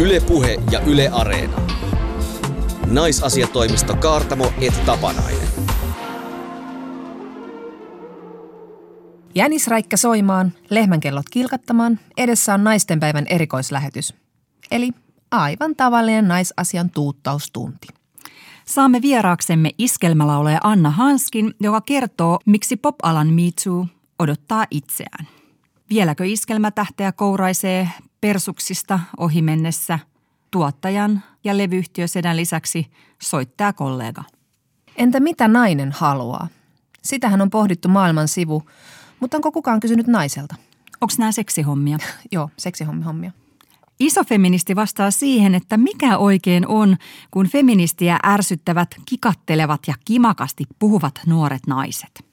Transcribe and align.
Ylepuhe 0.00 0.62
ja 0.70 0.80
Yle 0.80 1.08
Areena. 1.08 1.56
Naisasiatoimisto 2.86 3.96
Kaartamo 3.96 4.52
et 4.60 4.84
Tapanainen. 4.86 5.48
Jänisräikkä 9.34 9.96
soimaan, 9.96 10.52
lehmänkellot 10.70 11.28
kilkattamaan, 11.30 11.98
edessä 12.16 12.54
on 12.54 12.64
naistenpäivän 12.64 13.26
erikoislähetys. 13.26 14.14
Eli 14.70 14.90
aivan 15.30 15.76
tavallinen 15.76 16.28
naisasian 16.28 16.90
tuuttaustunti. 16.90 17.88
Saamme 18.64 19.02
vieraaksemme 19.02 19.70
iskelmälaulaja 19.78 20.60
Anna 20.62 20.90
Hanskin, 20.90 21.54
joka 21.60 21.80
kertoo, 21.80 22.38
miksi 22.46 22.76
pop-alan 22.76 23.28
Me 23.28 23.42
Too 23.64 23.86
odottaa 24.18 24.64
itseään. 24.70 25.28
Vieläkö 25.90 26.26
iskelmätähteä 26.26 27.12
kouraisee 27.12 27.88
persuksista 28.20 29.00
ohi 29.16 29.42
mennessä 29.42 29.98
tuottajan 30.50 31.22
ja 31.44 31.58
levyyhtiösedän 31.58 32.36
lisäksi 32.36 32.90
soittaa 33.22 33.72
kollega. 33.72 34.24
Entä 34.96 35.20
mitä 35.20 35.48
nainen 35.48 35.92
haluaa? 35.92 36.48
Sitähän 37.02 37.40
on 37.40 37.50
pohdittu 37.50 37.88
maailman 37.88 38.28
sivu, 38.28 38.62
mutta 39.20 39.36
onko 39.36 39.52
kukaan 39.52 39.80
kysynyt 39.80 40.06
naiselta? 40.06 40.54
Onko 41.00 41.14
nämä 41.18 41.32
seksihommia? 41.32 41.98
Joo, 42.32 42.50
seksihommia. 42.56 43.32
Iso 44.00 44.24
feministi 44.24 44.76
vastaa 44.76 45.10
siihen, 45.10 45.54
että 45.54 45.76
mikä 45.76 46.18
oikein 46.18 46.66
on, 46.66 46.96
kun 47.30 47.46
feministiä 47.46 48.18
ärsyttävät, 48.26 48.88
kikattelevat 49.06 49.80
ja 49.86 49.94
kimakasti 50.04 50.64
puhuvat 50.78 51.20
nuoret 51.26 51.66
naiset. 51.66 52.24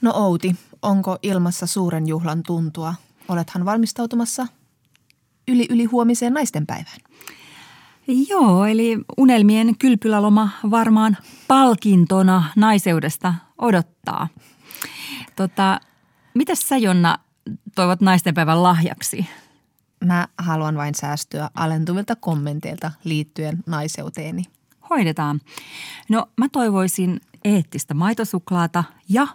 No 0.00 0.12
Outi, 0.14 0.56
onko 0.82 1.18
ilmassa 1.22 1.66
suuren 1.66 2.08
juhlan 2.08 2.42
tuntua? 2.42 2.94
Olethan 3.28 3.64
valmistautumassa 3.64 4.46
yli 5.48 5.66
yli 5.70 5.84
huomiseen 5.84 6.32
naistenpäivään. 6.32 6.98
Joo, 8.28 8.66
eli 8.66 8.98
unelmien 9.16 9.78
kylpyläloma 9.78 10.48
varmaan 10.70 11.16
palkintona 11.48 12.44
naiseudesta 12.56 13.34
odottaa. 13.58 14.28
Tota, 15.36 15.80
mitä 16.34 16.54
sä 16.54 16.76
Jonna 16.76 17.18
toivot 17.74 18.00
naistenpäivän 18.00 18.62
lahjaksi? 18.62 19.26
Mä 20.04 20.28
haluan 20.38 20.76
vain 20.76 20.94
säästyä 20.94 21.50
alentuvilta 21.54 22.16
kommenteilta 22.16 22.92
liittyen 23.04 23.58
naiseuteeni. 23.66 24.44
Hoidetaan. 24.90 25.40
No 26.08 26.26
mä 26.36 26.48
toivoisin 26.48 27.20
eettistä 27.44 27.94
maitosuklaata 27.94 28.84
ja 29.08 29.26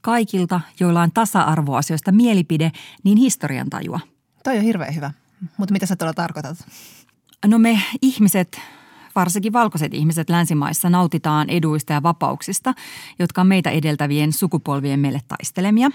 kaikilta, 0.00 0.60
joilla 0.80 1.02
on 1.02 1.12
tasa-arvoasioista 1.12 2.12
mielipide, 2.12 2.72
niin 3.04 3.18
historian 3.18 3.70
tajua. 3.70 4.00
Toi 4.44 4.58
on 4.58 4.64
hirveän 4.64 4.94
hyvä. 4.94 5.10
Mutta 5.56 5.72
mitä 5.72 5.86
sä 5.86 5.96
tuolla 5.96 6.14
tarkoitat? 6.14 6.58
No 7.46 7.58
me 7.58 7.82
ihmiset, 8.02 8.60
varsinkin 9.14 9.52
valkoiset 9.52 9.94
ihmiset 9.94 10.30
länsimaissa 10.30 10.90
nautitaan 10.90 11.50
eduista 11.50 11.92
ja 11.92 12.02
vapauksista, 12.02 12.74
jotka 13.18 13.40
on 13.40 13.46
meitä 13.46 13.70
edeltävien 13.70 14.32
sukupolvien 14.32 15.00
meille 15.00 15.20
taistelemia. 15.28 15.90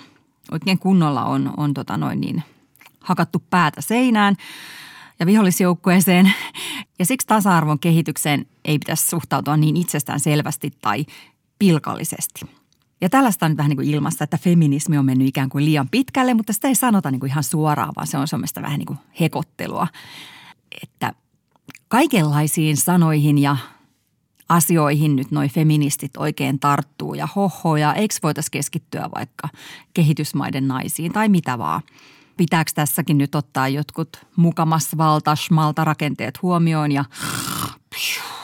Oikein 0.52 0.80
kunnolla 0.80 1.26
on, 1.26 1.54
on 1.58 1.74
tota 1.74 1.98
noin 1.98 2.22
niin, 2.22 2.44
hakattu 3.00 3.44
päätä 3.50 3.82
seinään 3.82 4.36
ja 5.20 5.26
vihollisjoukkueeseen. 5.26 6.34
Ja 7.00 7.06
siksi 7.06 7.28
tasa-arvon 7.28 7.80
kehitykseen 7.80 8.46
ei 8.66 8.80
pitäisi 8.80 9.08
suhtautua 9.08 9.58
niin 9.58 9.78
itsestään 9.78 10.20
selvästi 10.20 10.72
tai 10.82 11.06
pilkallisesti– 11.60 12.42
ja 13.02 13.10
tällaista 13.10 13.46
on 13.46 13.52
nyt 13.52 13.58
vähän 13.58 13.70
niin 13.70 13.78
kuin 13.78 13.90
ilmassa, 13.90 14.24
että 14.24 14.38
feminismi 14.38 14.98
on 14.98 15.06
mennyt 15.06 15.28
ikään 15.28 15.50
kuin 15.50 15.66
liian 15.66 15.90
pitkälle, 15.90 16.34
mutta 16.34 16.54
sitä 16.54 16.68
ei 16.68 16.76
sanota 16.76 17.12
niin 17.12 17.20
kuin 17.20 17.30
ihan 17.30 17.44
suoraan, 17.44 17.94
vaan 17.96 18.08
se 18.08 18.18
on 18.18 18.28
semmoista 18.28 18.62
vähän 18.62 18.80
niin 18.80 18.86
kuin 18.86 19.00
hekottelua. 19.20 19.88
Että 20.84 21.14
kaikenlaisiin 21.88 22.78
sanoihin 22.78 23.38
ja 23.38 23.58
asioihin 24.50 25.16
nyt 25.16 25.32
noi 25.32 25.50
feministit 25.50 26.18
oikein 26.18 26.60
tarttuu 26.60 27.14
ja 27.14 27.28
hoho 27.36 27.78
ja 27.78 27.94
eikö 27.94 28.16
voitaisiin 28.24 28.52
keskittyä 28.52 29.10
vaikka 29.16 29.50
kehitysmaiden 29.94 30.68
naisiin 30.68 31.14
tai 31.14 31.30
mitä 31.30 31.58
vaan. 31.58 31.82
Pitääkö 32.38 32.72
tässäkin 32.76 33.18
nyt 33.18 33.36
ottaa 33.36 33.68
jotkut 33.68 34.26
mukamas 34.36 34.98
valta, 34.98 35.84
rakenteet 35.84 36.42
huomioon 36.42 36.92
ja 36.92 37.06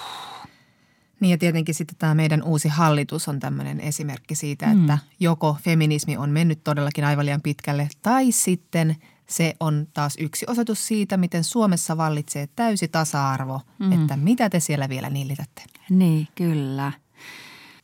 niin 1.21 1.31
ja 1.31 1.37
tietenkin 1.37 1.75
sitten 1.75 1.97
tämä 1.99 2.15
meidän 2.15 2.43
uusi 2.43 2.67
hallitus 2.67 3.27
on 3.27 3.39
tämmöinen 3.39 3.79
esimerkki 3.79 4.35
siitä, 4.35 4.65
mm. 4.65 4.81
että 4.81 4.97
joko 5.19 5.57
feminismi 5.63 6.17
on 6.17 6.29
mennyt 6.29 6.63
todellakin 6.63 7.05
aivan 7.05 7.25
liian 7.25 7.41
pitkälle 7.41 7.89
tai 8.01 8.31
sitten 8.31 8.95
se 9.29 9.55
on 9.59 9.87
taas 9.93 10.15
yksi 10.19 10.45
osoitus 10.49 10.87
siitä, 10.87 11.17
miten 11.17 11.43
Suomessa 11.43 11.97
vallitsee 11.97 12.47
täysi 12.55 12.87
tasa-arvo, 12.87 13.61
mm. 13.79 13.91
että 13.91 14.17
mitä 14.17 14.49
te 14.49 14.59
siellä 14.59 14.89
vielä 14.89 15.09
nillitätte. 15.09 15.63
Niin, 15.89 16.27
kyllä. 16.35 16.91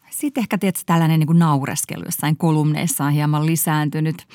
Sitten 0.09 0.41
ehkä 0.41 0.57
tietysti 0.57 0.85
tällainen 0.85 1.19
niin 1.19 1.27
kuin 1.27 1.39
naureskelu 1.39 2.03
jossain 2.05 2.37
kolumneissa 2.37 3.03
on 3.05 3.11
hieman 3.11 3.45
lisääntynyt. 3.45 4.27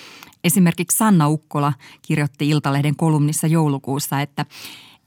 Esimerkiksi 0.44 0.98
Sanna 0.98 1.28
Ukkola 1.28 1.72
kirjoitti 2.02 2.48
Iltalehden 2.48 2.96
kolumnissa 2.96 3.46
joulukuussa, 3.46 4.20
että– 4.20 4.46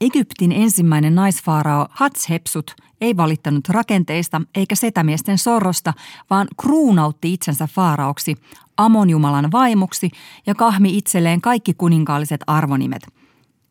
Egyptin 0.00 0.52
ensimmäinen 0.52 1.14
naisfaarao 1.14 1.86
Hatshepsut 1.90 2.74
ei 3.00 3.16
valittanut 3.16 3.68
rakenteista 3.68 4.42
eikä 4.54 4.74
setämiesten 4.74 5.38
sorrosta, 5.38 5.92
vaan 6.30 6.48
kruunautti 6.60 7.32
itsensä 7.32 7.66
faaraoksi, 7.66 8.34
Amonjumalan 8.76 9.52
vaimuksi 9.52 10.10
ja 10.46 10.54
kahmi 10.54 10.96
itselleen 10.96 11.40
kaikki 11.40 11.74
kuninkaalliset 11.74 12.40
arvonimet. 12.46 13.06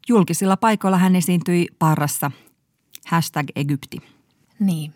Julkisilla 0.07 0.57
paikoilla 0.57 0.97
hän 0.97 1.15
esiintyi 1.15 1.67
parrassa. 1.79 2.31
Hashtag 3.07 3.47
Egypti. 3.55 3.97
Niin. 4.59 4.93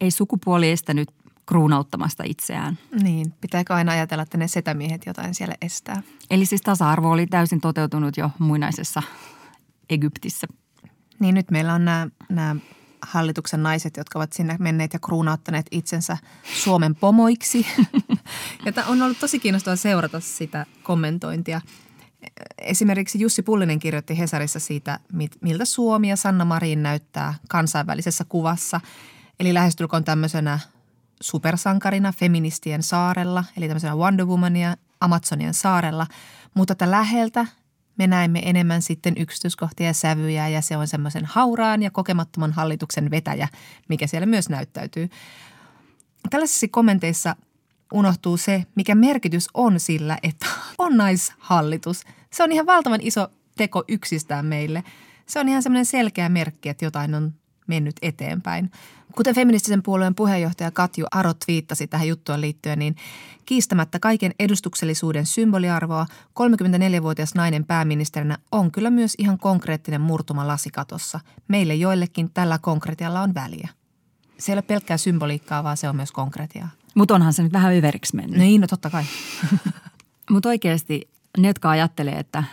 ei 0.00 0.10
sukupuoli 0.10 0.70
estänyt 0.70 1.08
kruunauttamasta 1.52 2.22
itseään. 2.26 2.78
Niin, 3.02 3.32
pitääkö 3.40 3.74
aina 3.74 3.92
ajatella, 3.92 4.22
että 4.22 4.38
ne 4.38 4.48
setämiehet 4.48 5.06
jotain 5.06 5.34
siellä 5.34 5.54
estää? 5.62 6.02
Eli 6.30 6.46
siis 6.46 6.62
tasa-arvo 6.62 7.10
oli 7.10 7.26
täysin 7.26 7.60
toteutunut 7.60 8.16
jo 8.16 8.30
muinaisessa 8.38 9.02
Egyptissä. 9.90 10.46
Niin 11.18 11.34
nyt 11.34 11.50
meillä 11.50 11.74
on 11.74 11.84
nämä, 11.84 12.08
nämä 12.28 12.56
hallituksen 13.02 13.62
naiset, 13.62 13.96
jotka 13.96 14.18
ovat 14.18 14.32
sinne 14.32 14.56
menneet 14.58 14.92
ja 14.92 14.98
kruunauttaneet 14.98 15.66
itsensä 15.70 16.16
Suomen 16.62 16.94
pomoiksi. 16.94 17.66
ja 18.64 18.84
on 18.86 19.02
ollut 19.02 19.18
tosi 19.18 19.38
kiinnostavaa 19.38 19.76
seurata 19.76 20.20
sitä 20.20 20.66
kommentointia. 20.82 21.60
Esimerkiksi 22.58 23.20
Jussi 23.20 23.42
Pullinen 23.42 23.78
kirjoitti 23.78 24.18
Hesarissa 24.18 24.60
siitä, 24.60 24.98
miltä 25.40 25.64
Suomi 25.64 26.08
ja 26.08 26.16
Sanna 26.16 26.44
Marin 26.44 26.82
näyttää 26.82 27.34
kansainvälisessä 27.48 28.24
kuvassa. 28.28 28.80
Eli 29.40 29.54
lähestulkoon 29.54 30.04
tämmöisenä 30.04 30.58
supersankarina 31.22 32.12
feministien 32.12 32.82
saarella, 32.82 33.44
eli 33.56 33.66
tämmöisenä 33.68 33.96
Wonder 33.96 34.26
Womania 34.26 34.76
Amazonian 35.00 35.54
saarella, 35.54 36.06
mutta 36.54 36.72
että 36.72 36.90
läheltä 36.90 37.46
me 37.98 38.06
näemme 38.06 38.40
enemmän 38.44 38.82
sitten 38.82 39.14
yksityiskohtia 39.16 39.86
ja 39.86 39.92
sävyjä 39.92 40.48
ja 40.48 40.60
se 40.60 40.76
on 40.76 40.88
semmoisen 40.88 41.24
hauraan 41.24 41.82
ja 41.82 41.90
kokemattoman 41.90 42.52
hallituksen 42.52 43.10
vetäjä, 43.10 43.48
mikä 43.88 44.06
siellä 44.06 44.26
myös 44.26 44.48
näyttäytyy. 44.48 45.08
Tällaisissa 46.30 46.66
kommenteissa 46.70 47.36
unohtuu 47.92 48.36
se, 48.36 48.66
mikä 48.74 48.94
merkitys 48.94 49.48
on 49.54 49.80
sillä, 49.80 50.18
että 50.22 50.46
on 50.78 50.96
naishallitus. 50.96 52.04
Se 52.30 52.42
on 52.42 52.52
ihan 52.52 52.66
valtavan 52.66 53.00
iso 53.02 53.28
teko 53.56 53.84
yksistään 53.88 54.46
meille. 54.46 54.84
Se 55.26 55.40
on 55.40 55.48
ihan 55.48 55.62
semmoinen 55.62 55.86
selkeä 55.86 56.28
merkki, 56.28 56.68
että 56.68 56.84
jotain 56.84 57.14
on 57.14 57.34
mennyt 57.66 57.96
eteenpäin. 58.02 58.70
Kuten 59.16 59.34
feministisen 59.34 59.82
puolueen 59.82 60.14
puheenjohtaja 60.14 60.70
Katju 60.70 61.06
Aro 61.10 61.34
twiittasi 61.34 61.86
tähän 61.86 62.08
juttuun 62.08 62.40
liittyen, 62.40 62.78
niin 62.78 62.96
kiistämättä 63.46 63.98
kaiken 63.98 64.32
edustuksellisuuden 64.38 65.26
symboliarvoa 65.26 66.06
34-vuotias 66.40 67.34
nainen 67.34 67.64
pääministerinä 67.64 68.38
on 68.52 68.70
kyllä 68.72 68.90
myös 68.90 69.14
ihan 69.18 69.38
konkreettinen 69.38 70.00
murtuma 70.00 70.46
lasikatossa. 70.46 71.20
Meille 71.48 71.74
joillekin 71.74 72.30
tällä 72.34 72.58
konkretialla 72.58 73.20
on 73.20 73.34
väliä. 73.34 73.68
Se 74.38 74.52
ei 74.52 74.54
ole 74.54 74.62
pelkkää 74.62 74.96
symboliikkaa, 74.96 75.64
vaan 75.64 75.76
se 75.76 75.88
on 75.88 75.96
myös 75.96 76.12
konkretiaa. 76.12 76.68
Mutta 76.94 77.14
onhan 77.14 77.32
se 77.32 77.42
nyt 77.42 77.52
vähän 77.52 77.76
överiksi 77.76 78.16
mennyt. 78.16 78.38
Niin, 78.38 78.60
no 78.60 78.66
totta 78.66 78.90
kai. 78.90 79.04
Mutta 80.30 80.48
oikeasti 80.48 81.10
ne, 81.38 81.48
jotka 81.48 81.70
ajattelee, 81.70 82.18
että 82.18 82.44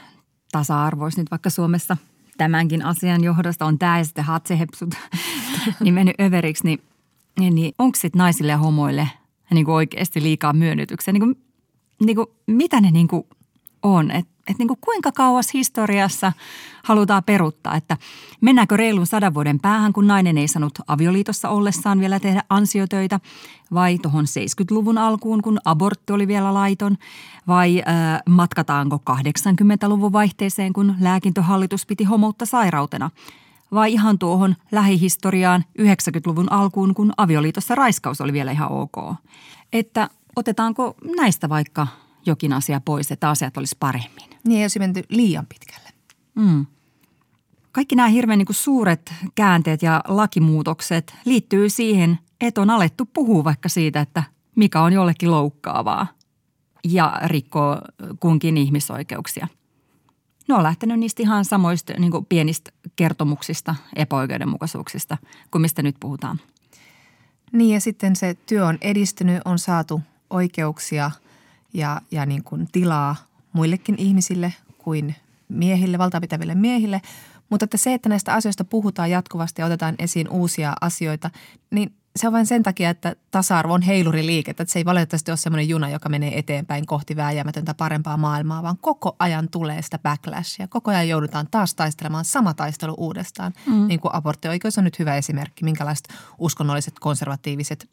tasa-arvo 0.51 1.03
olisi 1.03 1.21
nyt 1.21 1.31
vaikka 1.31 1.49
Suomessa– 1.49 1.97
tämänkin 2.39 2.85
asian 2.85 3.23
johdosta 3.23 3.65
on 3.65 3.79
tämä 3.79 3.97
ja 3.97 4.05
sitten 4.05 4.23
hatsehepsut 4.23 4.89
niin 5.83 5.93
mennyt 5.93 6.21
överiksi, 6.21 6.63
niin, 6.63 6.79
niin, 7.39 7.55
niin 7.55 7.73
onko 7.77 7.95
sitten 7.95 8.19
naisille 8.19 8.51
ja 8.51 8.57
homoille 8.57 9.09
niin 9.51 9.65
kuin 9.65 9.75
oikeasti 9.75 10.23
liikaa 10.23 10.53
myönnytyksiä? 10.53 11.11
Niin 11.11 11.21
kuin, 11.21 11.35
niin 12.05 12.15
kuin, 12.15 12.27
mitä 12.47 12.81
ne 12.81 12.91
niin 12.91 13.07
kuin 13.07 13.23
on? 13.83 14.11
Et, 14.11 14.27
että 14.49 14.61
niin 14.61 14.67
kuin 14.67 14.79
kuinka 14.81 15.11
kauas 15.11 15.53
historiassa 15.53 16.33
halutaan 16.83 17.23
peruttaa, 17.23 17.75
että 17.75 17.97
mennäänkö 18.41 18.77
reilun 18.77 19.07
sadan 19.07 19.33
vuoden 19.33 19.59
päähän, 19.59 19.93
kun 19.93 20.07
nainen 20.07 20.37
ei 20.37 20.47
saanut 20.47 20.79
avioliitossa 20.87 21.49
ollessaan 21.49 21.99
vielä 21.99 22.19
tehdä 22.19 22.43
ansiotöitä, 22.49 23.19
vai 23.73 23.97
tuohon 23.97 24.25
70-luvun 24.25 24.97
alkuun, 24.97 25.41
kun 25.41 25.59
abortti 25.65 26.13
oli 26.13 26.27
vielä 26.27 26.53
laiton, 26.53 26.97
vai 27.47 27.79
äh, 27.79 28.21
matkataanko 28.29 29.01
80-luvun 29.09 30.13
vaihteeseen, 30.13 30.73
kun 30.73 30.95
lääkintöhallitus 30.99 31.85
piti 31.85 32.03
homoutta 32.03 32.45
sairautena, 32.45 33.09
vai 33.71 33.93
ihan 33.93 34.19
tuohon 34.19 34.55
lähihistoriaan 34.71 35.63
90-luvun 35.79 36.51
alkuun, 36.51 36.93
kun 36.93 37.13
avioliitossa 37.17 37.75
raiskaus 37.75 38.21
oli 38.21 38.33
vielä 38.33 38.51
ihan 38.51 38.71
ok. 38.71 39.15
Että 39.73 40.09
otetaanko 40.35 40.95
näistä 41.15 41.49
vaikka 41.49 41.87
jokin 42.25 42.53
asia 42.53 42.81
pois, 42.81 43.11
että 43.11 43.29
asiat 43.29 43.57
olisi 43.57 43.77
paremmin. 43.79 44.29
Niin 44.47 44.57
ei 44.57 44.63
olisi 44.63 44.79
menty 44.79 45.03
liian 45.09 45.45
pitkälle. 45.45 45.89
Mm. 46.35 46.65
Kaikki 47.71 47.95
nämä 47.95 48.09
hirveän 48.09 48.37
niin 48.37 48.45
kuin 48.45 48.55
suuret 48.55 49.13
käänteet 49.35 49.81
ja 49.81 50.01
lakimuutokset 50.07 51.15
liittyy 51.25 51.69
siihen, 51.69 52.19
että 52.41 52.61
on 52.61 52.69
alettu 52.69 53.05
puhua 53.05 53.43
vaikka 53.43 53.69
siitä, 53.69 54.01
että 54.01 54.23
mikä 54.55 54.81
on 54.81 54.93
jollekin 54.93 55.31
loukkaavaa 55.31 56.07
ja 56.83 57.21
rikkoo 57.25 57.77
kunkin 58.19 58.57
ihmisoikeuksia. 58.57 59.47
Ne 60.47 60.55
on 60.55 60.63
lähtenyt 60.63 60.99
niistä 60.99 61.23
ihan 61.23 61.45
samoista 61.45 61.93
niin 61.93 62.11
kuin 62.11 62.25
pienistä 62.25 62.71
kertomuksista, 62.95 63.75
epäoikeudenmukaisuuksista 63.95 65.17
kuin 65.51 65.61
mistä 65.61 65.81
nyt 65.81 65.95
puhutaan. 65.99 66.39
Niin 67.51 67.73
ja 67.73 67.81
sitten 67.81 68.15
se 68.15 68.33
työ 68.45 68.65
on 68.65 68.77
edistynyt, 68.81 69.41
on 69.45 69.59
saatu 69.59 70.01
oikeuksia– 70.29 71.11
ja, 71.73 72.01
ja 72.11 72.25
niin 72.25 72.43
kuin 72.43 72.67
tilaa 72.71 73.15
muillekin 73.53 73.95
ihmisille 73.97 74.53
kuin 74.77 75.15
miehille, 75.49 75.97
valtapitäville 75.97 76.55
miehille. 76.55 77.01
Mutta 77.49 77.63
että 77.63 77.77
se, 77.77 77.93
että 77.93 78.09
näistä 78.09 78.33
asioista 78.33 78.63
puhutaan 78.63 79.11
jatkuvasti 79.11 79.61
ja 79.61 79.65
otetaan 79.65 79.95
esiin 79.99 80.29
uusia 80.29 80.73
asioita, 80.81 81.29
niin 81.71 81.93
se 82.19 82.27
on 82.27 82.33
vain 82.33 82.45
sen 82.45 82.63
takia, 82.63 82.89
että 82.89 83.15
tasa-arvo 83.31 83.73
on 83.73 83.81
heiluriliike. 83.81 84.51
Että 84.51 84.65
se 84.67 84.79
ei 84.79 84.85
valitettavasti 84.85 85.31
ole 85.31 85.37
semmoinen 85.37 85.69
juna, 85.69 85.89
joka 85.89 86.09
menee 86.09 86.39
eteenpäin 86.39 86.85
kohti 86.85 87.15
vääjäämätöntä 87.15 87.73
parempaa 87.73 88.17
maailmaa, 88.17 88.63
vaan 88.63 88.77
koko 88.81 89.15
ajan 89.19 89.49
tulee 89.49 89.81
sitä 89.81 89.99
backlashia. 89.99 90.67
Koko 90.67 90.91
ajan 90.91 91.09
joudutaan 91.09 91.47
taas 91.51 91.75
taistelemaan 91.75 92.25
sama 92.25 92.53
taistelu 92.53 92.95
uudestaan. 92.97 93.53
Mm. 93.65 93.87
Niin 93.87 93.99
kuin 93.99 94.15
aborttioikeus 94.15 94.77
on 94.77 94.83
nyt 94.83 94.99
hyvä 94.99 95.15
esimerkki, 95.15 95.63
minkälaiset 95.63 96.07
uskonnolliset 96.37 96.93
konservatiiviset 96.99 97.89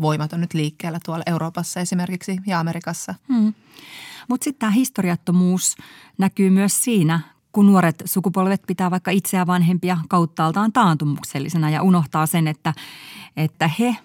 voimat 0.00 0.32
on 0.32 0.40
nyt 0.40 0.54
liikkeellä 0.54 1.00
tuolla 1.04 1.24
Euroopassa 1.26 1.80
esimerkiksi 1.80 2.38
ja 2.46 2.60
Amerikassa. 2.60 3.14
Mm. 3.28 3.54
Mutta 4.28 4.44
sitten 4.44 4.60
tämä 4.60 4.70
historiattomuus 4.70 5.76
näkyy 6.18 6.50
myös 6.50 6.84
siinä, 6.84 7.20
kun 7.52 7.66
nuoret 7.66 8.02
sukupolvet 8.04 8.62
pitää 8.66 8.90
vaikka 8.90 9.10
itseä 9.10 9.46
vanhempia 9.46 9.98
kauttaaltaan 10.08 10.72
taantumuksellisena 10.72 11.70
ja 11.70 11.82
unohtaa 11.82 12.26
sen, 12.26 12.48
että, 12.48 12.74
että 13.36 13.70
he, 13.78 13.96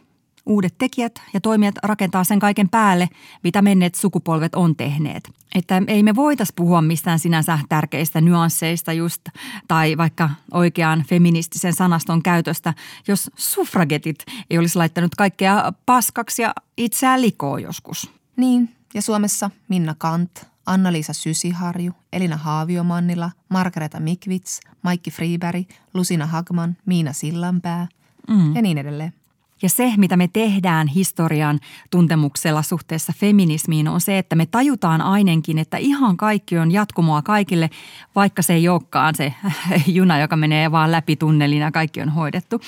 uudet 0.46 0.78
tekijät 0.78 1.22
ja 1.34 1.42
toimijat 1.42 1.76
rakentaa 1.84 2.24
sen 2.24 2.40
kaiken 2.40 2.70
päälle, 2.70 3.10
mitä 3.44 3.62
menneet 3.62 3.96
sukupolvet 3.96 4.56
on 4.56 4.76
tehneet. 4.76 5.30
Että 5.56 5.82
ei 5.88 6.04
me 6.04 6.16
voitais 6.16 6.54
puhua 6.56 6.82
mistään 6.82 7.20
sinänsä 7.20 7.60
tärkeistä 7.70 8.22
nyansseista 8.22 8.94
just, 8.94 9.22
tai 9.68 9.98
vaikka 9.98 10.30
oikean 10.54 11.04
feministisen 11.08 11.74
sanaston 11.74 12.24
käytöstä, 12.24 12.74
jos 13.08 13.32
suffragetit 13.36 14.26
ei 14.50 14.58
olisi 14.58 14.78
laittanut 14.78 15.16
kaikkea 15.16 15.74
paskaksi 15.86 16.42
ja 16.42 16.54
itseään 16.78 17.22
likoon 17.22 17.62
joskus. 17.62 18.12
Niin, 18.38 18.70
ja 18.94 19.02
Suomessa 19.02 19.50
Minna 19.70 19.96
Kant– 19.98 20.32
Anna-Liisa 20.66 21.14
Sysiharju, 21.14 21.92
Elina 22.14 22.38
Haaviomannila, 22.38 23.32
Margareta 23.50 24.00
Mikvits, 24.00 24.60
Maikki 24.82 25.12
Friberg, 25.12 25.70
Lusina 25.94 26.26
Hagman, 26.26 26.78
Miina 26.86 27.14
Sillanpää 27.14 27.88
mm. 28.30 28.56
ja 28.56 28.62
niin 28.62 28.78
edelleen. 28.78 29.14
Ja 29.62 29.70
se, 29.70 29.94
mitä 29.98 30.18
me 30.18 30.30
tehdään 30.34 30.88
historian 30.88 31.60
tuntemuksella 31.92 32.62
suhteessa 32.62 33.14
feminismiin, 33.18 33.88
on 33.88 34.02
se, 34.02 34.18
että 34.18 34.36
me 34.36 34.46
tajutaan 34.46 35.02
ainakin, 35.02 35.58
että 35.58 35.78
ihan 35.78 36.18
kaikki 36.18 36.58
on 36.58 36.72
jatkumoa 36.72 37.22
kaikille, 37.22 37.70
vaikka 38.16 38.42
se 38.42 38.54
ei 38.54 38.70
olekaan 38.70 39.16
se 39.16 39.34
juna, 39.88 40.20
joka 40.20 40.36
menee 40.36 40.72
vaan 40.72 40.92
läpi 40.92 41.16
tunnelin 41.16 41.60
ja 41.60 41.72
kaikki 41.72 42.02
on 42.02 42.10
hoidettu. 42.10 42.62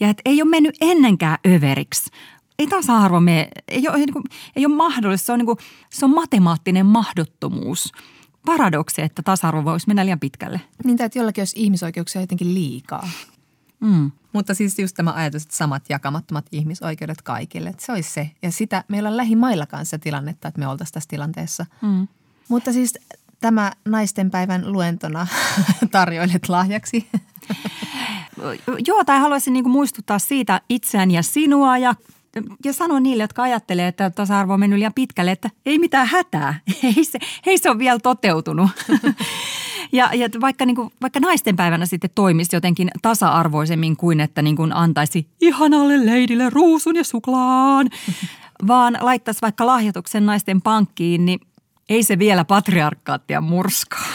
Ja 0.00 0.08
että 0.08 0.22
ei 0.24 0.42
ole 0.42 0.50
mennyt 0.50 0.76
ennenkään 0.80 1.38
överiksi, 1.46 2.10
ei 2.58 2.66
tasa-arvo 2.66 3.20
me, 3.20 3.48
ei 3.68 3.88
ole, 3.88 3.96
ei, 3.96 4.06
niin 4.06 4.12
kuin, 4.12 4.24
ei 4.56 4.66
ole 4.66 4.74
mahdollista, 4.74 5.26
se 5.26 5.32
on, 5.32 5.38
niin 5.38 5.46
kuin, 5.46 5.58
se 5.90 6.04
on 6.04 6.14
matemaattinen 6.14 6.86
mahdottomuus. 6.86 7.92
Paradoksi, 8.46 9.02
että 9.02 9.22
tasa-arvo 9.22 9.64
voisi 9.64 9.86
mennä 9.86 10.04
liian 10.04 10.20
pitkälle. 10.20 10.60
Niin, 10.84 11.02
että 11.02 11.18
jollakin 11.18 11.42
olisi 11.42 11.62
ihmisoikeuksia 11.62 12.20
jotenkin 12.20 12.54
liikaa. 12.54 13.08
Mm. 13.80 14.10
Mutta 14.32 14.54
siis 14.54 14.78
just 14.78 14.96
tämä 14.96 15.12
ajatus, 15.12 15.42
että 15.42 15.56
samat 15.56 15.82
jakamattomat 15.88 16.46
ihmisoikeudet 16.52 17.22
kaikille, 17.22 17.70
että 17.70 17.86
se 17.86 17.92
olisi 17.92 18.10
se. 18.10 18.30
Ja 18.42 18.52
sitä 18.52 18.84
meillä 18.88 19.08
on 19.08 19.16
lähimailla 19.16 19.66
kanssa 19.66 19.98
tilannetta, 19.98 20.48
että 20.48 20.58
me 20.58 20.68
oltaisiin 20.68 20.94
tässä 20.94 21.08
tilanteessa. 21.08 21.66
Mm. 21.82 22.08
Mutta 22.48 22.72
siis 22.72 22.98
tämä 23.40 23.72
naistenpäivän 23.84 24.72
luentona 24.72 25.26
tarjoilet 25.90 26.48
lahjaksi. 26.48 27.08
Joo, 28.86 29.04
tai 29.04 29.18
haluaisin 29.18 29.52
niin 29.52 29.70
muistuttaa 29.70 30.18
siitä 30.18 30.60
itseään 30.68 31.10
ja 31.10 31.22
sinua 31.22 31.78
ja 31.78 31.94
ja 32.64 32.72
sano 32.72 32.98
niille, 32.98 33.22
jotka 33.22 33.42
ajattelee, 33.42 33.88
että 33.88 34.10
tasa-arvo 34.10 34.54
on 34.54 34.60
mennyt 34.60 34.78
liian 34.78 34.94
pitkälle, 34.94 35.30
että 35.30 35.50
ei 35.66 35.78
mitään 35.78 36.06
hätää. 36.06 36.60
Ei 36.96 37.04
se, 37.04 37.18
ei 37.46 37.58
se 37.58 37.70
ole 37.70 37.78
vielä 37.78 37.98
toteutunut. 37.98 38.70
ja, 39.92 40.10
ja 40.14 40.28
vaikka, 40.40 40.66
niin 40.66 40.76
kuin, 40.76 40.90
vaikka 41.02 41.20
naisten 41.20 41.56
päivänä 41.56 41.86
sitten 41.86 42.10
toimisi 42.14 42.56
jotenkin 42.56 42.90
tasa-arvoisemmin 43.02 43.96
kuin, 43.96 44.20
että 44.20 44.42
niin 44.42 44.56
kuin 44.56 44.72
antaisi 44.72 45.26
ihanalle 45.40 46.06
leidille 46.06 46.50
ruusun 46.50 46.96
ja 46.96 47.04
suklaan, 47.04 47.90
vaan 48.68 48.98
laittaisi 49.00 49.42
vaikka 49.42 49.66
lahjoituksen 49.66 50.26
naisten 50.26 50.62
pankkiin, 50.62 51.26
niin 51.26 51.40
ei 51.88 52.02
se 52.02 52.18
vielä 52.18 52.44
patriarkkaattia 52.44 53.40
murskaa. 53.40 54.06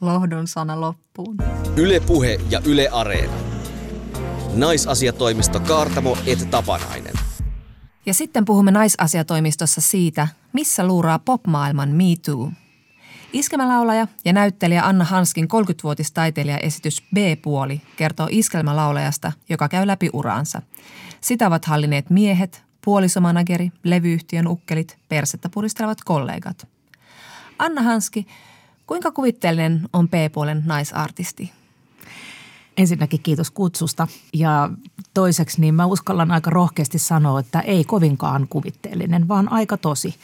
Lohdon 0.00 0.46
sana 0.46 0.80
loppuun. 0.80 1.36
Yle 1.76 2.00
Puhe 2.00 2.40
ja 2.50 2.60
Yle 2.64 2.88
Areena. 2.92 3.47
Naisasiatoimisto 4.54 5.60
Kaartamo 5.60 6.18
et 6.26 6.50
Tapanainen. 6.50 7.14
Ja 8.06 8.14
sitten 8.14 8.44
puhumme 8.44 8.70
naisasiatoimistossa 8.70 9.80
siitä, 9.80 10.28
missä 10.52 10.86
luuraa 10.86 11.18
popmaailman 11.18 11.88
Me 11.88 12.04
Too. 12.26 12.50
Iskelmälaulaja 13.32 14.06
ja 14.24 14.32
näyttelijä 14.32 14.86
Anna 14.86 15.04
Hanskin 15.04 15.44
30-vuotistaiteilijaesitys 15.44 17.02
B-puoli 17.14 17.82
kertoo 17.96 18.28
iskelmälaulajasta, 18.30 19.32
joka 19.48 19.68
käy 19.68 19.86
läpi 19.86 20.10
uraansa. 20.12 20.62
Sitä 21.20 21.46
ovat 21.46 21.64
hallineet 21.64 22.10
miehet, 22.10 22.62
puolisomanageri, 22.84 23.72
levyyhtiön 23.84 24.46
ukkelit, 24.46 24.98
persettä 25.08 25.48
puristelevat 25.48 25.98
kollegat. 26.04 26.68
Anna 27.58 27.82
Hanski, 27.82 28.26
kuinka 28.86 29.12
kuvitteellinen 29.12 29.88
on 29.92 30.08
B-puolen 30.08 30.62
naisartisti? 30.66 31.57
Ensinnäkin 32.78 33.20
kiitos 33.22 33.50
kutsusta 33.50 34.08
ja 34.32 34.70
toiseksi 35.14 35.60
niin 35.60 35.74
mä 35.74 35.86
uskallan 35.86 36.30
aika 36.30 36.50
rohkeasti 36.50 36.98
sanoa, 36.98 37.40
että 37.40 37.60
ei 37.60 37.84
kovinkaan 37.84 38.46
kuvitteellinen, 38.50 39.28
vaan 39.28 39.52
aika 39.52 39.76
tosi. 39.76 40.14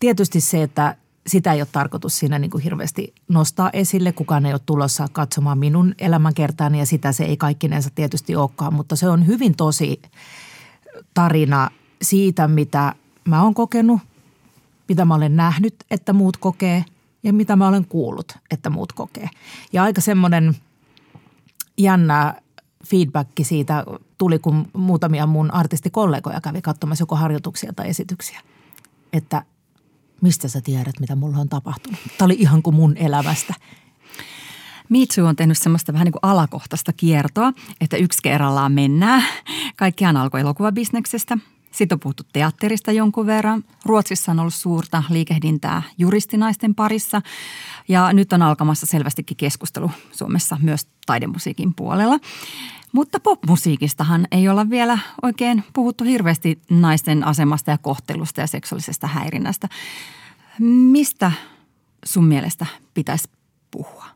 Tietysti 0.00 0.40
se, 0.40 0.62
että 0.62 0.96
sitä 1.26 1.52
ei 1.52 1.60
ole 1.60 1.68
tarkoitus 1.72 2.18
siinä 2.18 2.38
niin 2.38 2.50
kuin 2.50 2.64
hirveästi 2.64 3.14
nostaa 3.28 3.70
esille. 3.72 4.12
Kukaan 4.12 4.46
ei 4.46 4.52
ole 4.52 4.60
tulossa 4.66 5.08
katsomaan 5.12 5.58
minun 5.58 5.94
elämänkertaani 5.98 6.78
ja 6.78 6.86
sitä 6.86 7.12
se 7.12 7.24
ei 7.24 7.36
kaikkinensa 7.36 7.90
tietysti 7.94 8.36
olekaan, 8.36 8.74
mutta 8.74 8.96
se 8.96 9.08
on 9.08 9.26
hyvin 9.26 9.56
tosi 9.56 10.02
tarina 11.14 11.70
siitä, 12.02 12.48
mitä 12.48 12.94
mä 13.24 13.42
oon 13.42 13.54
kokenut, 13.54 14.00
mitä 14.88 15.04
mä 15.04 15.14
olen 15.14 15.36
nähnyt, 15.36 15.74
että 15.90 16.12
muut 16.12 16.36
kokee 16.36 16.84
ja 17.22 17.32
mitä 17.32 17.56
mä 17.56 17.68
olen 17.68 17.86
kuullut, 17.86 18.38
että 18.50 18.70
muut 18.70 18.92
kokee. 18.92 19.28
Ja 19.72 19.82
aika 19.82 20.00
semmoinen– 20.00 20.56
jännä 21.82 22.34
feedback 22.86 23.30
siitä 23.42 23.84
tuli, 24.18 24.38
kun 24.38 24.68
muutamia 24.72 25.26
mun 25.26 25.54
artistikollegoja 25.54 26.40
kävi 26.40 26.62
katsomassa 26.62 27.02
joko 27.02 27.16
harjoituksia 27.16 27.72
tai 27.72 27.88
esityksiä. 27.88 28.40
Että 29.12 29.44
mistä 30.22 30.48
sä 30.48 30.60
tiedät, 30.60 31.00
mitä 31.00 31.16
mulla 31.16 31.38
on 31.38 31.48
tapahtunut? 31.48 32.00
Tämä 32.18 32.26
oli 32.26 32.36
ihan 32.38 32.62
kuin 32.62 32.76
mun 32.76 32.96
elämästä. 32.96 33.54
Mitsu 34.88 35.26
on 35.26 35.36
tehnyt 35.36 35.58
semmoista 35.58 35.92
vähän 35.92 36.04
niin 36.04 36.12
kuin 36.12 36.30
alakohtaista 36.30 36.92
kiertoa, 36.92 37.52
että 37.80 37.96
yksi 37.96 38.18
kerrallaan 38.22 38.72
mennään. 38.72 39.24
Kaikkiaan 39.76 40.16
alkoi 40.16 40.40
elokuvabisneksestä. 40.40 41.38
Sitten 41.70 41.96
on 41.96 42.00
puhuttu 42.00 42.22
teatterista 42.32 42.92
jonkun 42.92 43.26
verran. 43.26 43.64
Ruotsissa 43.84 44.32
on 44.32 44.38
ollut 44.38 44.54
suurta 44.54 45.02
liikehdintää 45.10 45.82
juristinaisten 45.98 46.74
parissa. 46.74 47.22
Ja 47.88 48.12
nyt 48.12 48.32
on 48.32 48.42
alkamassa 48.42 48.86
selvästikin 48.86 49.36
keskustelu 49.36 49.90
Suomessa 50.12 50.56
myös 50.62 50.86
taidemusiikin 51.06 51.74
puolella. 51.74 52.18
Mutta 52.92 53.20
popmusiikistahan 53.20 54.26
ei 54.32 54.48
olla 54.48 54.70
vielä 54.70 54.98
oikein 55.22 55.64
puhuttu 55.72 56.04
hirveästi 56.04 56.62
naisten 56.70 57.26
asemasta 57.26 57.70
ja 57.70 57.78
kohtelusta 57.78 58.40
ja 58.40 58.46
seksuaalisesta 58.46 59.06
häirinnästä. 59.06 59.68
Mistä 60.58 61.32
sun 62.04 62.24
mielestä 62.24 62.66
pitäisi 62.94 63.28
puhua? 63.70 64.06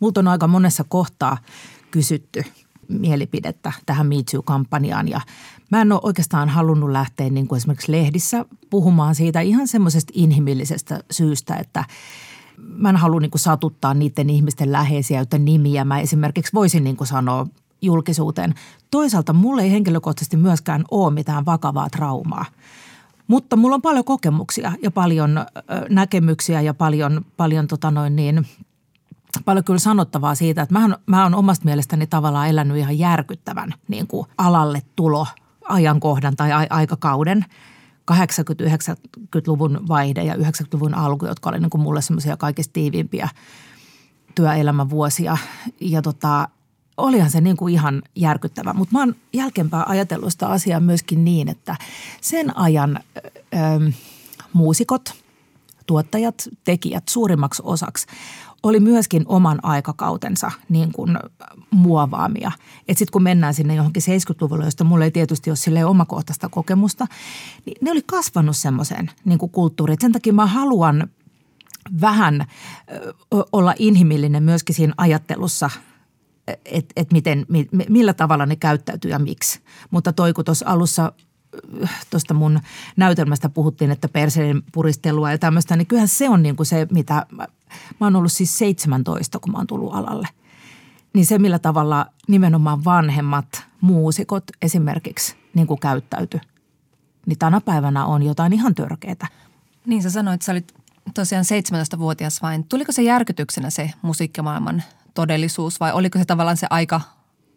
Multa 0.00 0.20
on 0.20 0.28
aika 0.28 0.46
monessa 0.46 0.84
kohtaa 0.84 1.38
kysytty 1.90 2.44
mielipidettä 2.88 3.72
tähän 3.86 4.06
Me 4.06 4.14
Too-kampanjaan 4.30 5.08
ja 5.08 5.20
mä 5.70 5.80
en 5.80 5.92
ole 5.92 6.00
oikeastaan 6.02 6.48
halunnut 6.48 6.90
lähteä 6.90 7.30
niin 7.30 7.48
kuin 7.48 7.56
esimerkiksi 7.56 7.92
lehdissä 7.92 8.44
puhumaan 8.70 9.14
siitä 9.14 9.40
ihan 9.40 9.68
semmoisesta 9.68 10.12
inhimillisestä 10.16 11.00
syystä, 11.10 11.54
että 11.56 11.84
mä 12.56 12.88
en 12.88 12.96
halua 12.96 13.20
niin 13.20 13.30
kuin 13.30 13.40
satuttaa 13.40 13.94
niiden 13.94 14.30
ihmisten 14.30 14.72
läheisiä, 14.72 15.20
joiden 15.20 15.44
nimiä 15.44 15.84
mä 15.84 16.00
esimerkiksi 16.00 16.52
voisin 16.54 16.84
niin 16.84 16.96
kuin 16.96 17.08
sanoa 17.08 17.46
julkisuuteen. 17.82 18.54
Toisaalta 18.90 19.32
mulle 19.32 19.62
ei 19.62 19.70
henkilökohtaisesti 19.70 20.36
myöskään 20.36 20.84
ole 20.90 21.14
mitään 21.14 21.46
vakavaa 21.46 21.90
traumaa. 21.90 22.44
Mutta 23.26 23.56
mulla 23.56 23.74
on 23.74 23.82
paljon 23.82 24.04
kokemuksia 24.04 24.72
ja 24.82 24.90
paljon 24.90 25.46
näkemyksiä 25.90 26.60
ja 26.60 26.74
paljon, 26.74 27.24
paljon 27.36 27.66
tota 27.66 27.90
noin 27.90 28.16
niin, 28.16 28.46
paljon 29.44 29.64
kyllä 29.64 29.78
sanottavaa 29.78 30.34
siitä, 30.34 30.62
että 30.62 30.74
mä, 31.06 31.22
oon 31.22 31.34
omasta 31.34 31.64
mielestäni 31.64 32.06
tavallaan 32.06 32.48
elänyt 32.48 32.76
ihan 32.76 32.98
järkyttävän 32.98 33.74
niin 33.88 34.06
kuin 34.06 34.26
alalle 34.38 34.82
tulo 34.96 35.26
ajankohdan 35.68 36.36
tai 36.36 36.52
a- 36.52 36.66
aikakauden. 36.70 37.44
80-90-luvun 38.12 39.88
vaihde 39.88 40.24
ja 40.24 40.34
90-luvun 40.34 40.94
alku, 40.94 41.26
jotka 41.26 41.50
oli 41.50 41.60
niin 41.60 41.70
kuin 41.70 41.80
mulle 41.80 42.02
semmoisia 42.02 42.36
kaikista 42.36 42.72
tiiviimpiä 42.72 43.28
työelämän 44.34 44.90
vuosia. 44.90 45.36
Ja 45.80 46.02
tota, 46.02 46.48
olihan 46.96 47.30
se 47.30 47.40
niin 47.40 47.56
kuin 47.56 47.74
ihan 47.74 48.02
järkyttävä. 48.14 48.72
Mutta 48.72 48.92
mä 48.92 48.98
oon 48.98 49.14
jälkeenpäin 49.32 49.88
ajatellut 49.88 50.32
sitä 50.32 50.48
asiaa 50.48 50.80
myöskin 50.80 51.24
niin, 51.24 51.48
että 51.48 51.76
sen 52.20 52.56
ajan 52.56 53.00
ö, 53.54 53.92
muusikot, 54.52 55.14
tuottajat, 55.86 56.48
tekijät 56.64 57.08
suurimmaksi 57.08 57.62
osaksi 57.64 58.06
oli 58.62 58.80
myöskin 58.80 59.22
oman 59.26 59.58
aikakautensa 59.62 60.50
niin 60.68 60.92
kuin 60.92 61.18
muovaamia. 61.70 62.52
Että 62.80 62.98
sitten 62.98 63.12
kun 63.12 63.22
mennään 63.22 63.54
sinne 63.54 63.74
johonkin 63.74 64.02
70-luvulle, 64.02 64.64
josta 64.64 64.84
mulla 64.84 65.04
ei 65.04 65.10
tietysti 65.10 65.50
ole 65.50 65.56
sille 65.56 65.84
omakohtaista 65.84 66.48
kokemusta, 66.48 67.06
niin 67.66 67.76
ne 67.80 67.90
oli 67.90 68.02
kasvanut 68.06 68.56
semmoiseen 68.56 69.10
niin 69.24 69.38
kuin 69.38 69.52
kulttuuriin. 69.52 69.98
Sen 70.00 70.12
takia 70.12 70.32
mä 70.32 70.46
haluan 70.46 71.08
vähän 72.00 72.46
olla 73.52 73.74
inhimillinen 73.78 74.42
myöskin 74.42 74.74
siinä 74.74 74.94
ajattelussa– 74.96 75.70
että 76.64 76.92
et 76.96 77.12
miten, 77.12 77.46
millä 77.88 78.14
tavalla 78.14 78.46
ne 78.46 78.56
käyttäytyy 78.56 79.10
ja 79.10 79.18
miksi. 79.18 79.60
Mutta 79.90 80.12
toi, 80.12 80.32
kun 80.32 80.44
tuossa 80.44 80.66
alussa 80.68 81.12
tuosta 82.10 82.34
mun 82.34 82.60
näytelmästä 82.96 83.48
puhuttiin, 83.48 83.90
että 83.90 84.08
perseen 84.08 84.62
puristelua 84.72 85.30
ja 85.30 85.38
tämmöistä, 85.38 85.76
niin 85.76 85.86
kyllähän 85.86 86.08
se 86.08 86.28
on 86.28 86.42
niin 86.42 86.56
kuin 86.56 86.66
se, 86.66 86.86
mitä 86.90 87.26
mä, 87.30 87.46
mä 88.00 88.06
oon 88.06 88.16
ollut 88.16 88.32
siis 88.32 88.58
17, 88.58 89.38
kun 89.38 89.52
mä 89.52 89.58
oon 89.58 89.66
tullut 89.66 89.94
alalle. 89.94 90.28
Niin 91.14 91.26
se, 91.26 91.38
millä 91.38 91.58
tavalla 91.58 92.06
nimenomaan 92.28 92.84
vanhemmat 92.84 93.64
muusikot 93.80 94.44
esimerkiksi 94.62 95.36
niin 95.54 95.66
kuin 95.66 95.80
käyttäytyi, 95.80 96.40
niin 97.26 97.38
tänä 97.38 97.60
päivänä 97.60 98.06
on 98.06 98.22
jotain 98.22 98.52
ihan 98.52 98.74
törkeää. 98.74 99.28
Niin 99.86 100.02
sä 100.02 100.10
sanoit, 100.10 100.34
että 100.34 100.46
sä 100.46 100.52
olit 100.52 100.74
tosiaan 101.14 101.44
17-vuotias 101.44 102.42
vain. 102.42 102.64
Tuliko 102.64 102.92
se 102.92 103.02
järkytyksenä 103.02 103.70
se 103.70 103.90
musiikkimaailman 104.02 104.82
todellisuus 105.14 105.80
vai 105.80 105.92
oliko 105.92 106.18
se 106.18 106.24
tavallaan 106.24 106.56
se 106.56 106.66
aika, 106.70 107.00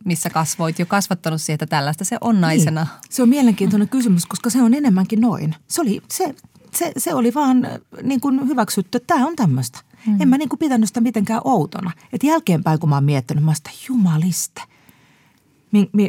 missä 0.05 0.29
kasvoit 0.29 0.79
jo 0.79 0.85
kasvattanut 0.85 1.41
siihen, 1.41 1.55
että 1.55 1.65
tällaista 1.65 2.05
se 2.05 2.17
on 2.21 2.41
naisena? 2.41 2.83
Niin. 2.83 2.93
Se 3.09 3.23
on 3.23 3.29
mielenkiintoinen 3.29 3.89
kysymys, 3.89 4.25
koska 4.25 4.49
se 4.49 4.61
on 4.61 4.73
enemmänkin 4.73 5.21
noin. 5.21 5.55
Se 5.67 5.81
oli, 5.81 6.01
se, 6.11 6.35
se, 6.75 6.91
se 6.97 7.13
oli 7.13 7.33
vaan 7.33 7.65
äh, 7.65 7.71
niin 8.03 8.21
kuin 8.21 8.47
hyväksytty, 8.47 8.97
että 8.97 9.13
tämä 9.13 9.27
on 9.27 9.35
tämmöistä. 9.35 9.79
Hmm. 10.05 10.21
En 10.21 10.27
mä 10.27 10.37
niin 10.37 10.49
kuin 10.49 10.59
pitänyt 10.59 10.87
sitä 10.89 11.01
mitenkään 11.01 11.41
outona. 11.43 11.91
Että 12.13 12.27
jälkeenpäin, 12.27 12.79
kun 12.79 12.89
mä 12.89 12.95
oon 12.95 13.03
miettinyt, 13.03 13.43
mä 13.43 13.53
sitä 13.53 13.69
jumaliste, 13.89 14.61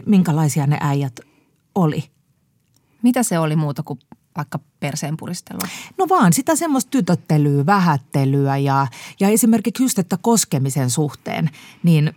minkälaisia 0.06 0.66
ne 0.66 0.78
äijät 0.80 1.20
oli. 1.74 2.04
Mitä 3.02 3.22
se 3.22 3.38
oli 3.38 3.56
muuta 3.56 3.82
kuin 3.82 3.98
vaikka 4.36 4.58
perseen 4.80 5.16
puristelua? 5.16 5.68
No 5.98 6.06
vaan 6.08 6.32
sitä 6.32 6.56
semmoista 6.56 6.90
tytöttelyä, 6.90 7.66
vähättelyä 7.66 8.56
ja, 8.56 8.86
ja 9.20 9.28
esimerkiksi 9.28 9.82
just, 9.82 9.98
että 9.98 10.18
koskemisen 10.22 10.90
suhteen, 10.90 11.50
niin 11.82 12.14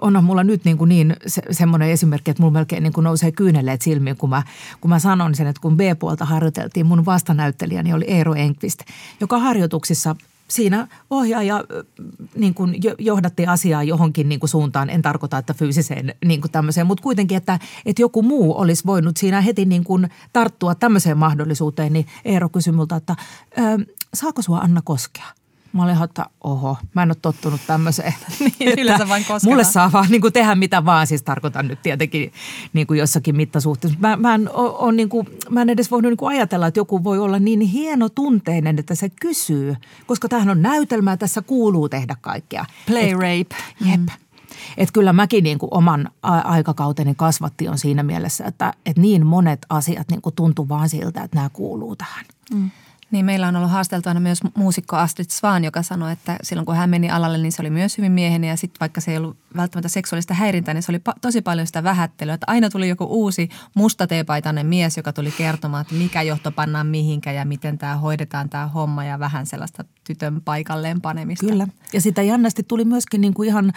onhan 0.00 0.24
mulla 0.24 0.44
nyt 0.44 0.64
niin, 0.64 0.78
kuin 0.78 0.88
niin 0.88 1.16
se, 1.26 1.42
semmoinen 1.50 1.90
esimerkki, 1.90 2.30
että 2.30 2.42
mulla 2.42 2.52
melkein 2.52 2.82
niin 2.82 2.92
kuin 2.92 3.04
nousee 3.04 3.32
kyyneleet 3.32 3.82
silmiin, 3.82 4.16
kun 4.16 4.30
mä, 4.30 4.42
kun 4.80 4.88
mä 4.88 4.98
sanon 4.98 5.34
sen, 5.34 5.46
että 5.46 5.62
kun 5.62 5.76
B-puolta 5.76 6.24
harjoiteltiin, 6.24 6.86
mun 6.86 7.04
vastanäyttelijäni 7.04 7.92
oli 7.92 8.04
Eero 8.08 8.34
Enqvist, 8.34 8.80
joka 9.20 9.38
harjoituksissa– 9.38 10.16
siinä 10.48 10.88
ohjaaja 11.10 11.64
niin 12.34 12.54
kuin 12.54 12.74
johdatti 12.98 13.46
asiaa 13.46 13.82
johonkin 13.82 14.28
niin 14.28 14.40
kuin 14.40 14.50
suuntaan. 14.50 14.90
En 14.90 15.02
tarkoita, 15.02 15.38
että 15.38 15.54
fyysiseen 15.54 16.14
niin 16.24 16.40
kuin 16.40 16.50
tämmöiseen, 16.50 16.86
mutta 16.86 17.02
kuitenkin, 17.02 17.36
että, 17.36 17.58
että 17.86 18.02
joku 18.02 18.22
muu 18.22 18.60
olisi 18.60 18.86
voinut 18.86 19.16
siinä 19.16 19.40
heti 19.40 19.64
niin 19.64 19.84
kuin 19.84 20.08
tarttua 20.32 20.74
tämmöiseen 20.74 21.18
mahdollisuuteen. 21.18 21.92
Niin 21.92 22.06
Eero 22.24 22.48
kysyi 22.48 22.72
multa, 22.72 22.96
että 22.96 23.16
saako 24.14 24.42
sua 24.42 24.58
Anna 24.58 24.80
koskea? 24.84 25.37
Mä 25.72 25.84
olin 25.84 26.02
että 26.02 26.26
oho, 26.44 26.76
mä 26.94 27.02
en 27.02 27.10
ole 27.10 27.16
tottunut 27.22 27.60
tämmöiseen. 27.66 28.14
niin, 28.58 28.78
Yleensä 28.78 29.08
vain 29.08 29.24
koskeva. 29.24 29.50
Mulle 29.50 29.64
saa 29.64 29.92
vaan 29.92 30.10
niin 30.10 30.20
kuin 30.20 30.32
tehdä 30.32 30.54
mitä 30.54 30.84
vaan, 30.84 31.06
siis 31.06 31.22
tarkoitan 31.22 31.68
nyt 31.68 31.82
tietenkin 31.82 32.32
niin 32.72 32.86
kuin 32.86 32.98
jossakin 32.98 33.36
mittasuhteessa. 33.36 33.98
Mä, 34.00 34.16
mä, 34.16 34.34
en, 34.34 34.50
on, 34.54 34.96
niin 34.96 35.08
kuin, 35.08 35.26
mä 35.50 35.62
en 35.62 35.70
edes 35.70 35.90
voinut 35.90 36.10
niin 36.10 36.16
kuin 36.16 36.36
ajatella, 36.36 36.66
että 36.66 36.80
joku 36.80 37.04
voi 37.04 37.18
olla 37.18 37.38
niin 37.38 37.60
hieno 37.60 38.08
tunteinen, 38.08 38.78
että 38.78 38.94
se 38.94 39.08
kysyy. 39.08 39.76
Koska 40.06 40.28
tämähän 40.28 40.50
on 40.50 40.62
näytelmä 40.62 41.10
ja 41.10 41.16
tässä 41.16 41.42
kuuluu 41.42 41.88
tehdä 41.88 42.16
kaikkea. 42.20 42.64
Play 42.86 43.10
Et, 43.10 43.12
rape. 43.12 43.56
Jep. 43.90 44.00
Mm. 44.00 44.06
Että 44.76 44.92
kyllä 44.92 45.12
mäkin 45.12 45.44
niin 45.44 45.58
kuin 45.58 45.74
oman 45.74 46.10
aikakauteni 46.22 47.14
kasvatti 47.14 47.68
on 47.68 47.78
siinä 47.78 48.02
mielessä, 48.02 48.44
että, 48.44 48.72
että 48.86 49.02
niin 49.02 49.26
monet 49.26 49.66
asiat 49.68 50.10
niin 50.10 50.22
kuin 50.22 50.34
tuntuu 50.34 50.68
vaan 50.68 50.88
siltä, 50.88 51.22
että 51.22 51.36
nämä 51.36 51.48
kuuluu 51.48 51.96
tähän. 51.96 52.24
Mm. 52.54 52.70
Niin 53.10 53.24
meillä 53.24 53.48
on 53.48 53.56
ollut 53.56 53.70
haasteltavana 53.70 54.20
myös 54.20 54.40
muusikko 54.56 54.96
Astrid 54.96 55.26
Svan, 55.30 55.64
joka 55.64 55.82
sanoi, 55.82 56.12
että 56.12 56.36
silloin 56.42 56.66
kun 56.66 56.76
hän 56.76 56.90
meni 56.90 57.10
alalle, 57.10 57.38
niin 57.38 57.52
se 57.52 57.62
oli 57.62 57.70
myös 57.70 57.98
hyvin 57.98 58.12
miehen 58.12 58.44
ja 58.44 58.56
sitten 58.56 58.80
vaikka 58.80 59.00
se 59.00 59.10
ei 59.10 59.16
ollut 59.16 59.36
välttämättä 59.56 59.88
seksuaalista 59.88 60.34
häirintää, 60.34 60.74
niin 60.74 60.82
se 60.82 60.92
oli 60.92 60.98
pa- 61.08 61.18
tosi 61.20 61.42
paljon 61.42 61.66
sitä 61.66 61.82
vähättelyä. 61.82 62.34
Että 62.34 62.46
aina 62.48 62.70
tuli 62.70 62.88
joku 62.88 63.04
uusi 63.04 63.48
mustateepaitainen 63.74 64.66
mies, 64.66 64.96
joka 64.96 65.12
tuli 65.12 65.30
kertomaan, 65.30 65.80
että 65.80 65.94
mikä 65.94 66.22
johto 66.22 66.52
pannaan 66.52 66.86
mihinkä 66.86 67.32
ja 67.32 67.44
miten 67.44 67.78
tämä 67.78 67.96
hoidetaan 67.96 68.48
tämä 68.48 68.66
homma 68.66 69.04
ja 69.04 69.18
vähän 69.18 69.46
sellaista 69.46 69.84
tytön 70.04 70.40
paikalleen 70.44 71.00
panemista. 71.00 71.46
Kyllä. 71.46 71.66
Ja 71.92 72.00
sitä 72.00 72.22
jännästi 72.22 72.62
tuli 72.62 72.84
myöskin 72.84 73.20
niin 73.20 73.34
kuin 73.34 73.48
ihan, 73.48 73.72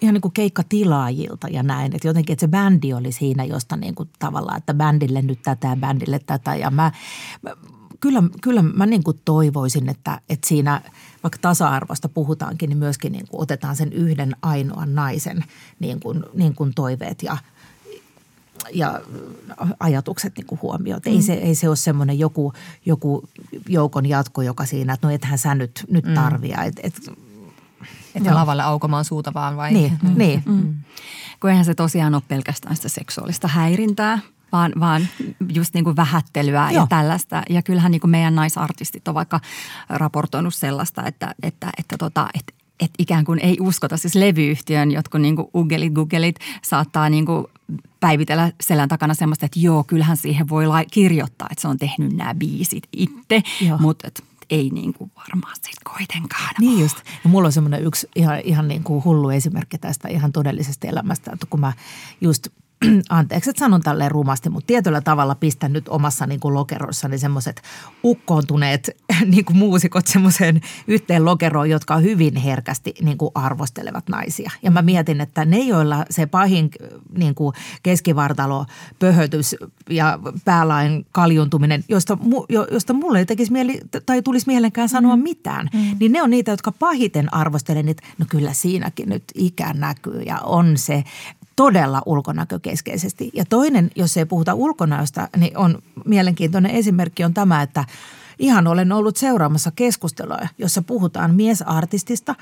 ihan 0.00 0.14
niin 0.14 0.22
kuin 0.22 0.32
keikkatilaajilta 0.32 1.48
ja 1.48 1.62
näin. 1.62 1.94
Että 1.94 2.08
jotenkin, 2.08 2.32
että 2.32 2.46
se 2.46 2.48
bändi 2.48 2.94
oli 2.94 3.12
siinä, 3.12 3.44
josta 3.44 3.76
niin 3.76 3.94
kuin 3.94 4.08
tavallaan, 4.18 4.58
että 4.58 4.74
bändille 4.74 5.22
nyt 5.22 5.42
tätä 5.42 5.68
ja 5.68 5.76
bändille 5.76 6.18
tätä. 6.18 6.54
Ja 6.54 6.70
mä, 6.70 6.92
mä 7.42 7.50
kyllä, 8.02 8.22
kyllä 8.40 8.62
mä 8.62 8.86
niin 8.86 9.02
kuin 9.02 9.20
toivoisin, 9.24 9.88
että, 9.88 10.20
että 10.28 10.48
siinä 10.48 10.82
vaikka 11.22 11.38
tasa-arvosta 11.42 12.08
puhutaankin, 12.08 12.68
niin 12.68 12.78
myöskin 12.78 13.12
niin 13.12 13.28
kuin 13.28 13.42
otetaan 13.42 13.76
sen 13.76 13.92
yhden 13.92 14.36
ainoan 14.42 14.94
naisen 14.94 15.44
niin 15.80 16.00
kuin, 16.00 16.24
niin 16.34 16.54
kuin 16.54 16.72
toiveet 16.74 17.22
ja, 17.22 17.36
ja 18.74 19.00
ajatukset 19.80 20.36
niin 20.36 20.46
kuin 20.46 20.62
huomioon. 20.62 21.00
Mm. 21.06 21.12
Ei, 21.12 21.22
se, 21.22 21.32
ei 21.32 21.54
se 21.54 21.68
ole 21.68 21.76
semmoinen 21.76 22.18
joku, 22.18 22.52
joku 22.86 23.28
joukon 23.68 24.06
jatko, 24.06 24.42
joka 24.42 24.66
siinä, 24.66 24.92
että 24.92 25.06
no 25.06 25.14
ethän 25.14 25.38
sä 25.38 25.54
nyt, 25.54 25.84
nyt 25.90 26.04
mm. 26.04 26.14
tarvii. 26.14 26.54
Et, 26.66 26.80
et, 26.82 26.94
että 28.14 28.34
lavalle 28.34 28.62
aukomaan 28.62 29.04
suuta 29.04 29.34
vaan 29.34 29.56
vai? 29.56 29.72
Niin, 29.72 29.98
mm. 30.02 30.14
niin. 30.16 30.42
Mm. 30.46 30.74
Kun 31.40 31.50
eihän 31.50 31.64
se 31.64 31.74
tosiaan 31.74 32.14
ole 32.14 32.22
pelkästään 32.28 32.76
sitä 32.76 32.88
seksuaalista 32.88 33.48
häirintää, 33.48 34.18
vaan, 34.52 34.72
vaan 34.80 35.08
just 35.54 35.74
niin 35.74 35.84
kuin 35.84 35.96
vähättelyä 35.96 36.70
Joo. 36.70 36.82
ja 36.82 36.86
tällaista. 36.86 37.42
Ja 37.50 37.62
kyllähän 37.62 37.92
niin 37.92 38.00
kuin 38.00 38.10
meidän 38.10 38.34
naisartistit 38.34 39.08
on 39.08 39.14
vaikka 39.14 39.40
raportoinut 39.88 40.54
sellaista, 40.54 41.06
että, 41.06 41.34
että, 41.42 41.70
että, 41.78 41.98
tota, 41.98 42.28
että 42.34 42.52
että 42.80 42.94
ikään 42.98 43.24
kuin 43.24 43.38
ei 43.38 43.56
uskota, 43.60 43.96
siis 43.96 44.14
levyyhtiön 44.14 44.90
jotkut 44.90 45.20
niin 45.20 45.36
kuin 45.36 45.48
uggelit, 45.54 45.92
guggelit 45.92 46.36
saattaa 46.62 47.08
niin 47.08 47.26
kuin 47.26 47.46
päivitellä 48.00 48.52
selän 48.60 48.88
takana 48.88 49.14
semmoista, 49.14 49.46
että 49.46 49.60
joo, 49.60 49.84
kyllähän 49.84 50.16
siihen 50.16 50.48
voi 50.48 50.66
kirjoittaa, 50.90 51.48
että 51.50 51.62
se 51.62 51.68
on 51.68 51.78
tehnyt 51.78 52.12
nämä 52.12 52.34
biisit 52.34 52.84
itse, 52.92 53.42
mutta 53.78 54.08
ei 54.50 54.70
niin 54.70 54.92
kuin 54.92 55.10
varmaan 55.16 55.54
sitten 55.54 55.92
kuitenkaan. 55.96 56.54
Niin 56.60 56.80
just. 56.80 56.96
Ja 57.24 57.30
mulla 57.30 57.46
on 57.46 57.52
semmoinen 57.52 57.82
yksi 57.82 58.08
ihan, 58.16 58.40
ihan 58.44 58.68
niin 58.68 58.82
kuin 58.82 59.04
hullu 59.04 59.30
esimerkki 59.30 59.78
tästä 59.78 60.08
ihan 60.08 60.32
todellisesta 60.32 60.88
elämästä, 60.88 61.30
että 61.32 61.46
kun 61.50 61.60
mä 61.60 61.72
just 62.20 62.48
anteeksi, 63.08 63.50
että 63.50 63.60
sanon 63.60 63.80
tälleen 63.80 64.10
rumasti, 64.10 64.50
mutta 64.50 64.66
tietyllä 64.66 65.00
tavalla 65.00 65.34
pistän 65.34 65.72
nyt 65.72 65.88
omassa 65.88 66.26
niin 66.26 66.40
kuin 66.40 66.54
lokerossani 66.54 67.18
semmoiset 67.18 67.62
ukkoontuneet 68.04 68.90
niin 69.32 69.44
kuin 69.44 69.56
muusikot 69.56 70.06
semmoiseen 70.06 70.60
yhteen 70.86 71.24
lokeroon, 71.24 71.70
jotka 71.70 71.96
hyvin 71.96 72.36
herkästi 72.36 72.94
niin 73.02 73.18
kuin 73.18 73.30
arvostelevat 73.34 74.08
naisia. 74.08 74.50
Ja 74.62 74.70
mä 74.70 74.82
mietin, 74.82 75.20
että 75.20 75.44
ne, 75.44 75.58
joilla 75.58 76.04
se 76.10 76.26
pahin 76.26 76.70
niin 77.18 77.34
kuin 77.34 77.54
keskivartalo, 77.82 78.66
pöhötys 78.98 79.56
ja 79.90 80.18
päälain 80.44 81.06
kaljuntuminen, 81.12 81.84
josta, 81.88 82.18
josta 82.70 82.92
mulle 82.92 83.18
ei 83.18 83.26
tekisi 83.26 83.52
mieli 83.52 83.80
tai 84.06 84.22
tulisi 84.22 84.46
mielenkään 84.46 84.88
sanoa 84.88 85.16
mm. 85.16 85.22
mitään, 85.22 85.68
mm. 85.74 85.96
niin 86.00 86.12
ne 86.12 86.22
on 86.22 86.30
niitä, 86.30 86.50
jotka 86.50 86.72
pahiten 86.72 87.34
arvostelen, 87.34 87.88
että 87.88 88.02
no 88.18 88.26
kyllä 88.28 88.52
siinäkin 88.52 89.08
nyt 89.08 89.24
ikä 89.34 89.72
näkyy 89.72 90.22
ja 90.22 90.38
on 90.38 90.78
se 90.78 91.04
todella 91.56 92.02
ulkonäkökeskeisesti. 92.06 93.30
Ja 93.34 93.44
toinen, 93.44 93.90
jos 93.96 94.16
ei 94.16 94.26
puhuta 94.26 94.54
ulkonäöstä, 94.54 95.28
niin 95.36 95.58
on 95.58 95.82
mielenkiintoinen 96.04 96.70
esimerkki 96.70 97.24
on 97.24 97.34
tämä, 97.34 97.62
että 97.62 97.84
ihan 98.38 98.66
olen 98.66 98.92
ollut 98.92 99.16
seuraamassa 99.16 99.70
keskustelua, 99.70 100.38
jossa 100.58 100.82
puhutaan 100.82 101.34
miesartistista, 101.34 102.34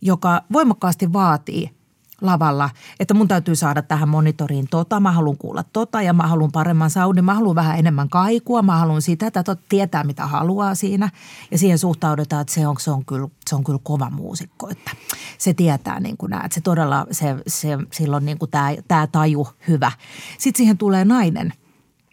joka 0.00 0.42
voimakkaasti 0.52 1.12
vaatii 1.12 1.75
lavalla, 2.20 2.70
että 3.00 3.14
mun 3.14 3.28
täytyy 3.28 3.54
saada 3.54 3.82
tähän 3.82 4.08
monitoriin 4.08 4.66
tota, 4.70 5.00
mä 5.00 5.12
haluan 5.12 5.36
kuulla 5.36 5.64
tota 5.72 6.02
ja 6.02 6.12
mä 6.12 6.26
haluan 6.26 6.52
paremman 6.52 6.90
saudin, 6.90 7.24
mä 7.24 7.34
haluan 7.34 7.54
vähän 7.54 7.78
enemmän 7.78 8.08
kaikua, 8.08 8.62
mä 8.62 8.76
haluan 8.76 9.02
sitä, 9.02 9.26
että 9.26 9.56
tietää 9.68 10.04
mitä 10.04 10.26
haluaa 10.26 10.74
siinä 10.74 11.10
ja 11.50 11.58
siihen 11.58 11.78
suhtaudutaan, 11.78 12.42
että 12.42 12.54
se 12.54 12.66
on, 12.66 12.76
se 12.78 12.90
on, 12.90 13.04
kyllä, 13.04 13.28
se 13.48 13.56
on 13.56 13.64
kyllä 13.64 13.80
kova 13.82 14.10
muusikko, 14.10 14.68
että 14.70 14.90
se 15.38 15.54
tietää 15.54 16.00
niin 16.00 16.16
kuin 16.16 16.30
näet, 16.30 16.52
se 16.52 16.60
todella, 16.60 17.06
se, 17.10 17.36
se, 17.46 17.68
silloin 17.92 18.24
niin 18.24 18.38
kuin 18.38 18.50
tämä, 18.50 18.70
tämä 18.88 19.06
taju 19.06 19.48
hyvä. 19.68 19.92
Sitten 20.38 20.58
siihen 20.58 20.78
tulee 20.78 21.04
nainen– 21.04 21.52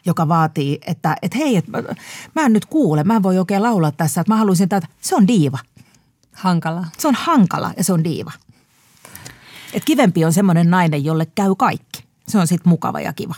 joka 0.05 0.27
vaatii, 0.27 0.79
että, 0.87 1.15
että 1.21 1.37
hei, 1.37 1.57
että 1.57 1.71
mä, 1.71 1.83
mä 2.35 2.45
en 2.45 2.53
nyt 2.53 2.65
kuule, 2.65 3.03
mä 3.03 3.15
en 3.15 3.23
voi 3.23 3.39
oikein 3.39 3.63
laulaa 3.63 3.91
tässä, 3.91 4.21
että 4.21 4.33
mä 4.33 4.37
haluaisin 4.37 4.63
että 4.63 4.81
se 5.01 5.15
on 5.15 5.27
diiva. 5.27 5.59
Hankala. 6.33 6.85
Se 6.97 7.07
on 7.07 7.15
hankala 7.15 7.73
ja 7.77 7.83
se 7.83 7.93
on 7.93 8.03
diiva. 8.03 8.31
Et 9.73 9.85
kivempi 9.85 10.25
on 10.25 10.33
semmoinen 10.33 10.69
nainen, 10.69 11.05
jolle 11.05 11.25
käy 11.35 11.55
kaikki. 11.57 12.03
Se 12.27 12.37
on 12.37 12.47
sitten 12.47 12.69
mukava 12.69 12.99
ja 12.99 13.13
kiva. 13.13 13.35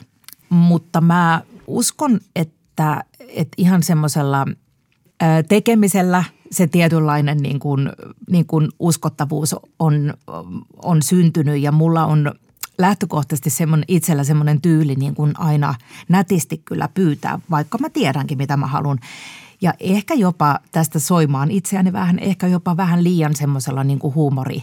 Mutta 0.49 1.01
mä 1.01 1.41
uskon, 1.67 2.19
että, 2.35 3.03
että 3.19 3.55
ihan 3.57 3.83
semmoisella 3.83 4.45
tekemisellä 5.49 6.23
se 6.51 6.67
tietynlainen 6.67 7.37
niin 7.37 7.59
kuin, 7.59 7.89
niin 8.29 8.45
kuin 8.45 8.69
uskottavuus 8.79 9.55
on, 9.79 10.13
on 10.83 11.01
syntynyt 11.01 11.61
ja 11.61 11.71
mulla 11.71 12.05
on 12.05 12.31
lähtökohtaisesti 12.77 13.49
semmoinen, 13.49 13.85
itsellä 13.87 14.23
semmoinen 14.23 14.61
tyyli 14.61 14.95
niin 14.95 15.15
kuin 15.15 15.33
aina 15.37 15.75
nätisti 16.09 16.61
kyllä 16.65 16.89
pyytää, 16.93 17.39
vaikka 17.51 17.77
mä 17.77 17.89
tiedänkin 17.89 18.37
mitä 18.37 18.57
mä 18.57 18.67
haluan. 18.67 18.99
Ja 19.61 19.73
ehkä 19.79 20.13
jopa 20.13 20.59
tästä 20.71 20.99
soimaan 20.99 21.51
itseäni 21.51 21.93
vähän, 21.93 22.19
ehkä 22.19 22.47
jopa 22.47 22.77
vähän 22.77 23.03
liian 23.03 23.35
semmoisella 23.35 23.83
niin 23.83 23.99
kuin 23.99 24.15
huumori 24.15 24.61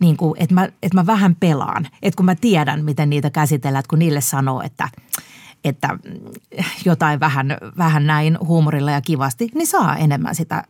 niin 0.00 0.16
kuin, 0.16 0.34
että, 0.42 0.54
mä, 0.54 0.64
että 0.64 0.94
mä 0.94 1.06
vähän 1.06 1.34
pelaan. 1.34 1.88
Että 2.02 2.16
kun 2.16 2.26
mä 2.26 2.34
tiedän, 2.34 2.84
miten 2.84 3.10
niitä 3.10 3.30
käsitellään, 3.30 3.80
että 3.80 3.90
kun 3.90 3.98
niille 3.98 4.20
sanoo, 4.20 4.62
että, 4.62 4.88
että 5.64 5.98
jotain 6.84 7.20
vähän, 7.20 7.56
vähän 7.78 8.06
näin 8.06 8.38
huumorilla 8.40 8.90
ja 8.90 9.00
kivasti, 9.00 9.48
niin 9.54 9.66
saa 9.66 9.96
enemmän 9.96 10.34
sitä, 10.34 10.64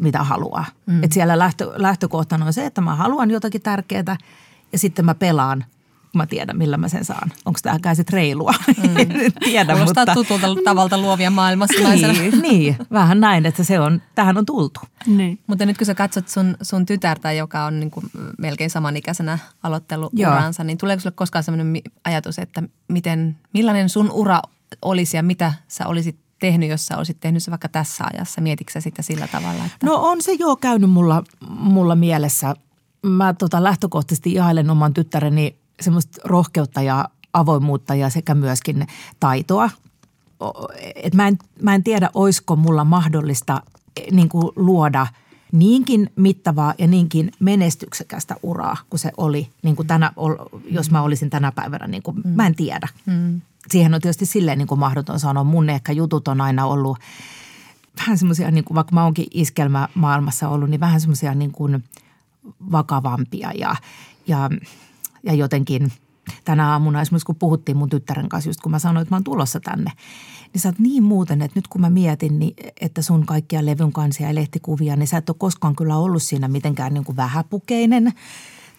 mitä 0.00 0.22
haluaa. 0.22 0.64
Mm. 0.86 1.04
Että 1.04 1.14
siellä 1.14 1.38
lähtö, 1.38 1.72
lähtökohtana 1.76 2.46
on 2.46 2.52
se, 2.52 2.66
että 2.66 2.80
mä 2.80 2.94
haluan 2.94 3.30
jotakin 3.30 3.62
tärkeää 3.62 4.16
ja 4.72 4.78
sitten 4.78 5.04
mä 5.04 5.14
pelaan 5.14 5.64
mä 6.14 6.26
tiedän, 6.26 6.58
millä 6.58 6.76
mä 6.76 6.88
sen 6.88 7.04
saan. 7.04 7.32
Onko 7.44 7.58
tämä 7.82 7.94
sitten 7.94 8.12
reilua? 8.12 8.54
Mm. 8.68 8.94
Tiedän, 9.44 9.76
Kuulostaa 9.76 10.04
mutta... 10.06 10.14
tutulta 10.14 10.46
tavalta 10.64 10.98
luovia 10.98 11.30
maailmassa 11.30 11.88
niin, 11.88 12.42
niin, 12.42 12.76
vähän 12.92 13.20
näin, 13.20 13.46
että 13.46 13.64
se 13.64 13.80
on, 13.80 14.02
tähän 14.14 14.38
on 14.38 14.46
tultu. 14.46 14.80
Niin. 15.06 15.38
Mutta 15.46 15.66
nyt 15.66 15.78
kun 15.78 15.86
sä 15.86 15.94
katsot 15.94 16.28
sun, 16.28 16.56
sun 16.62 16.86
tytärtä, 16.86 17.32
joka 17.32 17.64
on 17.64 17.80
niin 17.80 17.90
kuin 17.90 18.06
melkein 18.38 18.70
samanikäisenä 18.70 19.38
aloitteluuransa, 19.62 20.64
niin 20.64 20.78
tuleeko 20.78 21.00
sulle 21.00 21.14
koskaan 21.16 21.42
sellainen 21.42 21.82
ajatus, 22.04 22.38
että 22.38 22.62
miten, 22.88 23.38
millainen 23.54 23.88
sun 23.88 24.10
ura 24.10 24.42
olisi 24.82 25.16
ja 25.16 25.22
mitä 25.22 25.52
sä 25.68 25.86
olisit 25.86 26.16
tehnyt, 26.40 26.70
jos 26.70 26.86
sä 26.86 26.96
olisit 26.96 27.20
tehnyt 27.20 27.42
se 27.42 27.50
vaikka 27.50 27.68
tässä 27.68 28.04
ajassa? 28.12 28.40
Mietitkö 28.40 28.80
sitä 28.80 29.02
sillä 29.02 29.28
tavalla? 29.28 29.64
Että... 29.64 29.86
No 29.86 29.94
on 29.94 30.22
se 30.22 30.32
jo 30.32 30.56
käynyt 30.56 30.90
mulla, 30.90 31.22
mulla 31.48 31.94
mielessä. 31.94 32.54
Mä 33.06 33.34
tota 33.34 33.62
lähtökohtaisesti 33.62 34.32
ihailen 34.32 34.70
oman 34.70 34.94
tyttäreni 34.94 35.61
semmoista 35.80 36.20
rohkeutta 36.24 36.82
ja 36.82 37.08
avoimuutta 37.32 37.94
ja 37.94 38.10
sekä 38.10 38.34
myöskin 38.34 38.86
taitoa. 39.20 39.70
Et 40.94 41.14
mä, 41.14 41.28
en, 41.28 41.38
mä 41.62 41.74
en 41.74 41.84
tiedä, 41.84 42.10
olisiko 42.14 42.56
mulla 42.56 42.84
mahdollista 42.84 43.62
eh, 43.96 44.12
niin 44.12 44.28
kuin 44.28 44.52
luoda 44.56 45.06
niinkin 45.52 46.10
mittavaa 46.16 46.74
ja 46.78 46.86
niinkin 46.86 47.32
menestyksekästä 47.40 48.36
uraa 48.42 48.76
kuin 48.90 49.00
se 49.00 49.12
oli, 49.16 49.48
niin 49.62 49.76
kuin 49.76 49.88
tänä, 49.88 50.12
jos 50.70 50.90
mä 50.90 51.02
olisin 51.02 51.30
tänä 51.30 51.52
päivänä. 51.52 51.86
Niin 51.86 52.02
kuin, 52.02 52.16
mm. 52.16 52.30
Mä 52.30 52.46
en 52.46 52.54
tiedä. 52.54 52.88
Mm. 53.06 53.40
Siihen 53.70 53.94
on 53.94 54.00
tietysti 54.00 54.26
silleen 54.26 54.58
niin 54.58 54.68
kuin 54.68 54.78
mahdoton 54.78 55.20
sanoa. 55.20 55.44
Mun 55.44 55.70
ehkä 55.70 55.92
jutut 55.92 56.28
on 56.28 56.40
aina 56.40 56.66
ollut 56.66 56.98
vähän 57.98 58.18
semmoisia, 58.18 58.50
niin 58.50 58.64
kuin, 58.64 58.74
vaikka 58.74 58.94
mä 58.94 59.04
oonkin 59.04 59.26
iskelmämaailmassa 59.30 60.48
ollut, 60.48 60.70
niin 60.70 60.80
vähän 60.80 61.00
semmoisia 61.00 61.34
niin 61.34 61.52
kuin 61.52 61.84
vakavampia 62.72 63.52
ja, 63.52 63.76
ja– 64.26 64.50
ja 65.22 65.34
jotenkin 65.34 65.92
tänä 66.44 66.70
aamuna 66.70 67.00
esimerkiksi 67.00 67.26
kun 67.26 67.36
puhuttiin 67.36 67.76
mun 67.76 67.88
tyttären 67.88 68.28
kanssa, 68.28 68.50
just 68.50 68.60
kun 68.60 68.72
mä 68.72 68.78
sanoin, 68.78 69.02
että 69.02 69.14
mä 69.14 69.16
oon 69.16 69.24
tulossa 69.24 69.60
tänne, 69.60 69.92
niin 70.52 70.60
sä 70.60 70.68
oot 70.68 70.78
niin 70.78 71.02
muuten, 71.02 71.42
että 71.42 71.58
nyt 71.58 71.68
kun 71.68 71.80
mä 71.80 71.90
mietin, 71.90 72.38
niin, 72.38 72.54
että 72.80 73.02
sun 73.02 73.26
kaikkia 73.26 73.66
levyn 73.66 73.92
kansia 73.92 74.28
ja 74.28 74.34
lehtikuvia, 74.34 74.96
niin 74.96 75.06
sä 75.06 75.16
et 75.16 75.30
ole 75.30 75.36
koskaan 75.38 75.76
kyllä 75.76 75.96
ollut 75.96 76.22
siinä 76.22 76.48
mitenkään 76.48 76.94
niin 76.94 77.04
kuin 77.04 77.16
vähäpukeinen 77.16 78.12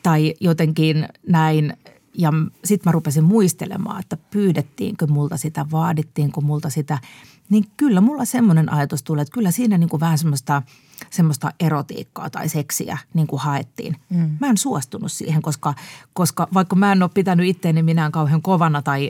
tai 0.03 0.33
jotenkin 0.39 1.07
näin. 1.27 1.73
Ja 2.17 2.33
sitten 2.65 2.89
mä 2.89 2.91
rupesin 2.91 3.23
muistelemaan, 3.23 3.99
että 3.99 4.17
pyydettiinkö 4.17 5.07
multa 5.07 5.37
sitä, 5.37 5.65
vaadittiinko 5.71 6.41
multa 6.41 6.69
sitä– 6.69 6.97
niin 7.49 7.65
kyllä 7.77 8.01
mulla 8.01 8.25
semmoinen 8.25 8.73
ajatus 8.73 9.03
tulee, 9.03 9.21
että 9.21 9.33
kyllä 9.33 9.51
siinä 9.51 9.77
niin 9.77 9.89
kuin 9.89 9.99
vähän 9.99 10.17
semmoista, 10.17 10.61
semmoista 11.09 11.53
erotiikkaa 11.59 12.29
tai 12.29 12.49
seksiä 12.49 12.97
niin 13.13 13.27
kuin 13.27 13.41
haettiin. 13.41 13.95
Mm. 14.09 14.37
Mä 14.39 14.47
en 14.47 14.57
suostunut 14.57 15.11
siihen, 15.11 15.41
koska, 15.41 15.73
koska 16.13 16.47
vaikka 16.53 16.75
mä 16.75 16.91
en 16.91 17.03
ole 17.03 17.11
pitänyt 17.13 17.47
itteeni 17.47 17.83
minään 17.83 18.11
kauhean 18.11 18.41
kovana 18.41 18.81
tai 18.81 19.09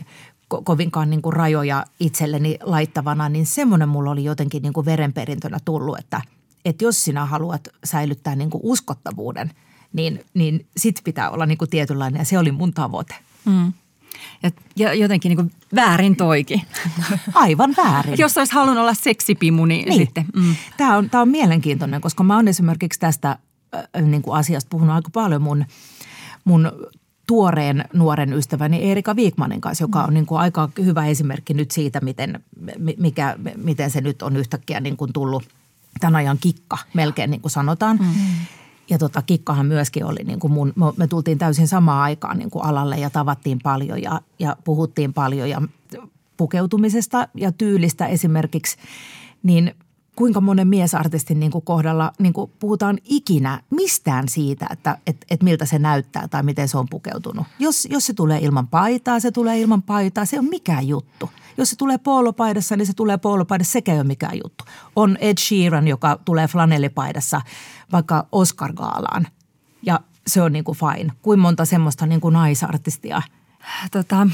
ko- 0.53 0.61
kovinkaan 0.63 1.09
niin 1.09 1.21
kuin 1.21 1.33
rajoja 1.33 1.85
itselleni 1.99 2.57
laittavana, 2.61 3.29
niin 3.29 3.45
semmoinen 3.45 3.89
mulla 3.89 4.11
oli 4.11 4.23
jotenkin 4.23 4.61
niin 4.61 4.73
kuin 4.73 4.85
verenperintönä 4.85 5.57
tullut, 5.65 5.99
että, 5.99 6.21
että 6.65 6.83
jos 6.83 7.03
sinä 7.03 7.25
haluat 7.25 7.67
säilyttää 7.83 8.35
niin 8.35 8.49
kuin 8.49 8.61
uskottavuuden, 8.63 9.51
niin, 9.93 10.25
niin 10.33 10.65
sit 10.77 11.01
pitää 11.03 11.29
olla 11.29 11.45
niin 11.45 11.57
kuin 11.57 11.69
tietynlainen 11.69 12.19
ja 12.19 12.25
se 12.25 12.39
oli 12.39 12.51
mun 12.51 12.73
tavoite. 12.73 13.15
Mm. 13.45 13.73
Ja, 14.43 14.51
ja 14.75 14.93
jotenkin 14.93 15.29
niin 15.29 15.38
kuin 15.38 15.51
väärin 15.75 16.15
toiki. 16.15 16.63
Aivan 17.34 17.73
väärin. 17.77 18.15
Jos 18.17 18.38
olisi 18.38 18.53
halunnut 18.53 18.82
olla 18.82 18.93
seksipimu, 18.93 19.65
niin, 19.65 19.89
niin. 19.89 19.97
sitten. 19.97 20.25
Mm. 20.36 20.56
Tämä, 20.77 20.97
on, 20.97 21.10
tämä 21.10 21.21
on 21.21 21.29
mielenkiintoinen, 21.29 22.01
koska 22.01 22.23
mä 22.23 22.36
oon 22.36 22.47
esimerkiksi 22.47 22.99
tästä 22.99 23.38
äh, 23.75 24.01
niin 24.01 24.21
kuin 24.21 24.38
asiasta 24.38 24.69
puhunut 24.69 24.95
aika 24.95 25.10
paljon 25.13 25.41
mun, 25.41 25.65
mun 26.45 26.71
tuoreen 27.27 27.86
nuoren 27.93 28.34
ystäväni 28.34 28.91
Erika 28.91 29.15
Viikmanin 29.15 29.62
kanssa, 29.62 29.84
joka 29.84 30.03
on 30.03 30.13
niin 30.13 30.25
kuin 30.25 30.39
aika 30.39 30.69
hyvä 30.84 31.06
esimerkki 31.06 31.53
nyt 31.53 31.71
siitä, 31.71 31.99
miten, 32.01 32.43
mikä, 32.97 33.36
miten 33.56 33.91
se 33.91 34.01
nyt 34.01 34.21
on 34.21 34.38
yhtäkkiä 34.38 34.79
niin 34.79 34.97
kuin 34.97 35.13
tullut 35.13 35.43
tämän 35.99 36.15
ajan 36.15 36.38
kikka, 36.41 36.77
melkein 36.93 37.32
niin 37.32 37.41
kuin 37.41 37.51
sanotaan. 37.51 37.97
Mm 37.97 38.08
ja 38.89 38.97
tota, 38.97 39.21
Kikkahan 39.21 39.65
myöskin 39.65 40.05
oli, 40.05 40.23
niin 40.23 40.39
kuin 40.39 40.53
mun, 40.53 40.73
me 40.97 41.07
tultiin 41.07 41.37
täysin 41.37 41.67
samaan 41.67 42.03
aikaan 42.03 42.37
niin 42.37 42.49
kuin 42.49 42.65
alalle 42.65 42.97
ja 42.97 43.09
tavattiin 43.09 43.59
paljon 43.63 44.01
ja, 44.01 44.21
ja 44.39 44.55
puhuttiin 44.63 45.13
paljon 45.13 45.49
ja 45.49 45.61
pukeutumisesta 46.37 47.27
ja 47.33 47.51
tyylistä 47.51 48.07
esimerkiksi, 48.07 48.77
niin 49.43 49.75
kuinka 50.15 50.41
monen 50.41 50.67
miesartistin 50.67 51.39
niin 51.39 51.51
kuin 51.51 51.65
kohdalla 51.65 52.13
niin 52.19 52.33
kuin 52.33 52.51
puhutaan 52.59 52.97
ikinä 53.03 53.63
mistään 53.69 54.29
siitä, 54.29 54.67
että 54.71 54.97
et, 55.07 55.25
et 55.29 55.43
miltä 55.43 55.65
se 55.65 55.79
näyttää 55.79 56.27
tai 56.27 56.43
miten 56.43 56.67
se 56.67 56.77
on 56.77 56.87
pukeutunut. 56.89 57.47
Jos, 57.59 57.87
jos 57.91 58.05
se 58.05 58.13
tulee 58.13 58.39
ilman 58.39 58.67
paitaa, 58.67 59.19
se 59.19 59.31
tulee 59.31 59.59
ilman 59.59 59.81
paitaa, 59.81 60.25
se 60.25 60.39
on 60.39 60.45
mikään 60.45 60.87
juttu. 60.87 61.29
Jos 61.57 61.69
se 61.69 61.75
tulee 61.75 61.97
poolopaidassa, 61.97 62.75
niin 62.75 62.85
se 62.85 62.93
tulee 62.93 63.17
poolopaidassa, 63.17 63.71
sekä 63.71 63.91
ei 63.91 63.97
ole 63.97 64.07
mikään 64.07 64.37
juttu. 64.43 64.65
On 64.95 65.17
Ed 65.21 65.37
Sheeran, 65.37 65.87
joka 65.87 66.19
tulee 66.25 66.47
flanellipaidassa 66.47 67.41
vaikka 67.91 68.27
Oscar-gaalaan 68.31 69.27
ja 69.81 69.99
se 70.27 70.41
on 70.41 70.53
niin 70.53 70.63
kuin 70.63 70.77
fine. 70.77 71.13
Kuin 71.21 71.39
monta 71.39 71.65
semmoista 71.65 72.05
niin 72.05 72.21
kuin 72.21 72.33
naisartistia? 72.33 73.21
Tota, 73.91 74.27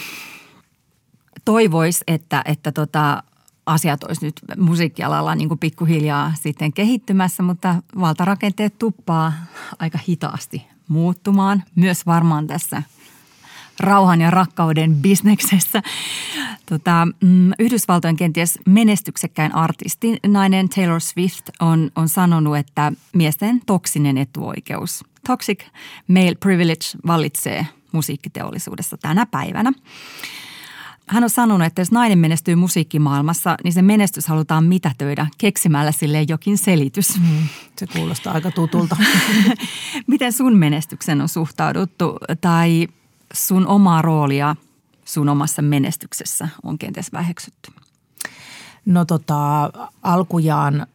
toivois, 1.46 2.04
että, 2.08 2.42
että 2.46 2.72
tota, 2.72 3.24
asiat 3.66 4.04
olisi 4.04 4.26
nyt 4.26 4.42
musiikkialalla 4.58 5.36
niin 5.36 5.48
kuin 5.48 5.60
pikkuhiljaa 5.60 6.34
sitten 6.42 6.74
kehittymässä, 6.74 7.44
mutta 7.44 7.84
valtarakenteet 8.00 8.78
tuppaa 8.80 9.34
aika 9.80 10.00
hitaasti 10.08 10.68
muuttumaan. 10.88 11.64
Myös 11.76 12.06
varmaan 12.06 12.48
tässä 12.48 12.84
rauhan 13.80 14.22
ja 14.22 14.32
rakkauden 14.32 14.96
bisneksessä. 14.96 15.82
Tota, 16.66 17.08
mm, 17.22 17.52
Yhdysvaltojen 17.60 18.16
kenties 18.16 18.60
menestyksekkäin 18.66 19.56
artisti, 19.56 20.18
nainen 20.28 20.70
Taylor 20.70 21.02
Swift, 21.02 21.50
on, 21.60 21.92
on 21.96 22.10
sanonut, 22.10 22.58
että 22.58 22.92
miesten 23.14 23.62
toksinen 23.66 24.18
etuoikeus, 24.18 25.06
toxic 25.28 25.64
male 26.08 26.36
privilege, 26.40 26.86
vallitsee 27.08 27.68
musiikkiteollisuudessa 27.92 28.98
tänä 28.98 29.26
päivänä 29.26 29.72
hän 31.10 31.24
on 31.24 31.30
sanonut, 31.30 31.68
että 31.68 31.82
jos 31.82 31.92
nainen 31.92 32.20
menestyy 32.20 32.56
musiikkimaailmassa, 32.56 33.58
niin 33.64 33.74
se 33.74 33.82
menestys 33.82 34.28
halutaan 34.28 34.64
mitätöidä 34.64 35.28
keksimällä 35.38 35.92
sille 35.92 36.26
jokin 36.28 36.58
selitys. 36.58 37.20
Mm, 37.20 37.48
se 37.78 37.88
kuulostaa 37.88 38.34
aika 38.34 38.52
tutulta. 38.52 38.98
Miten 40.08 40.34
sun 40.34 40.58
menestyksen 40.58 41.22
on 41.22 41.30
suhtauduttu 41.30 42.18
tai 42.42 42.88
sun 43.34 43.68
omaa 43.68 44.02
roolia 44.02 44.56
sun 45.06 45.30
omassa 45.30 45.62
menestyksessä 45.62 46.50
on 46.64 46.78
kenties 46.78 47.14
väheksytty? 47.14 47.72
No 48.86 49.06
tota, 49.06 49.72
alkujaan 50.04 50.88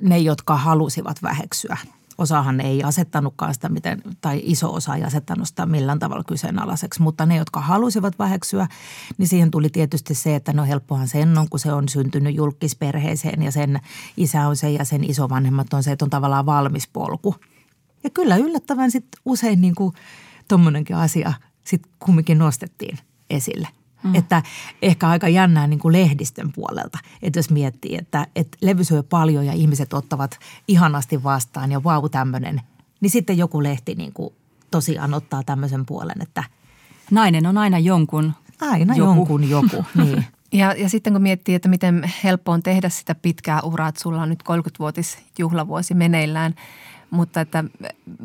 ne, 0.00 0.18
jotka 0.18 0.56
halusivat 0.56 1.22
väheksyä– 1.22 1.76
osahan 2.18 2.60
ei 2.60 2.82
asettanutkaan 2.82 3.54
sitä, 3.54 3.68
miten, 3.68 4.02
tai 4.20 4.40
iso 4.44 4.74
osa 4.74 4.94
ei 4.94 5.04
asettanut 5.04 5.48
sitä 5.48 5.66
millään 5.66 5.98
tavalla 5.98 6.24
kyseenalaiseksi, 6.24 7.02
mutta 7.02 7.26
ne, 7.26 7.36
jotka 7.36 7.60
halusivat 7.60 8.18
väheksyä, 8.18 8.68
niin 9.18 9.28
siihen 9.28 9.50
tuli 9.50 9.68
tietysti 9.68 10.14
se, 10.14 10.34
että 10.34 10.52
no 10.52 10.64
helppohan 10.64 11.08
sen 11.08 11.38
on, 11.38 11.48
kun 11.48 11.60
se 11.60 11.72
on 11.72 11.88
syntynyt 11.88 12.34
julkisperheeseen 12.34 13.42
ja 13.42 13.52
sen 13.52 13.80
isä 14.16 14.48
on 14.48 14.56
se 14.56 14.70
ja 14.70 14.84
sen 14.84 15.04
isovanhemmat 15.04 15.72
on 15.74 15.82
se, 15.82 15.92
että 15.92 16.04
on 16.04 16.10
tavallaan 16.10 16.46
valmis 16.46 16.88
polku. 16.88 17.34
Ja 18.04 18.10
kyllä 18.10 18.36
yllättävän 18.36 18.90
sitten 18.90 19.20
usein 19.24 19.60
niin 19.60 19.74
kuin 19.74 19.94
tuommoinenkin 20.48 20.96
asia 20.96 21.32
sitten 21.64 21.92
kumminkin 21.98 22.38
nostettiin 22.38 22.98
esille– 23.30 23.68
Mm. 24.02 24.14
Että 24.14 24.42
ehkä 24.82 25.08
aika 25.08 25.28
jännää 25.28 25.66
niin 25.66 25.78
kuin 25.78 25.92
lehdistön 25.92 26.52
puolelta, 26.52 26.98
että 27.22 27.38
jos 27.38 27.50
miettii, 27.50 27.96
että, 27.96 28.26
että 28.36 28.58
levy 28.60 28.84
syö 28.84 29.02
paljon 29.02 29.46
ja 29.46 29.52
ihmiset 29.52 29.92
ottavat 29.92 30.38
ihanasti 30.68 31.22
vastaan 31.22 31.72
ja 31.72 31.84
vau 31.84 32.08
tämmöinen, 32.08 32.60
niin 33.00 33.10
sitten 33.10 33.38
joku 33.38 33.62
lehti 33.62 33.94
niin 33.94 34.12
kuin 34.12 34.34
tosiaan 34.70 35.14
ottaa 35.14 35.42
tämmöisen 35.42 35.86
puolen, 35.86 36.22
että 36.22 36.44
Nainen 37.10 37.46
on 37.46 37.58
aina 37.58 37.78
jonkun 37.78 38.32
Aina 38.60 38.94
joku. 38.94 39.10
jonkun 39.10 39.50
joku, 39.50 39.84
niin. 40.04 40.24
Ja, 40.52 40.72
ja 40.72 40.88
sitten 40.88 41.12
kun 41.12 41.22
miettii, 41.22 41.54
että 41.54 41.68
miten 41.68 42.12
helppo 42.24 42.52
on 42.52 42.62
tehdä 42.62 42.88
sitä 42.88 43.14
pitkää 43.14 43.60
uraa, 43.62 43.88
että 43.88 44.00
sulla 44.00 44.22
on 44.22 44.28
nyt 44.28 44.42
30-vuotis 44.42 45.18
juhlavuosi 45.38 45.94
meneillään– 45.94 46.54
mutta 47.12 47.40
että 47.40 47.64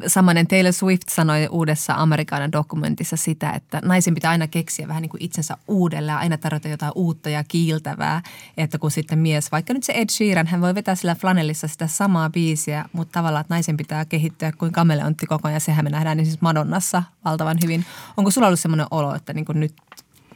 samanen 0.08 0.48
Taylor 0.48 0.74
Swift 0.74 1.10
sanoi 1.10 1.48
uudessa 1.52 1.94
Amerikanan 1.94 2.52
dokumentissa 2.52 3.18
sitä, 3.18 3.52
että 3.52 3.82
naisen 3.86 4.14
pitää 4.14 4.32
aina 4.32 4.48
keksiä 4.48 4.88
vähän 4.88 5.02
niin 5.02 5.10
kuin 5.10 5.24
itsensä 5.24 5.58
uudelleen 5.68 6.18
aina 6.18 6.38
tarjota 6.38 6.68
jotain 6.68 6.92
uutta 6.96 7.30
ja 7.30 7.44
kiiltävää. 7.44 8.22
Että 8.58 8.78
kun 8.78 8.92
sitten 8.92 9.20
mies, 9.20 9.52
vaikka 9.52 9.74
nyt 9.74 9.84
se 9.84 9.94
Ed 9.96 10.10
Sheeran, 10.10 10.48
hän 10.48 10.62
voi 10.62 10.76
vetää 10.76 10.96
sillä 10.96 11.16
flanellissa 11.16 11.68
sitä 11.68 11.88
samaa 11.88 12.30
biisiä, 12.30 12.86
mutta 12.94 13.20
tavallaan, 13.20 13.42
että 13.42 13.54
naisen 13.54 13.78
pitää 13.78 14.06
kehittyä 14.06 14.52
kuin 14.52 14.72
kameleontti 14.72 15.26
koko 15.26 15.48
ajan. 15.48 15.62
Sehän 15.62 15.86
me 15.86 15.90
nähdään 15.90 16.18
niin 16.18 16.26
siis 16.26 16.42
Madonnassa 16.42 17.04
valtavan 17.26 17.58
hyvin. 17.64 17.86
Onko 18.18 18.32
sulla 18.32 18.48
ollut 18.48 18.60
semmoinen 18.60 18.88
olo, 18.92 19.16
että 19.16 19.34
niin 19.34 19.46
kuin 19.46 19.60
nyt 19.60 19.74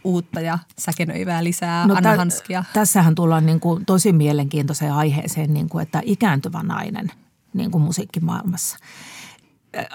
uutta 0.04 0.42
ja 0.42 0.60
säkenöivää 0.80 1.44
lisää, 1.44 1.88
no, 1.88 1.96
Anna 1.96 2.16
Hanskia? 2.16 2.64
Tässähän 2.74 3.16
tullaan 3.16 3.46
niin 3.46 3.60
kuin 3.60 3.86
tosi 3.86 4.14
mielenkiintoiseen 4.14 4.94
aiheeseen, 4.94 5.54
niin 5.54 5.70
kuin, 5.70 5.82
että 5.82 6.02
ikääntyvä 6.06 6.64
nainen– 6.64 7.12
niin 7.54 7.72
kuin 7.72 7.82
musiikkimaailmassa. 7.82 8.78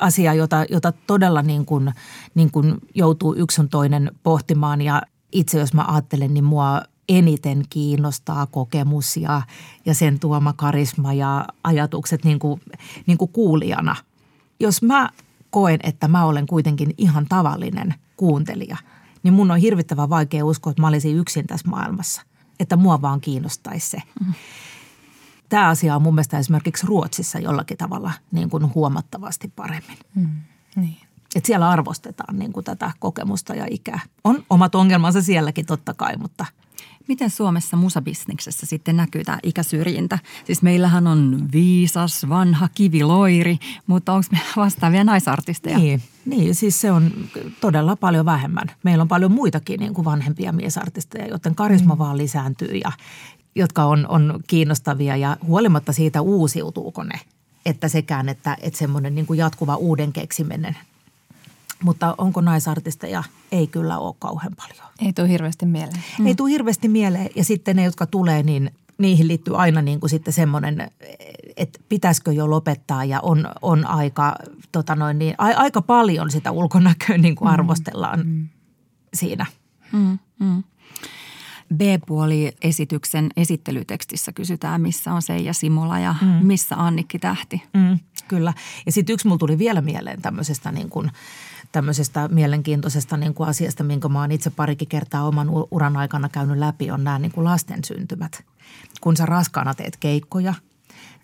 Asia, 0.00 0.34
jota, 0.34 0.64
jota 0.70 0.92
todella 1.06 1.42
niin 1.42 1.66
kuin, 1.66 1.92
niin 2.34 2.50
kuin 2.50 2.74
joutuu 2.94 3.34
yksi 3.34 3.60
on 3.60 3.68
toinen 3.68 4.10
pohtimaan 4.22 4.82
ja 4.82 5.02
itse 5.32 5.58
jos 5.58 5.74
mä 5.74 5.84
ajattelen, 5.88 6.34
niin 6.34 6.44
mua 6.44 6.82
eniten 7.08 7.62
kiinnostaa 7.70 8.46
kokemus 8.46 9.16
ja, 9.16 9.42
ja 9.86 9.94
sen 9.94 10.18
tuoma 10.18 10.52
karisma 10.52 11.12
ja 11.12 11.46
ajatukset 11.64 12.24
niin 12.24 12.38
kuin, 12.38 12.60
niin 13.06 13.18
kuin 13.18 13.32
kuulijana. 13.32 13.96
Jos 14.60 14.82
mä 14.82 15.10
koen, 15.50 15.80
että 15.82 16.08
mä 16.08 16.24
olen 16.24 16.46
kuitenkin 16.46 16.94
ihan 16.98 17.26
tavallinen 17.28 17.94
kuuntelija, 18.16 18.76
niin 19.22 19.34
mun 19.34 19.50
on 19.50 19.58
hirvittävän 19.58 20.10
vaikea 20.10 20.44
uskoa, 20.44 20.70
että 20.70 20.80
mä 20.80 20.88
olisin 20.88 21.16
yksin 21.16 21.46
tässä 21.46 21.68
maailmassa. 21.68 22.22
Että 22.60 22.76
mua 22.76 23.02
vaan 23.02 23.20
kiinnostaisi 23.20 23.90
se. 23.90 23.98
Mm 24.26 24.34
tämä 25.48 25.68
asia 25.68 25.96
on 25.96 26.02
mun 26.02 26.14
mielestä 26.14 26.38
esimerkiksi 26.38 26.86
Ruotsissa 26.86 27.38
jollakin 27.38 27.78
tavalla 27.78 28.12
niin 28.32 28.50
kuin 28.50 28.74
huomattavasti 28.74 29.52
paremmin. 29.56 29.98
Mm, 30.14 30.28
niin. 30.76 30.96
Et 31.34 31.44
siellä 31.44 31.70
arvostetaan 31.70 32.38
niin 32.38 32.52
kuin 32.52 32.64
tätä 32.64 32.92
kokemusta 32.98 33.54
ja 33.54 33.66
ikää. 33.70 34.00
On 34.24 34.44
omat 34.50 34.74
ongelmansa 34.74 35.22
sielläkin 35.22 35.66
totta 35.66 35.94
kai, 35.94 36.16
mutta– 36.16 36.46
Miten 37.08 37.30
Suomessa 37.30 37.76
musabisneksessä 37.76 38.66
sitten 38.66 38.96
näkyy 38.96 39.24
tämä 39.24 39.38
ikäsyrjintä? 39.42 40.18
Siis 40.44 40.62
meillähän 40.62 41.06
on 41.06 41.48
viisas, 41.52 42.28
vanha 42.28 42.68
kiviloiri, 42.74 43.58
mutta 43.86 44.12
onko 44.12 44.26
me 44.32 44.38
vastaavia 44.56 45.04
naisartisteja? 45.04 45.78
Niin, 45.78 46.02
niin, 46.24 46.54
siis 46.54 46.80
se 46.80 46.92
on 46.92 47.10
todella 47.60 47.96
paljon 47.96 48.24
vähemmän. 48.24 48.66
Meillä 48.82 49.02
on 49.02 49.08
paljon 49.08 49.32
muitakin 49.32 49.80
niin 49.80 49.94
kuin 49.94 50.04
vanhempia 50.04 50.52
miesartisteja, 50.52 51.26
joten 51.26 51.54
karisma 51.54 51.94
mm. 51.94 51.98
vaan 51.98 52.18
lisääntyy 52.18 52.76
ja, 52.84 52.92
jotka 53.56 53.84
on, 53.84 54.06
on 54.08 54.40
kiinnostavia 54.46 55.16
ja 55.16 55.36
huolimatta 55.46 55.92
siitä 55.92 56.20
uusiutuuko 56.20 57.02
ne. 57.02 57.20
Että 57.66 57.88
sekään, 57.88 58.28
että, 58.28 58.56
että 58.60 58.78
semmoinen 58.78 59.14
niin 59.14 59.26
kuin 59.26 59.38
jatkuva 59.38 59.76
uuden 59.76 60.12
keksiminen. 60.12 60.76
Mutta 61.82 62.14
onko 62.18 62.40
naisartisteja? 62.40 63.24
Ei 63.52 63.66
kyllä 63.66 63.98
ole 63.98 64.14
kauhean 64.18 64.52
paljon. 64.56 64.92
Ei 65.00 65.12
tule 65.12 65.28
hirveästi 65.28 65.66
mieleen. 65.66 66.04
Mm. 66.18 66.26
Ei 66.26 66.34
tule 66.34 66.50
hirveästi 66.50 66.88
mieleen 66.88 67.30
ja 67.34 67.44
sitten 67.44 67.76
ne, 67.76 67.84
jotka 67.84 68.06
tulee, 68.06 68.42
niin 68.42 68.70
niihin 68.98 69.28
liittyy 69.28 69.60
aina 69.60 69.82
niin 69.82 70.00
kuin 70.00 70.10
sitten 70.10 70.32
semmoinen, 70.32 70.90
että 71.56 71.80
pitäisikö 71.88 72.32
jo 72.32 72.50
lopettaa 72.50 73.04
ja 73.04 73.20
on, 73.20 73.48
on 73.62 73.86
aika, 73.86 74.36
tota 74.72 74.96
noin 74.96 75.18
niin, 75.18 75.34
a, 75.38 75.44
aika 75.44 75.82
paljon 75.82 76.30
sitä 76.30 76.50
ulkonäköä 76.50 77.18
niin 77.18 77.36
kuin 77.36 77.48
mm. 77.48 77.52
arvostellaan 77.52 78.26
mm. 78.26 78.48
siinä. 79.14 79.46
Mm. 79.92 80.18
Mm. 80.38 80.62
B-puoli 81.74 82.52
esityksen 82.62 83.28
esittelytekstissä 83.36 84.32
kysytään, 84.32 84.80
missä 84.80 85.12
on 85.12 85.22
Seija 85.22 85.52
Simola 85.52 85.98
ja 85.98 86.14
mm. 86.22 86.26
missä 86.26 86.76
Annikki 86.78 87.18
Tähti. 87.18 87.62
Mm, 87.74 87.98
kyllä. 88.28 88.54
Ja 88.86 88.92
sitten 88.92 89.14
yksi 89.14 89.26
mulla 89.26 89.38
tuli 89.38 89.58
vielä 89.58 89.80
mieleen 89.80 90.22
tämmöisestä 90.22 90.72
niin 90.72 90.90
kuin, 90.90 91.10
tämmöisestä 91.72 92.28
mielenkiintoisesta 92.28 93.16
niin 93.16 93.34
kuin 93.34 93.48
asiasta, 93.48 93.84
minkä 93.84 94.08
mä 94.08 94.20
oon 94.20 94.32
itse 94.32 94.50
parikin 94.50 94.88
kertaa 94.88 95.28
oman 95.28 95.48
uran 95.70 95.96
aikana 95.96 96.28
käynyt 96.28 96.58
läpi, 96.58 96.90
on 96.90 97.04
nämä 97.04 97.18
niin 97.18 97.32
kuin 97.32 97.44
lasten 97.44 97.84
syntymät. 97.84 98.44
Kun 99.00 99.16
sä 99.16 99.26
raskaana 99.26 99.74
teet 99.74 99.96
keikkoja– 99.96 100.54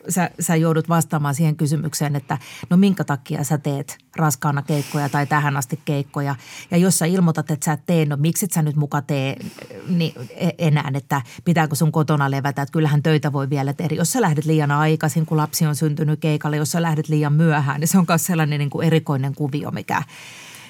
sä, 0.09 0.31
sä 0.41 0.57
joudut 0.57 0.89
vastaamaan 0.89 1.35
siihen 1.35 1.57
kysymykseen, 1.57 2.17
että 2.17 2.39
no 2.71 2.77
minkä 2.77 3.05
takia 3.05 3.45
sä 3.45 3.59
teet 3.59 3.99
raskaana 4.17 4.63
keikkoja 4.63 5.09
tai 5.09 5.27
tähän 5.27 5.57
asti 5.57 5.81
keikkoja. 5.85 6.35
Ja 6.71 6.77
jos 6.77 6.99
sä 6.99 7.07
ilmoitat, 7.07 7.51
että 7.51 7.65
sä 7.65 7.73
et 7.73 7.87
tee, 7.87 8.07
no 8.07 8.17
miksi 8.17 8.47
sä 8.51 8.63
nyt 8.63 8.77
muka 8.77 9.03
tee 9.03 9.37
niin 9.89 10.13
e, 10.31 10.49
enää, 10.59 10.91
että 10.95 11.23
pitääkö 11.45 11.75
sun 11.75 11.93
kotona 11.93 12.31
levätä, 12.31 12.63
että 12.63 12.73
kyllähän 12.73 13.03
töitä 13.03 13.33
voi 13.33 13.51
vielä 13.51 13.73
tehdä. 13.73 13.95
Jos 13.95 14.13
sä 14.13 14.21
lähdet 14.21 14.45
liian 14.45 14.71
aikaisin, 14.71 15.27
kun 15.27 15.39
lapsi 15.39 15.67
on 15.67 15.77
syntynyt 15.77 16.21
keikalle, 16.21 16.57
jos 16.57 16.71
sä 16.71 16.83
lähdet 16.83 17.09
liian 17.09 17.33
myöhään, 17.33 17.81
niin 17.81 17.89
se 17.89 17.99
on 17.99 18.05
myös 18.09 18.27
sellainen 18.27 18.59
niin 18.59 18.71
kuin 18.71 18.87
erikoinen 18.87 19.35
kuvio, 19.35 19.71
mikä– 19.71 20.03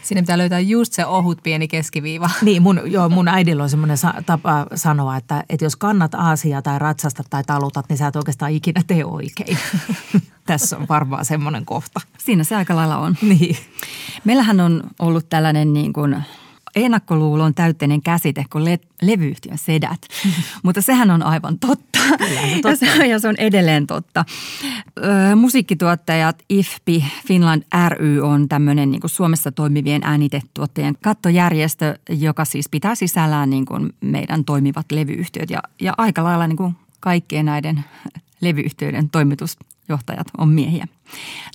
Sinne 0.03 0.23
pitää 0.23 0.39
löytää 0.39 0.61
just 0.61 0.93
se 0.93 1.07
ohut 1.07 1.39
pieni 1.43 1.69
keskiviiva. 1.69 2.31
Niin, 2.43 2.63
mun, 2.63 2.81
joo, 2.85 3.09
mun 3.09 3.29
äidillä 3.29 3.63
on 3.63 3.71
semmoinen 3.71 3.99
sa- 3.99 4.15
tapa 4.27 4.67
sanoa, 4.75 5.17
että, 5.17 5.45
että 5.49 5.65
jos 5.65 5.77
kannat 5.77 6.15
aasia 6.15 6.63
tai 6.63 6.79
ratsasta 6.79 7.23
tai 7.31 7.45
talutat, 7.45 7.89
niin 7.89 7.97
sä 7.97 8.07
et 8.07 8.17
oikeastaan 8.17 8.51
ikinä 8.53 8.83
tee 8.87 9.05
oikein. 9.05 9.59
Tässä 10.47 10.77
on 10.77 10.87
varmaan 10.89 11.25
semmoinen 11.25 11.65
kohta. 11.65 12.01
Siinä 12.19 12.45
se 12.45 12.57
aika 12.57 12.77
lailla 12.77 12.99
on. 12.99 13.17
Niin. 13.23 13.57
Meillähän 14.25 14.61
on 14.61 14.83
ollut 14.99 15.29
tällainen 15.29 15.73
niin 15.73 15.93
kuin 15.93 16.17
ennakkoluulon 16.77 17.55
täytteinen 17.55 18.03
käsite 18.03 18.45
kuin 18.51 18.65
le- 18.65 18.81
levyyhtiön 19.03 19.59
sedät, 19.59 20.07
mutta 20.63 20.83
sehän 20.83 21.11
on 21.11 21.23
aivan 21.23 21.59
totta. 21.59 21.99
Kyllä, 22.19 22.41
totta. 22.63 22.69
Ja, 22.69 22.77
se, 22.97 23.07
ja 23.07 23.19
se 23.19 23.29
on 23.29 23.35
edelleen 23.39 23.87
totta. 23.87 24.25
Ö, 24.99 25.37
musiikkituottajat 25.37 26.43
IFPI 26.49 27.05
Finland 27.27 27.63
ry 27.89 28.21
on 28.21 28.49
tämmöinen 28.49 28.91
niin 28.91 29.01
kuin 29.01 29.11
Suomessa 29.11 29.53
toimivien 29.53 30.03
äänitetuottajien 30.05 30.97
kattojärjestö, 31.03 31.99
joka 32.09 32.45
siis 32.45 32.69
pitää 32.69 32.95
sisällään 32.95 33.51
niin 33.51 33.67
kuin 33.67 33.93
meidän 34.01 34.45
toimivat 34.45 34.93
levyyhtiöt 34.93 35.51
ja, 35.51 35.63
ja 35.81 35.95
aika 35.99 36.25
lailla 36.25 36.47
niin 36.47 36.57
kuin 36.57 36.77
kaikkien 37.01 37.47
näiden 37.47 37.85
levyyhtiöiden 38.41 39.11
toimitus 39.11 39.57
johtajat 39.89 40.27
on 40.39 40.49
miehiä. 40.49 40.87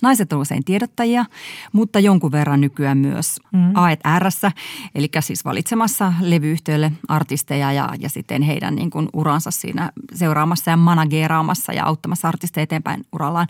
Naiset 0.02 0.32
on 0.32 0.40
usein 0.40 0.64
tiedottajia, 0.64 1.24
mutta 1.72 2.00
jonkun 2.00 2.32
verran 2.32 2.60
nykyään 2.60 2.98
myös 2.98 3.40
mm. 3.52 3.70
AET-Rssä, 3.74 4.52
eli 4.94 5.08
siis 5.20 5.44
valitsemassa 5.44 6.12
levyyhtiöille 6.20 6.92
artisteja 7.08 7.72
ja, 7.72 7.90
ja 7.98 8.08
sitten 8.08 8.42
heidän 8.42 8.74
niin 8.74 8.90
kuin 8.90 9.08
uransa 9.12 9.50
siinä 9.50 9.92
seuraamassa 10.14 10.70
ja 10.70 10.76
manageeraamassa 10.76 11.72
ja 11.72 11.84
auttamassa 11.84 12.28
artisteja 12.28 12.62
eteenpäin 12.62 13.06
urallaan, 13.12 13.48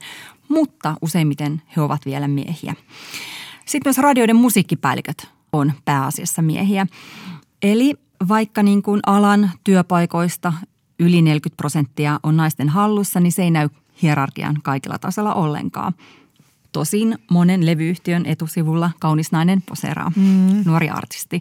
mutta 0.48 0.94
useimmiten 1.02 1.62
he 1.76 1.80
ovat 1.80 2.06
vielä 2.06 2.28
miehiä. 2.28 2.74
Sitten 3.64 3.90
myös 3.90 3.98
radioiden 3.98 4.36
musiikkipäälliköt 4.36 5.28
on 5.52 5.72
pääasiassa 5.84 6.42
miehiä. 6.42 6.86
Eli 7.62 7.94
vaikka 8.28 8.62
niin 8.62 8.82
kuin 8.82 9.00
alan 9.06 9.50
työpaikoista 9.64 10.52
yli 10.98 11.22
40 11.22 11.56
prosenttia 11.56 12.20
on 12.22 12.36
naisten 12.36 12.68
hallussa, 12.68 13.20
niin 13.20 13.32
se 13.32 13.42
ei 13.42 13.50
näy 13.50 13.68
hierarkian 14.02 14.56
kaikilla 14.62 14.98
tasolla 14.98 15.34
ollenkaan. 15.34 15.94
Tosin 16.72 17.18
monen 17.30 17.66
levyyhtiön 17.66 18.26
etusivulla 18.26 18.90
kaunis 19.00 19.32
nainen 19.32 19.62
poseraa, 19.62 20.12
mm. 20.16 20.62
nuori 20.64 20.90
artisti. 20.90 21.40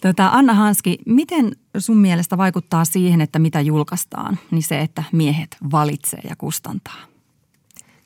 Tota, 0.00 0.28
Anna 0.32 0.54
Hanski, 0.54 0.98
miten 1.06 1.52
sun 1.78 1.96
mielestä 1.96 2.38
vaikuttaa 2.38 2.84
siihen, 2.84 3.20
että 3.20 3.38
mitä 3.38 3.60
julkaistaan, 3.60 4.38
niin 4.50 4.62
se, 4.62 4.80
että 4.80 5.04
miehet 5.12 5.56
valitsee 5.72 6.20
ja 6.28 6.36
kustantaa? 6.36 7.10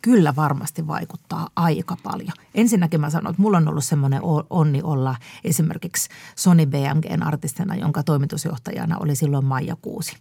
Kyllä 0.03 0.37
varmasti 0.37 0.87
vaikuttaa 0.87 1.49
aika 1.57 1.97
paljon. 2.03 2.33
Ensinnäkin 2.55 3.01
mä 3.01 3.11
sanon, 3.11 3.31
että 3.31 3.43
mulla 3.43 3.57
on 3.57 3.69
ollut 3.69 3.85
semmoinen 3.85 4.21
onni 4.51 4.83
olla 4.83 5.17
esimerkiksi 5.45 6.09
Sony 6.37 6.67
BMGn 6.67 7.23
artistina, 7.23 7.77
jonka 7.77 8.03
toimitusjohtajana 8.03 8.99
oli 8.99 9.17
silloin 9.17 9.45
Maija 9.45 9.77
Kuusi. 9.77 10.17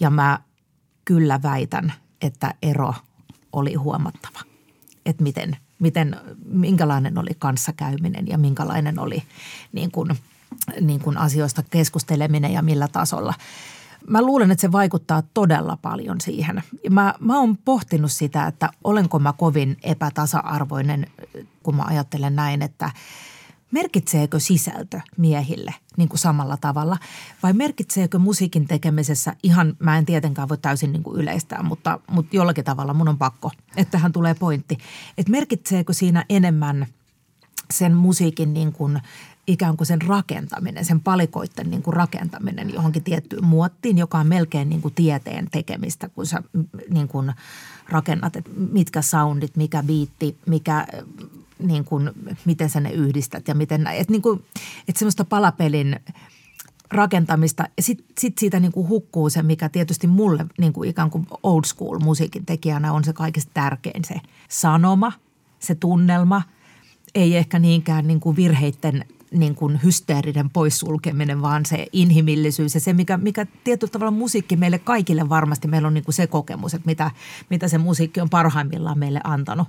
Ja 0.00 0.10
mä 0.10 0.38
kyllä 1.04 1.40
väitän, 1.42 1.92
että 2.22 2.54
ero 2.62 2.94
oli 3.52 3.74
huomattava. 3.74 4.40
Että 5.06 5.22
miten, 5.22 5.56
miten, 5.78 6.16
minkälainen 6.44 7.18
oli 7.18 7.30
kanssakäyminen 7.38 8.28
ja 8.28 8.38
minkälainen 8.38 8.98
oli 8.98 9.22
niin 9.72 9.90
kuin, 9.90 10.18
niin 10.80 11.00
kuin 11.00 11.16
asioista 11.16 11.62
keskusteleminen 11.70 12.52
ja 12.52 12.62
millä 12.62 12.88
tasolla– 12.88 13.34
Mä 14.06 14.22
luulen, 14.22 14.50
että 14.50 14.60
se 14.60 14.72
vaikuttaa 14.72 15.22
todella 15.34 15.78
paljon 15.82 16.20
siihen. 16.20 16.62
Mä, 16.90 17.14
mä 17.20 17.38
oon 17.38 17.56
pohtinut 17.56 18.12
sitä, 18.12 18.46
että 18.46 18.70
olenko 18.84 19.18
mä 19.18 19.32
kovin 19.32 19.76
epätasa-arvoinen, 19.82 21.06
kun 21.62 21.76
mä 21.76 21.82
ajattelen 21.82 22.36
näin, 22.36 22.62
että 22.62 22.90
merkitseekö 23.70 24.40
sisältö 24.40 25.00
miehille 25.16 25.74
niin 25.96 26.08
kuin 26.08 26.18
samalla 26.18 26.56
tavalla 26.56 26.96
vai 27.42 27.52
merkitseekö 27.52 28.18
musiikin 28.18 28.66
tekemisessä 28.66 29.36
ihan, 29.42 29.76
mä 29.78 29.98
en 29.98 30.06
tietenkään 30.06 30.48
voi 30.48 30.58
täysin 30.58 30.92
niin 30.92 31.02
kuin 31.02 31.20
yleistää, 31.20 31.62
mutta, 31.62 32.00
mutta 32.10 32.36
jollakin 32.36 32.64
tavalla 32.64 32.94
mun 32.94 33.08
on 33.08 33.18
pakko, 33.18 33.50
että 33.76 33.90
tähän 33.90 34.12
tulee 34.12 34.34
pointti. 34.34 34.78
Että 35.18 35.32
merkitseekö 35.32 35.92
siinä 35.92 36.24
enemmän 36.28 36.86
sen 37.74 37.94
musiikin 37.94 38.54
niin 38.54 38.72
kuin 38.72 39.00
ikään 39.46 39.76
kuin 39.76 39.86
sen 39.86 40.02
rakentaminen, 40.02 40.84
sen 40.84 41.00
palikoitten 41.00 41.70
niin 41.70 41.82
kuin 41.82 41.94
rakentaminen 41.94 42.74
johonkin 42.74 43.04
tiettyyn 43.04 43.44
muottiin, 43.44 43.98
joka 43.98 44.18
on 44.18 44.26
melkein 44.26 44.68
niin 44.68 44.82
kuin 44.82 44.94
tieteen 44.94 45.48
tekemistä, 45.50 46.08
kun 46.08 46.26
sä 46.26 46.42
niin 46.90 47.08
kuin 47.08 47.32
rakennat, 47.88 48.36
että 48.36 48.50
mitkä 48.72 49.02
soundit, 49.02 49.56
mikä 49.56 49.82
biitti, 49.82 50.38
mikä 50.46 50.86
niin 51.58 51.84
kuin, 51.84 52.10
miten 52.44 52.70
sä 52.70 52.80
ne 52.80 52.90
yhdistät 52.90 53.48
ja 53.48 53.54
miten, 53.54 53.86
että, 53.86 54.12
niin 54.12 54.22
kuin, 54.22 54.44
että 54.88 54.98
semmoista 54.98 55.24
palapelin 55.24 56.00
rakentamista. 56.90 57.68
Sitten 57.80 58.06
sit 58.18 58.38
siitä 58.38 58.60
niin 58.60 58.72
kuin 58.72 58.88
hukkuu 58.88 59.30
se, 59.30 59.42
mikä 59.42 59.68
tietysti 59.68 60.06
mulle 60.06 60.46
niin 60.58 60.72
kuin 60.72 60.90
ikään 60.90 61.10
kuin 61.10 61.26
old 61.42 61.64
school 61.64 61.98
musiikin 61.98 62.46
tekijänä 62.46 62.92
on 62.92 63.04
se 63.04 63.12
kaikista 63.12 63.50
tärkein, 63.54 64.04
se 64.04 64.20
sanoma, 64.48 65.12
se 65.58 65.74
tunnelma– 65.74 66.42
ei 67.14 67.36
ehkä 67.36 67.58
niinkään 67.58 68.06
niin 68.06 68.20
kuin 68.20 68.36
virheiden 68.36 69.04
niin 69.30 69.54
kuin 69.54 69.80
hysteerinen 69.82 70.50
poissulkeminen, 70.50 71.42
vaan 71.42 71.66
se 71.66 71.86
inhimillisyys 71.92 72.74
ja 72.74 72.80
se, 72.80 72.92
mikä, 72.92 73.16
mikä 73.16 73.46
tietyllä 73.64 73.90
tavalla 73.90 74.10
musiikki 74.10 74.56
meille 74.56 74.78
kaikille 74.78 75.28
varmasti, 75.28 75.68
meillä 75.68 75.88
on 75.88 75.94
niin 75.94 76.04
kuin 76.04 76.14
se 76.14 76.26
kokemus, 76.26 76.74
että 76.74 76.86
mitä, 76.86 77.10
mitä 77.50 77.68
se 77.68 77.78
musiikki 77.78 78.20
on 78.20 78.30
parhaimmillaan 78.30 78.98
meille 78.98 79.20
antanut. 79.24 79.68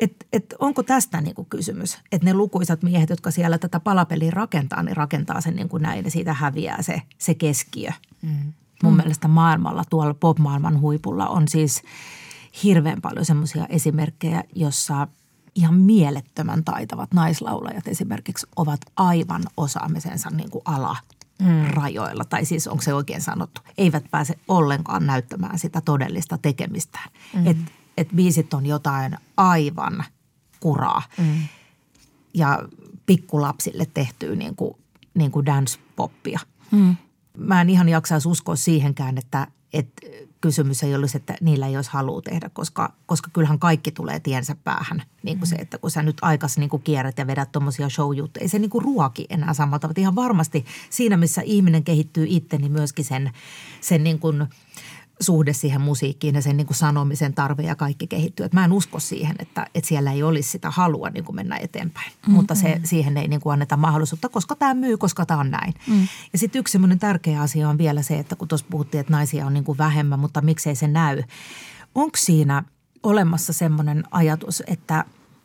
Et, 0.00 0.26
et 0.32 0.54
onko 0.58 0.82
tästä 0.82 1.20
niin 1.20 1.34
kuin 1.34 1.48
kysymys, 1.50 1.98
että 2.12 2.24
ne 2.24 2.34
lukuisat 2.34 2.82
miehet, 2.82 3.10
jotka 3.10 3.30
siellä 3.30 3.58
tätä 3.58 3.80
palapeliä 3.80 4.30
rakentaa, 4.30 4.82
niin 4.82 4.96
rakentaa 4.96 5.40
sen 5.40 5.56
niin 5.56 5.68
kuin 5.68 5.82
näin 5.82 6.04
ja 6.04 6.10
siitä 6.10 6.34
häviää 6.34 6.82
se, 6.82 7.02
se 7.18 7.34
keskiö. 7.34 7.90
Mm. 8.22 8.52
Mun 8.82 8.92
mm. 8.92 8.96
mielestä 8.96 9.28
maailmalla, 9.28 9.84
tuolla 9.90 10.14
pop-maailman 10.14 10.80
huipulla 10.80 11.28
on 11.28 11.48
siis 11.48 11.82
hirveän 12.64 13.00
paljon 13.00 13.24
semmoisia 13.24 13.66
esimerkkejä, 13.66 14.44
jossa– 14.54 15.06
ihan 15.54 15.74
mielettömän 15.74 16.64
taitavat 16.64 17.14
naislaulajat 17.14 17.88
esimerkiksi 17.88 18.46
ovat 18.56 18.80
aivan 18.96 19.42
osaamisensa 19.56 20.30
niin 20.30 20.50
kuin 20.50 20.62
ala 20.64 20.96
mm. 21.42 21.66
rajoilla, 21.66 22.24
tai 22.24 22.44
siis 22.44 22.68
onko 22.68 22.82
se 22.82 22.94
oikein 22.94 23.20
sanottu, 23.20 23.60
eivät 23.78 24.04
pääse 24.10 24.34
ollenkaan 24.48 25.06
näyttämään 25.06 25.58
sitä 25.58 25.80
todellista 25.80 26.38
tekemistään. 26.38 27.10
Mm. 27.34 27.46
Että 28.00 28.12
et 28.12 28.16
biisit 28.16 28.54
on 28.54 28.66
jotain 28.66 29.16
aivan 29.36 30.04
kuraa 30.60 31.02
mm. 31.18 31.42
ja 32.34 32.62
pikkulapsille 33.06 33.86
tehtyä 33.94 34.34
niin 34.34 34.56
kuin, 34.56 34.76
niin 35.14 35.30
kuin 35.30 35.46
dance-poppia. 35.46 36.40
Mm. 36.70 36.96
Mä 37.38 37.60
en 37.60 37.70
ihan 37.70 37.88
jaksaisi 37.88 38.28
uskoa 38.28 38.56
siihenkään, 38.56 39.18
että, 39.18 39.46
että 39.72 40.02
kysymys 40.40 40.82
ei 40.82 40.94
olisi, 40.94 41.16
että 41.16 41.34
niillä 41.40 41.66
ei 41.66 41.76
olisi 41.76 41.90
halua 41.90 42.22
tehdä, 42.22 42.50
koska, 42.52 42.92
koska 43.06 43.30
kyllähän 43.32 43.58
kaikki 43.58 43.92
tulee 43.92 44.20
tiensä 44.20 44.56
päähän. 44.64 45.02
Niin 45.22 45.38
kuin 45.38 45.48
se, 45.48 45.56
että 45.56 45.78
kun 45.78 45.90
sä 45.90 46.02
nyt 46.02 46.16
aikas 46.22 46.58
niin 46.58 46.70
kuin 46.70 46.82
kierrät 46.82 47.18
ja 47.18 47.26
vedät 47.26 47.52
tuommoisia 47.52 47.88
show-juttuja, 47.88 48.42
ei 48.42 48.48
se 48.48 48.58
niin 48.58 48.70
kuin 48.70 48.84
ruoki 48.84 49.26
enää 49.30 49.54
samalla 49.54 49.78
tavalla. 49.78 50.00
Ihan 50.00 50.16
varmasti 50.16 50.64
siinä, 50.90 51.16
missä 51.16 51.42
ihminen 51.44 51.84
kehittyy 51.84 52.26
itse, 52.28 52.56
niin 52.56 52.72
myöskin 52.72 53.04
sen, 53.04 53.32
sen 53.80 54.04
niin 54.04 54.18
kuin– 54.18 54.46
suhde 55.20 55.52
siihen 55.52 55.80
musiikkiin 55.80 56.34
ja 56.34 56.42
sen 56.42 56.56
niin 56.56 56.66
kuin 56.66 56.76
sanomisen 56.76 57.34
tarve 57.34 57.62
ja 57.62 57.76
kaikki 57.76 58.06
kehittyy. 58.06 58.46
Et 58.46 58.52
mä 58.52 58.64
en 58.64 58.72
usko 58.72 59.00
siihen, 59.00 59.36
että, 59.38 59.66
että 59.74 59.88
siellä 59.88 60.12
ei 60.12 60.22
olisi 60.22 60.50
sitä 60.50 60.70
halua 60.70 61.10
niin 61.10 61.24
kuin 61.24 61.36
mennä 61.36 61.56
eteenpäin, 61.56 62.12
mm-hmm. 62.12 62.34
mutta 62.34 62.54
se, 62.54 62.80
siihen 62.84 63.16
ei 63.16 63.28
niin 63.28 63.40
kuin 63.40 63.52
anneta 63.52 63.76
mahdollisuutta, 63.76 64.28
koska 64.28 64.56
tämä 64.56 64.74
myy, 64.74 64.96
koska 64.96 65.26
tämä 65.26 65.40
on 65.40 65.50
näin. 65.50 65.74
Mm. 65.86 66.08
Ja 66.32 66.38
sitten 66.38 66.60
yksi 66.60 66.72
semmoinen 66.72 66.98
tärkeä 66.98 67.40
asia 67.40 67.68
on 67.68 67.78
vielä 67.78 68.02
se, 68.02 68.18
että 68.18 68.36
kun 68.36 68.48
tuossa 68.48 68.66
puhuttiin, 68.70 69.00
että 69.00 69.12
naisia 69.12 69.46
on 69.46 69.54
niin 69.54 69.64
kuin 69.64 69.78
vähemmän, 69.78 70.18
mutta 70.18 70.40
miksei 70.40 70.74
se 70.74 70.88
näy. 70.88 71.22
Onko 71.94 72.16
siinä 72.16 72.64
olemassa 73.02 73.52
semmoinen 73.52 74.04
ajatus, 74.10 74.62
että 74.66 75.04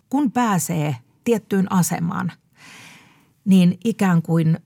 kun 0.09 0.31
pääsee 0.31 0.95
tiettyyn 1.23 1.71
asemaan, 1.71 2.31
niin 3.45 3.79
ikään 3.83 4.21
kuin 4.21 4.59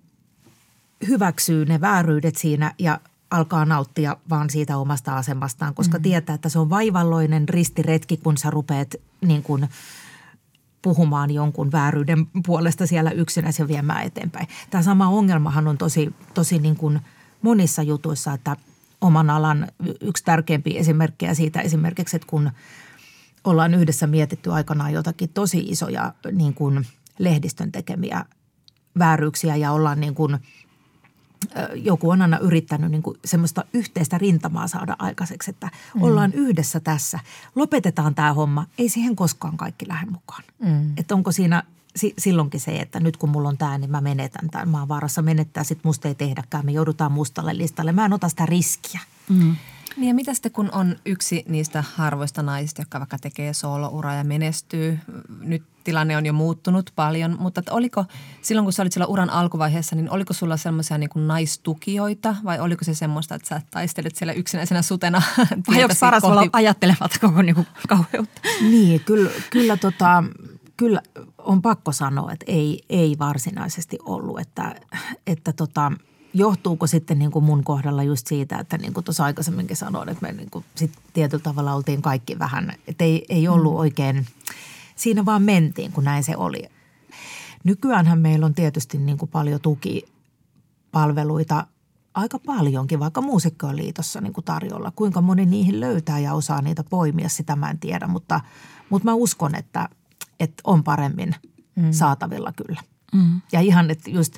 hyväksyy 1.07 1.65
ne 1.65 1.81
vääryydet 1.81 2.35
siinä 2.35 2.73
ja 2.79 2.99
alkaa 3.31 3.65
nauttia 3.65 4.17
vaan 4.29 4.49
siitä 4.49 4.77
omasta 4.77 5.17
asemastaan, 5.17 5.75
koska 5.75 5.97
mm. 5.97 6.01
tietää, 6.01 6.35
että 6.35 6.49
se 6.49 6.59
on 6.59 6.69
vaivalloinen 6.69 7.49
ristiretki, 7.49 8.17
kun 8.17 8.37
sä 8.37 8.49
rupeat 8.49 8.95
niin 9.21 9.43
kuin 9.43 9.69
puhumaan 10.81 11.31
jonkun 11.31 11.71
vääryyden 11.71 12.27
puolesta 12.45 12.87
siellä 12.87 13.11
yksinässä 13.11 13.63
ja 13.63 13.67
viemään 13.67 14.05
eteenpäin. 14.05 14.47
Tämä 14.69 14.81
sama 14.81 15.07
ongelmahan 15.09 15.67
on 15.67 15.77
tosi, 15.77 16.13
tosi 16.33 16.59
niin 16.59 16.75
kuin 16.75 16.99
monissa 17.41 17.83
jutuissa, 17.83 18.33
että 18.33 18.57
oman 19.01 19.29
alan 19.29 19.67
yksi 20.01 20.23
tärkeimpi 20.23 20.77
esimerkkejä 20.77 21.33
siitä 21.33 21.61
esimerkiksi, 21.61 22.15
että 22.15 22.27
kun 22.27 22.51
ollaan 23.43 23.73
yhdessä 23.73 24.07
mietitty 24.07 24.51
aikanaan 24.51 24.93
jotakin 24.93 25.29
tosi 25.29 25.59
isoja 25.59 26.13
niin 26.31 26.53
kuin 26.53 26.85
lehdistön 27.19 27.71
tekemiä 27.71 28.25
vääryyksiä 28.99 29.55
ja 29.55 29.71
ollaan 29.71 29.99
niin 29.99 30.15
kuin– 30.15 30.37
joku 31.75 32.09
on 32.09 32.21
aina 32.21 32.37
yrittänyt 32.37 32.91
niin 32.91 33.03
kuin 33.03 33.17
semmoista 33.25 33.65
yhteistä 33.73 34.17
rintamaa 34.17 34.67
saada 34.67 34.95
aikaiseksi, 34.99 35.51
että 35.51 35.69
mm. 35.95 36.03
ollaan 36.03 36.33
yhdessä 36.33 36.79
tässä. 36.79 37.19
Lopetetaan 37.55 38.15
tämä 38.15 38.33
homma. 38.33 38.65
Ei 38.77 38.89
siihen 38.89 39.15
koskaan 39.15 39.57
kaikki 39.57 39.87
lähde 39.87 40.11
mukaan. 40.11 40.43
Mm. 40.59 40.93
Että 40.97 41.15
onko 41.15 41.31
siinä 41.31 41.63
silloinkin 42.17 42.59
se, 42.59 42.79
että 42.79 42.99
nyt 42.99 43.17
kun 43.17 43.29
mulla 43.29 43.49
on 43.49 43.57
tämä, 43.57 43.77
niin 43.77 43.91
mä 43.91 44.01
menetän 44.01 44.49
tämän. 44.49 44.69
Mä 44.69 44.79
oon 44.79 44.87
vaarassa 44.87 45.21
menettää, 45.21 45.63
sit 45.63 45.79
musta 45.83 46.07
ei 46.07 46.15
tehdäkään. 46.15 46.65
Me 46.65 46.71
joudutaan 46.71 47.11
mustalle 47.11 47.57
listalle. 47.57 47.91
Mä 47.91 48.05
en 48.05 48.13
ota 48.13 48.29
sitä 48.29 48.45
riskiä. 48.45 48.99
Mm. 49.29 49.55
Niin 49.97 50.07
ja 50.07 50.13
mitä 50.13 50.33
sitten, 50.33 50.51
kun 50.51 50.69
on 50.71 50.95
yksi 51.05 51.45
niistä 51.47 51.83
harvoista 51.95 52.43
naisista, 52.43 52.81
jotka 52.81 52.99
vaikka 52.99 53.17
tekee 53.17 53.53
soolouraa 53.53 54.15
ja 54.15 54.23
menestyy. 54.23 54.99
Nyt 55.39 55.63
tilanne 55.83 56.17
on 56.17 56.25
jo 56.25 56.33
muuttunut 56.33 56.91
paljon, 56.95 57.37
mutta 57.39 57.59
että 57.59 57.73
oliko 57.73 58.05
silloin, 58.41 58.65
kun 58.65 58.73
sä 58.73 58.83
olit 58.83 58.93
siellä 58.93 59.07
uran 59.07 59.29
alkuvaiheessa, 59.29 59.95
niin 59.95 60.09
oliko 60.09 60.33
sulla 60.33 60.57
semmoisia 60.57 60.97
niin 60.97 61.09
kuin 61.09 61.27
naistukijoita 61.27 62.35
vai 62.43 62.59
oliko 62.59 62.85
se 62.85 62.93
semmoista, 62.95 63.35
että 63.35 63.47
sä 63.47 63.61
taistelet 63.71 64.15
siellä 64.15 64.33
yksinäisenä 64.33 64.81
sutena? 64.81 65.21
Vai 65.67 65.83
onko 65.83 65.95
paras 65.99 66.21
kohti... 66.21 66.37
olla 66.37 66.49
ajattelematta 66.53 67.19
koko 67.21 67.41
niin 67.41 67.55
kuin 67.55 67.67
kauheutta? 67.87 68.41
Niin, 68.61 68.99
kyllä, 69.03 69.29
kyllä, 69.49 69.77
tota, 69.77 70.23
kyllä 70.77 71.01
on 71.37 71.61
pakko 71.61 71.91
sanoa, 71.91 72.31
että 72.31 72.45
ei, 72.47 72.83
ei 72.89 73.15
varsinaisesti 73.19 73.97
ollut, 74.05 74.39
että, 74.39 74.75
että 75.27 75.53
tota– 75.53 75.91
johtuuko 76.33 76.87
sitten 76.87 77.19
niin 77.19 77.31
kuin 77.31 77.45
mun 77.45 77.63
kohdalla 77.63 78.03
just 78.03 78.27
siitä, 78.27 78.59
että 78.59 78.77
niin 78.77 78.93
kuin 78.93 79.03
tuossa 79.03 79.23
aikaisemminkin 79.23 79.77
sanoin, 79.77 80.09
että 80.09 80.27
me 80.27 80.31
niin 80.31 80.49
kuin 80.49 80.65
sit 80.75 80.91
tietyllä 81.13 81.43
tavalla 81.43 81.73
oltiin 81.73 82.01
kaikki 82.01 82.39
vähän, 82.39 82.73
että 82.87 83.03
ei, 83.03 83.25
ei 83.29 83.47
ollut 83.47 83.73
mm. 83.73 83.79
oikein, 83.79 84.27
siinä 84.95 85.25
vaan 85.25 85.43
mentiin, 85.43 85.91
kun 85.91 86.03
näin 86.03 86.23
se 86.23 86.37
oli. 86.37 86.63
Nykyäänhän 87.63 88.19
meillä 88.19 88.45
on 88.45 88.53
tietysti 88.53 88.97
niin 88.97 89.17
kuin 89.17 89.29
paljon 89.29 89.61
tukipalveluita 89.61 91.67
aika 92.13 92.39
paljonkin, 92.39 92.99
vaikka 92.99 93.21
muusikkojen 93.21 93.77
liitossa 93.77 94.21
niin 94.21 94.33
kuin 94.33 94.45
tarjolla. 94.45 94.91
Kuinka 94.95 95.21
moni 95.21 95.45
niihin 95.45 95.79
löytää 95.79 96.19
ja 96.19 96.33
osaa 96.33 96.61
niitä 96.61 96.83
poimia, 96.83 97.29
sitä 97.29 97.55
mä 97.55 97.69
en 97.69 97.79
tiedä, 97.79 98.07
mutta, 98.07 98.41
mutta 98.89 99.05
mä 99.05 99.13
uskon, 99.13 99.55
että, 99.55 99.89
että 100.39 100.61
on 100.63 100.83
paremmin 100.83 101.35
mm. 101.75 101.91
saatavilla 101.91 102.53
kyllä. 102.53 102.81
Mm. 103.13 103.41
Ja 103.51 103.59
ihan, 103.59 103.91
että 103.91 104.09
just 104.09 104.35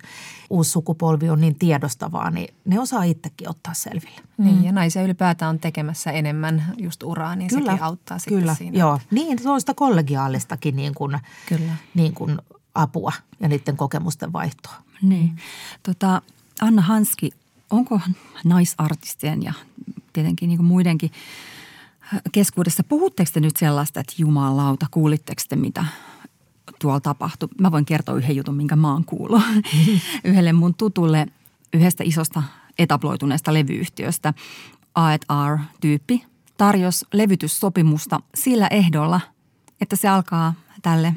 uusi 0.50 0.72
sukupolvi 0.72 1.30
on 1.30 1.42
niin 1.42 1.56
tiedostavaa, 1.56 2.32
niin 2.32 2.54
ne 2.66 2.80
osaa 2.80 3.04
itsekin 3.04 3.50
ottaa 3.50 3.74
selville. 3.74 4.22
Niin, 4.38 4.64
ja 4.64 4.72
naisia 4.72 5.04
ylipäätään 5.04 5.50
on 5.50 5.60
tekemässä 5.60 6.12
enemmän 6.12 6.74
just 6.78 7.04
uraa, 7.04 7.36
niin 7.36 7.50
kyllä, 7.50 7.72
sekin 7.72 7.84
auttaa 7.84 8.20
sitten 8.20 8.40
kyllä, 8.40 8.56
siinä. 8.56 8.78
Joo, 8.78 9.00
niin 9.12 9.40
se 9.40 9.50
on 9.50 9.60
sitä 9.60 9.74
kollegiaalistakin 9.74 10.76
niin 10.76 10.94
kuin, 10.94 11.20
kyllä. 11.46 11.76
Niin 11.94 12.14
kuin 12.14 12.38
apua 12.76 13.12
ja 13.40 13.48
niiden 13.48 13.78
kokemusten 13.78 14.34
vaihtoa. 14.34 14.76
Niin. 15.02 15.36
Tota, 15.84 16.22
Anna 16.62 16.82
Hanski, 16.82 17.32
onko 17.70 18.00
naisartistien 18.44 19.44
ja 19.44 19.54
tietenkin 20.14 20.48
niin 20.50 20.58
kuin 20.58 20.68
muidenkin 20.68 21.12
keskuudessa, 22.32 22.84
puhutteko 22.84 23.32
te 23.34 23.40
nyt 23.40 23.58
sellaista, 23.58 24.00
että 24.00 24.14
jumalauta, 24.18 24.86
kuulitteko 24.92 25.42
te 25.50 25.56
mitä 25.56 25.86
tuolla 26.82 27.00
tapahtui? 27.00 27.50
Mä 27.60 27.72
voin 27.72 27.86
kertoa 27.86 28.16
yhden 28.16 28.36
jutun, 28.36 28.56
minkä 28.56 28.76
mä 28.76 28.92
oon 28.92 29.06
kuullut. 29.06 29.42
Yhdelle 30.24 30.54
mun 30.54 30.76
tutulle 30.76 31.26
yhdestä 31.74 32.04
isosta 32.04 32.44
etabloituneesta 32.80 33.54
levyyhtiöstä, 33.54 34.34
A&R-tyyppi, 34.96 36.26
tarjosi 36.58 37.06
levytyssopimusta 37.14 38.20
sillä 38.36 38.68
ehdolla, 38.68 39.22
että 39.82 39.96
se 39.96 40.08
alkaa 40.08 40.54
tälle 40.82 41.14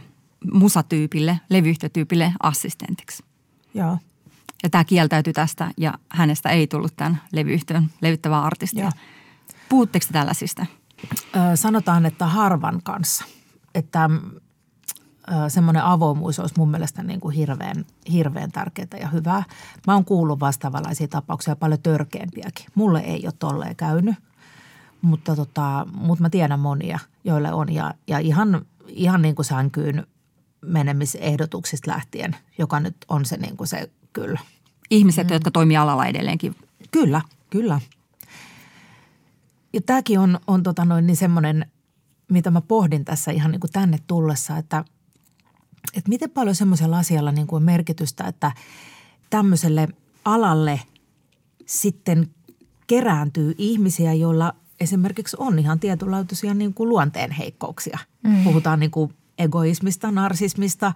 musatyypille, 0.53 1.40
levyyhtiötyypille 1.50 2.33
assistentiksi. 2.42 3.24
Joo. 3.74 3.98
Ja 4.62 4.70
tämä 4.70 4.85
kieltäytyi 4.85 5.33
tästä 5.33 5.70
ja 5.77 5.94
hänestä 6.09 6.48
ei 6.48 6.66
tullut 6.66 6.96
tämän 6.96 7.20
levyyhtiön 7.33 7.90
levyttävää 8.00 8.42
artistia. 8.42 8.90
Puhutteko 9.68 10.07
tällaisista? 10.12 10.66
Ö, 11.37 11.57
sanotaan, 11.57 12.07
että 12.07 12.27
harvan 12.27 12.81
kanssa. 12.83 13.24
Että 13.74 14.11
semmoinen 15.49 15.85
avoimuus 15.85 16.39
olisi 16.39 16.55
mun 16.59 16.71
mielestä 16.71 17.03
niin 17.03 17.21
kuin 17.21 17.35
hirveän, 17.35 17.85
hirveän 18.13 18.53
tärkeää 18.53 19.01
ja 19.01 19.09
hyvää. 19.09 19.43
Mä 19.87 19.95
oon 19.95 20.05
kuullut 20.05 20.41
vastaavanlaisia 20.41 21.09
tapauksia 21.09 21.57
paljon 21.57 21.83
törkeämpiäkin. 21.83 22.67
Mulle 22.75 23.01
ei 23.01 23.27
ole 23.27 23.35
tolleen 23.39 23.77
käynyt, 23.77 24.15
mutta, 25.03 25.37
tota, 25.37 25.87
mutta 25.95 26.23
mä 26.23 26.31
tiedän 26.31 26.61
monia, 26.61 26.99
joille 27.25 27.53
on. 27.53 27.73
Ja, 27.73 27.95
ja 28.07 28.19
ihan, 28.19 28.67
ihan 28.89 29.23
niin 29.23 29.35
kuin 29.35 29.47
sänkyyn 29.47 30.07
menemisehdotuksista 30.61 31.91
lähtien, 31.91 32.37
joka 32.59 32.81
nyt 32.81 32.97
on 33.09 33.25
se 33.25 33.37
niin 33.37 33.57
kuin 33.57 33.69
se 33.69 33.91
kyllä. 34.13 34.41
Ihmiset, 34.91 35.27
mm. 35.27 35.33
jotka 35.33 35.51
toimii 35.51 35.77
alalla 35.77 36.07
edelleenkin. 36.07 36.57
Kyllä, 36.91 37.21
kyllä. 37.51 37.81
Ja 39.73 39.81
tämäkin 39.81 40.19
on, 40.19 40.41
on 40.47 40.63
tota 40.63 40.85
noin 40.85 41.07
niin 41.07 41.17
semmoinen, 41.17 41.67
mitä 42.31 42.51
mä 42.51 42.61
pohdin 42.61 43.05
tässä 43.05 43.31
ihan 43.31 43.51
niin 43.51 43.61
kuin 43.61 43.73
tänne 43.73 43.99
tullessa, 44.07 44.57
että, 44.57 44.85
että 45.94 46.09
miten 46.09 46.31
paljon 46.31 46.55
semmoisella 46.55 46.99
asialla 46.99 47.33
niin 47.33 47.47
kuin 47.47 47.62
merkitystä, 47.62 48.25
että 48.25 48.53
tämmöiselle 49.31 49.88
alalle 50.25 50.81
sitten 51.66 52.31
kerääntyy 52.87 53.55
ihmisiä, 53.59 54.12
joilla 54.12 54.55
esimerkiksi 54.81 55.37
on 55.40 55.59
ihan 55.59 55.81
tietynlaatuisia 55.81 56.55
niin 56.55 56.75
kuin 56.75 56.88
luonteenheikkouksia. 56.88 57.99
Mm. 58.23 58.44
Puhutaan 58.44 58.81
niin 58.81 58.90
kuin 58.90 59.14
egoismista, 59.38 60.11
narsismista. 60.11 60.92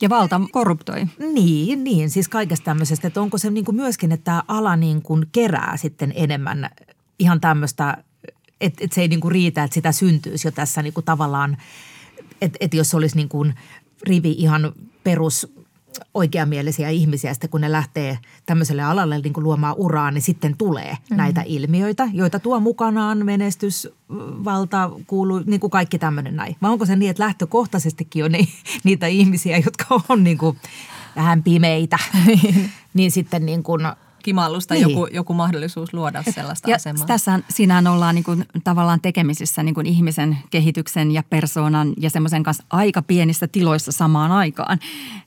Ja 0.00 0.08
valta 0.08 0.40
korruptoi. 0.52 1.06
Niin, 1.32 1.84
niin, 1.84 2.10
siis 2.10 2.28
kaikesta 2.28 2.64
tämmöisestä, 2.64 3.08
että 3.08 3.20
onko 3.20 3.38
se 3.38 3.50
niin 3.50 3.64
kuin 3.64 3.76
myöskin, 3.76 4.12
että 4.12 4.24
tämä 4.24 4.42
ala 4.48 4.76
niin 4.76 5.02
kuin 5.02 5.26
kerää 5.32 5.76
sitten 5.76 6.12
enemmän 6.16 6.70
ihan 7.18 7.40
tämmöistä, 7.40 8.04
että, 8.60 8.84
että 8.84 8.94
se 8.94 9.00
ei 9.00 9.08
niin 9.08 9.20
kuin 9.20 9.32
riitä, 9.32 9.64
että 9.64 9.74
sitä 9.74 9.92
syntyisi 9.92 10.48
jo 10.48 10.52
tässä 10.52 10.82
niin 10.82 10.94
kuin 10.94 11.04
tavallaan, 11.04 11.56
että, 12.40 12.56
että 12.60 12.76
jos 12.76 12.94
olisi 12.94 13.16
niin 13.16 13.28
kuin 13.28 13.54
rivi 14.06 14.30
ihan 14.38 14.72
perus 15.04 15.52
oikeamielisiä 16.14 16.88
ihmisiä, 16.88 17.34
sitten 17.34 17.50
kun 17.50 17.60
ne 17.60 17.72
lähtee 17.72 18.18
tämmöiselle 18.46 18.82
alalle 18.82 19.18
niin 19.18 19.32
kuin 19.32 19.44
luomaan 19.44 19.74
uraa, 19.78 20.10
niin 20.10 20.22
sitten 20.22 20.56
tulee 20.56 20.96
mm. 21.10 21.16
näitä 21.16 21.42
ilmiöitä, 21.46 22.08
joita 22.12 22.38
tuo 22.38 22.60
mukanaan 22.60 23.26
menestys, 23.26 23.88
valta, 24.44 24.90
kuuluu, 25.06 25.42
niin 25.46 25.60
kuin 25.60 25.70
kaikki 25.70 25.98
tämmöinen 25.98 26.36
näin. 26.36 26.56
Vai 26.62 26.70
onko 26.70 26.86
se 26.86 26.96
niin, 26.96 27.10
että 27.10 27.22
lähtökohtaisestikin 27.22 28.24
on 28.24 28.32
niitä 28.84 29.06
ihmisiä, 29.06 29.58
jotka 29.64 30.00
on 30.08 30.24
niin 30.24 30.38
kuin 30.38 30.58
vähän 31.16 31.42
pimeitä, 31.42 31.98
niin 32.94 33.10
sitten 33.10 33.46
niin 33.46 33.62
kuin– 33.62 33.82
kimallusta 34.22 34.74
niin. 34.74 34.90
joku, 34.90 35.06
joku 35.06 35.34
mahdollisuus 35.34 35.94
luoda 35.94 36.22
sellaista 36.30 36.70
ja 36.70 36.76
asemaa. 36.76 37.06
Tässä 37.06 37.40
siinähän 37.50 37.86
ollaan 37.86 38.14
niin 38.14 38.24
kuin, 38.24 38.46
tavallaan 38.64 39.00
tekemisissä 39.00 39.62
niin 39.62 39.74
kuin 39.74 39.86
ihmisen 39.86 40.38
kehityksen 40.50 41.10
ja 41.10 41.22
persoonan 41.22 41.92
ja 41.96 42.10
semmoisen 42.10 42.42
kanssa 42.42 42.64
aika 42.70 43.02
pienissä 43.02 43.48
tiloissa 43.48 43.92
samaan 43.92 44.32
aikaan. 44.32 44.78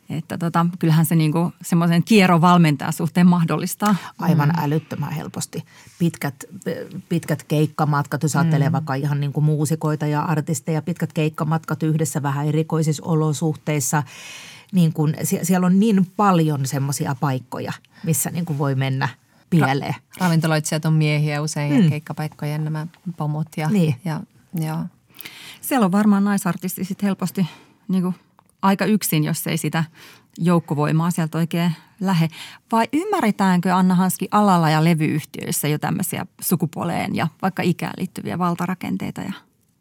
Että 0.09 0.37
tota, 0.37 0.65
kyllähän 0.79 1.05
se 1.05 1.15
niin 1.15 1.31
kuin, 1.31 1.53
semmoisen 1.61 2.03
kierron 2.03 2.41
valmentaa 2.41 2.91
suhteen 2.91 3.27
mahdollistaa. 3.27 3.95
Aivan 4.19 4.49
mm. 4.49 4.63
älyttömän 4.63 5.11
helposti. 5.11 5.63
Pitkät, 5.99 6.35
pitkät 7.09 7.43
keikkamatkat, 7.43 8.23
jos 8.23 8.35
ajattelee 8.35 8.69
mm. 8.69 8.73
vaikka 8.73 8.93
ihan 8.93 9.19
niin 9.19 9.33
kuin 9.33 9.43
muusikoita 9.43 10.07
ja 10.07 10.21
artisteja, 10.21 10.81
pitkät 10.81 11.13
keikkamatkat 11.13 11.83
yhdessä 11.83 12.23
vähän 12.23 12.47
erikoisissa 12.47 13.03
olosuhteissa– 13.05 14.03
niin 14.71 14.93
kuin, 14.93 15.15
siellä 15.43 15.67
on 15.67 15.79
niin 15.79 16.07
paljon 16.17 16.65
semmoisia 16.65 17.15
paikkoja, 17.19 17.73
missä 18.03 18.29
niin 18.29 18.45
kuin 18.45 18.57
voi 18.57 18.75
mennä 18.75 19.09
pieleen. 19.49 19.93
Ra- 19.93 20.17
ravintoloitsijat 20.19 20.85
on 20.85 20.93
miehiä 20.93 21.41
usein 21.41 21.73
mm. 21.73 21.83
ja 21.83 21.89
keikkapaikkojen 21.89 22.63
nämä 22.63 22.87
pomot. 23.17 23.47
Ja, 23.57 23.69
niin. 23.69 23.95
ja, 24.05 24.21
joo. 24.53 24.79
Siellä 25.61 25.85
on 25.85 25.91
varmaan 25.91 26.23
naisartisti 26.23 26.83
sit 26.83 27.03
helposti 27.03 27.47
niin 27.87 28.03
kuin 28.03 28.15
aika 28.61 28.85
yksin, 28.85 29.23
jos 29.23 29.47
ei 29.47 29.57
sitä 29.57 29.83
joukkovoimaa 30.37 31.11
sieltä 31.11 31.37
oikein 31.37 31.71
lähe. 31.99 32.27
Vai 32.71 32.87
ymmärretäänkö 32.93 33.75
Anna 33.75 33.95
Hanski 33.95 34.27
alalla 34.31 34.69
ja 34.69 34.83
levyyhtiöissä 34.83 35.67
jo 35.67 35.77
tämmöisiä 35.77 36.25
sukupuoleen 36.41 37.15
ja 37.15 37.27
vaikka 37.41 37.63
ikään 37.63 37.93
liittyviä 37.97 38.39
valtarakenteita? 38.39 39.21
Ja... 39.21 39.33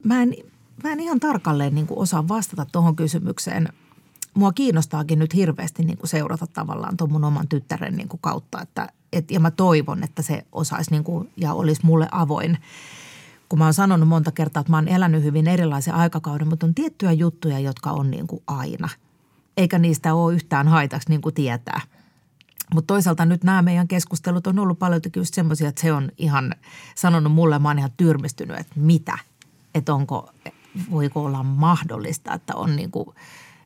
Mä, 0.05 0.23
en, 0.23 0.35
mä 0.83 0.93
en 0.93 1.01
ihan 1.01 1.21
tarkalleen 1.21 1.75
niin 1.75 1.87
kuin 1.87 1.99
osaa 1.99 2.29
vastata 2.29 2.67
tuohon 2.73 2.97
kysymykseen– 2.97 3.69
mua 4.35 4.53
kiinnostaakin 4.53 5.19
nyt 5.19 5.35
hirveästi 5.35 5.85
niin 5.85 5.99
kuin 5.99 6.11
seurata 6.11 6.47
tavallaan 6.47 6.97
tuon 6.97 7.13
mun 7.13 7.25
oman 7.25 7.49
tyttären 7.49 7.97
niin 7.97 8.09
kuin 8.09 8.21
kautta. 8.21 8.63
Että, 8.63 8.89
et, 9.13 9.31
ja 9.31 9.41
mä 9.41 9.51
toivon, 9.51 10.05
että 10.05 10.23
se 10.23 10.47
osaisi 10.53 10.91
niin 10.91 11.05
kuin, 11.05 11.31
ja 11.37 11.53
olisi 11.53 11.87
mulle 11.87 12.09
avoin. 12.11 12.59
Kun 13.49 13.59
mä 13.59 13.65
oon 13.65 13.75
sanonut 13.75 14.09
monta 14.09 14.33
kertaa, 14.33 14.61
että 14.61 14.71
mä 14.71 14.77
oon 14.77 14.89
elänyt 14.89 15.23
hyvin 15.23 15.49
erilaisen 15.49 15.95
aikakauden, 15.95 16.49
mutta 16.49 16.67
on 16.67 16.75
tiettyjä 16.75 17.13
juttuja, 17.13 17.59
jotka 17.59 17.91
on 17.91 18.11
niin 18.11 18.27
kuin 18.27 18.43
aina. 18.47 18.89
Eikä 19.57 19.79
niistä 19.79 20.15
ole 20.15 20.35
yhtään 20.35 20.69
haitaksi 20.69 21.11
niin 21.11 21.21
kuin 21.21 21.35
tietää. 21.35 21.81
Mutta 22.75 22.95
toisaalta 22.95 23.25
nyt 23.25 23.45
nämä 23.45 23.63
meidän 23.63 23.89
keskustelut 23.89 24.47
on 24.47 24.59
ollut 24.59 24.79
paljon 24.79 25.01
just 25.17 25.35
semmoisia, 25.35 25.69
että 25.69 25.81
se 25.81 25.93
on 25.93 26.09
ihan 26.19 26.55
sanonut 26.95 27.33
mulle, 27.33 27.59
mä 27.59 27.69
oon 27.69 27.79
ihan 27.79 27.91
tyrmistynyt, 27.97 28.59
että 28.59 28.73
mitä. 28.77 29.19
Että 29.75 29.95
onko, 29.95 30.31
voiko 30.91 31.25
olla 31.25 31.43
mahdollista, 31.43 32.35
että 32.35 32.55
on 32.57 32.77
niin 32.77 32.91
kuin– 32.91 33.09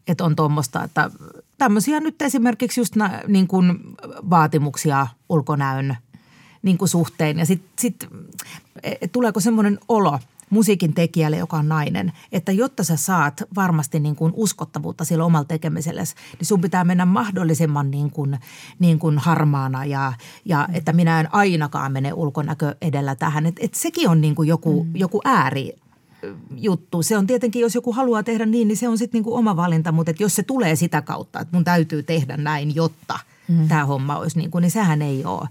että 0.09 0.25
on 0.25 0.37
tuommoista, 0.37 0.85
että 0.85 1.11
tämmöisiä 1.59 2.01
nyt 2.01 2.23
esimerkiksi 2.23 2.81
just 2.81 2.97
nä, 2.97 3.23
niin 3.27 3.49
kuin 3.49 3.79
vaatimuksia 4.31 5.07
ulkonäön 5.29 5.97
niin 6.63 6.79
kuin 6.79 6.89
suhteen. 6.89 7.39
Ja 7.39 7.47
sitten 7.47 7.71
sit, 7.79 8.09
et 8.83 9.13
tuleeko 9.13 9.41
semmoinen 9.41 9.79
olo 9.89 10.19
musiikin 10.51 10.95
tekijälle, 10.95 11.37
joka 11.37 11.57
on 11.57 11.69
nainen, 11.69 12.13
että 12.33 12.53
jotta 12.53 12.85
sä 12.85 12.97
saat 12.97 13.43
varmasti 13.55 14.01
niin 14.01 14.17
kuin 14.17 14.33
uskottavuutta 14.37 15.05
sillä 15.05 15.25
omalla 15.25 15.45
tekemisellä, 15.45 16.03
niin 16.39 16.47
sun 16.47 16.61
pitää 16.61 16.85
mennä 16.85 17.07
mahdollisimman 17.07 17.91
niin 17.91 18.11
kuin, 18.11 18.39
niin 18.79 18.99
kuin 18.99 19.19
harmaana 19.19 19.85
ja, 19.85 20.13
ja 20.45 20.69
että 20.73 20.93
minä 20.93 21.21
en 21.21 21.35
ainakaan 21.35 21.93
mene 21.93 22.13
ulkonäkö 22.13 22.75
edellä 22.83 23.15
tähän. 23.15 23.47
Että 23.47 23.61
et 23.65 23.75
sekin 23.75 24.09
on 24.09 24.21
niin 24.21 24.35
kuin 24.35 24.49
joku, 24.49 24.85
mm. 24.85 24.97
joku 24.97 25.21
ääri 25.25 25.77
juttu. 26.57 27.03
Se 27.03 27.17
on 27.17 27.27
tietenkin, 27.27 27.63
jos 27.63 27.75
joku 27.75 27.93
haluaa 27.93 28.23
tehdä 28.23 28.47
niin, 28.47 28.69
niin 28.69 28.77
se 28.77 28.89
on 28.89 28.99
sitten 28.99 29.19
niinku 29.19 29.35
oma 29.35 29.57
valinta, 29.57 29.93
mutta 29.93 30.13
jos 30.19 30.37
se 30.37 30.43
tulee 30.43 30.77
sitä 30.77 31.03
kautta, 31.03 31.41
että 31.41 31.57
mun 31.57 31.65
täytyy 31.65 32.03
tehdä 32.03 32.37
näin, 32.37 32.75
jotta 32.75 33.19
mm. 33.49 33.69
tämä 33.69 33.85
homma 33.85 34.17
olisi 34.17 34.39
niin 34.39 34.51
kuin, 34.51 34.63
niin 34.63 34.71
sehän 34.71 35.03
ei 35.03 35.25
ole, 35.25 35.49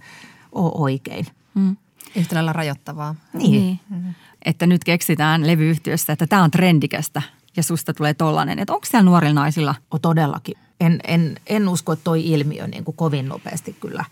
ole 0.51 0.71
oikein. 0.75 1.25
Mm. 1.55 1.77
Yhtä 2.15 2.35
lailla 2.35 2.53
rajoittavaa. 2.53 3.15
Niin. 3.33 3.51
niin. 3.51 3.79
Mm. 3.89 4.13
Että 4.45 4.67
nyt 4.67 4.83
keksitään 4.83 5.47
levyyhtiössä, 5.47 6.13
että 6.13 6.27
tämä 6.27 6.43
on 6.43 6.51
trendikästä 6.51 7.21
ja 7.57 7.63
susta 7.63 7.93
tulee 7.93 8.13
tollainen. 8.13 8.59
Että 8.59 8.73
onko 8.73 8.85
siellä 8.85 9.09
nuorilla 9.09 9.41
naisilla? 9.41 9.75
O, 9.93 9.99
todellakin. 9.99 10.57
En, 10.79 10.99
en, 11.07 11.39
en 11.47 11.69
usko, 11.69 11.91
että 11.91 12.03
toi 12.03 12.27
ilmiö 12.27 12.67
niin 12.67 12.83
kuin 12.83 12.97
kovin 12.97 13.27
nopeasti 13.27 13.75
kyllä, 13.79 14.05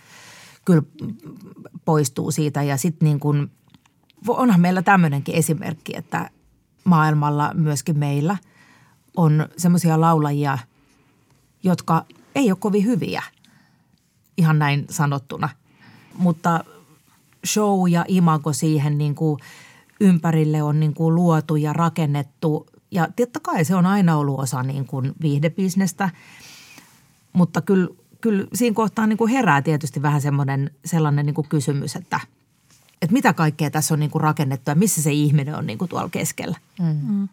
kyllä 0.65 0.83
poistuu 1.85 2.31
siitä. 2.31 2.63
Ja 2.63 2.77
sitten 2.77 3.05
niin 3.05 3.19
kuin, 3.19 3.51
onhan 4.27 4.61
meillä 4.61 4.81
tämmöinenkin 4.81 5.35
esimerkki, 5.35 5.97
että 5.97 6.29
maailmalla, 6.85 7.51
myöskin 7.53 7.97
meillä, 7.97 8.37
on 9.15 9.47
semmoisia 9.57 10.01
laulajia, 10.01 10.57
jotka 11.63 12.05
ei 12.35 12.51
ole 12.51 12.57
kovin 12.59 12.85
hyviä, 12.85 13.23
ihan 14.37 14.59
näin 14.59 14.85
sanottuna. 14.89 15.49
Mutta 16.17 16.63
show 17.45 17.89
ja 17.89 18.05
imago 18.07 18.53
siihen 18.53 18.97
niin 18.97 19.15
kuin 19.15 19.39
ympärille 19.99 20.63
on 20.63 20.79
niin 20.79 20.93
kuin 20.93 21.15
luotu 21.15 21.55
ja 21.55 21.73
rakennettu. 21.73 22.67
Ja 22.91 23.07
totta 23.15 23.39
kai 23.39 23.65
se 23.65 23.75
on 23.75 23.85
aina 23.85 24.17
ollut 24.17 24.39
osa 24.39 24.63
niin 24.63 24.85
kuin 24.85 25.13
viihdebisnestä. 25.21 26.09
Mutta 27.33 27.61
kyllä, 27.61 27.87
kyllä 28.21 28.47
siinä 28.53 28.73
kohtaa 28.73 29.07
niin 29.07 29.17
kuin 29.17 29.31
herää 29.31 29.61
tietysti 29.61 30.01
vähän 30.01 30.21
semmoinen, 30.21 30.71
sellainen 30.85 31.25
niin 31.25 31.33
kuin 31.33 31.49
kysymys, 31.49 31.95
että, 31.95 32.19
että 33.05 33.13
mitä 33.13 33.33
kaikkea 33.33 33.71
tässä 33.71 33.93
on 33.93 33.99
niin 33.99 34.11
kuin 34.11 34.21
rakennettu 34.21 34.71
ja 34.71 34.75
missä 34.75 35.01
se 35.01 35.11
ihminen 35.11 35.55
on 35.55 35.65
niin 35.65 35.77
kuin 35.77 35.89
tuolla 35.89 36.09
keskellä. 36.09 36.57
Mm. 36.79 37.27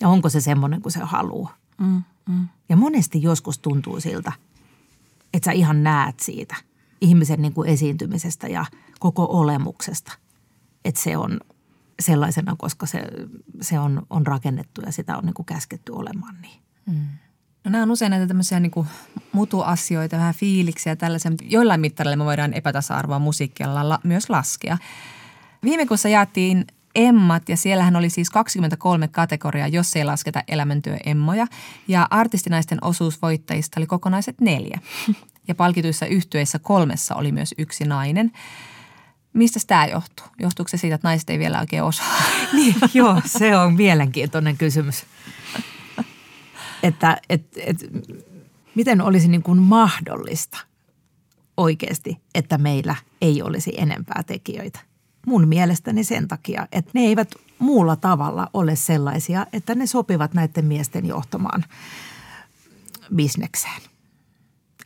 Ja 0.00 0.08
onko 0.08 0.28
se 0.28 0.40
semmoinen 0.40 0.82
kuin 0.82 0.92
se 0.92 1.00
haluaa. 1.00 1.56
Mm, 1.78 2.02
mm. 2.28 2.48
Ja 2.68 2.76
monesti 2.76 3.22
joskus 3.22 3.58
tuntuu 3.58 4.00
siltä, 4.00 4.32
että 5.34 5.44
sä 5.44 5.52
ihan 5.52 5.82
näet 5.82 6.20
siitä 6.20 6.56
ihmisen 7.00 7.42
niin 7.42 7.52
kuin 7.52 7.68
esiintymisestä 7.68 8.48
ja 8.48 8.64
koko 8.98 9.26
olemuksesta, 9.30 10.12
että 10.84 11.00
se 11.00 11.16
on 11.16 11.40
sellaisena, 12.00 12.56
koska 12.58 12.86
se, 12.86 13.02
se 13.60 13.78
on, 13.78 14.06
on 14.10 14.26
rakennettu 14.26 14.80
ja 14.80 14.92
sitä 14.92 15.16
on 15.16 15.24
niin 15.24 15.34
kuin 15.34 15.46
käsketty 15.46 15.92
olemaan 15.92 16.36
niin. 16.42 16.60
Mm. 16.86 17.06
No 17.64 17.70
nämä 17.70 17.82
on 17.82 17.90
usein 17.90 18.10
näitä 18.10 18.26
tämmöisiä 18.26 18.60
niin 18.60 18.70
kuin 18.70 18.88
mutuasioita, 19.32 20.16
vähän 20.16 20.34
fiiliksiä 20.34 20.96
tällaisen. 20.96 21.36
Joillain 21.42 21.80
mittarilla 21.80 22.16
me 22.16 22.24
voidaan 22.24 22.54
epätasa-arvoa 22.54 23.18
musiikkialalla 23.18 23.88
la, 23.88 24.00
myös 24.02 24.30
laskea. 24.30 24.78
Viime 25.62 25.86
kuussa 25.86 26.08
jaettiin 26.08 26.64
Emmat 26.94 27.48
ja 27.48 27.56
siellähän 27.56 27.96
oli 27.96 28.10
siis 28.10 28.30
23 28.30 29.08
kategoriaa, 29.08 29.68
jos 29.68 29.96
ei 29.96 30.04
lasketa 30.04 30.42
elämäntyöemmoja. 30.48 31.46
Ja 31.88 32.08
artistinaisten 32.10 32.78
osuus 32.84 33.22
voittajista 33.22 33.80
oli 33.80 33.86
kokonaiset 33.86 34.40
neljä. 34.40 34.78
Ja 35.48 35.54
palkituissa 35.54 36.06
yhtyeissä 36.06 36.58
kolmessa 36.58 37.14
oli 37.14 37.32
myös 37.32 37.54
yksi 37.58 37.84
nainen. 37.84 38.32
Mistä 39.32 39.60
tämä 39.66 39.86
johtuu? 39.86 40.26
Johtuuko 40.38 40.68
se 40.68 40.76
siitä, 40.76 40.94
että 40.94 41.08
naiset 41.08 41.30
ei 41.30 41.38
vielä 41.38 41.60
oikein 41.60 41.82
osaa? 41.82 42.22
niin, 42.52 42.74
joo, 42.94 43.22
se 43.26 43.56
on 43.56 43.74
mielenkiintoinen 43.74 44.56
kysymys. 44.56 45.06
Että 46.82 47.20
et, 47.28 47.42
et, 47.56 47.76
miten 48.74 49.00
olisi 49.00 49.28
niin 49.28 49.42
kuin 49.42 49.58
mahdollista 49.58 50.58
oikeasti, 51.56 52.18
että 52.34 52.58
meillä 52.58 52.96
ei 53.20 53.42
olisi 53.42 53.72
enempää 53.76 54.22
tekijöitä? 54.26 54.80
Mun 55.26 55.48
mielestäni 55.48 56.04
sen 56.04 56.28
takia, 56.28 56.68
että 56.72 56.90
ne 56.94 57.00
eivät 57.00 57.34
muulla 57.58 57.96
tavalla 57.96 58.50
ole 58.54 58.76
sellaisia, 58.76 59.46
että 59.52 59.74
ne 59.74 59.86
sopivat 59.86 60.34
näiden 60.34 60.64
miesten 60.64 61.06
johtamaan 61.06 61.64
bisnekseen. 63.14 63.82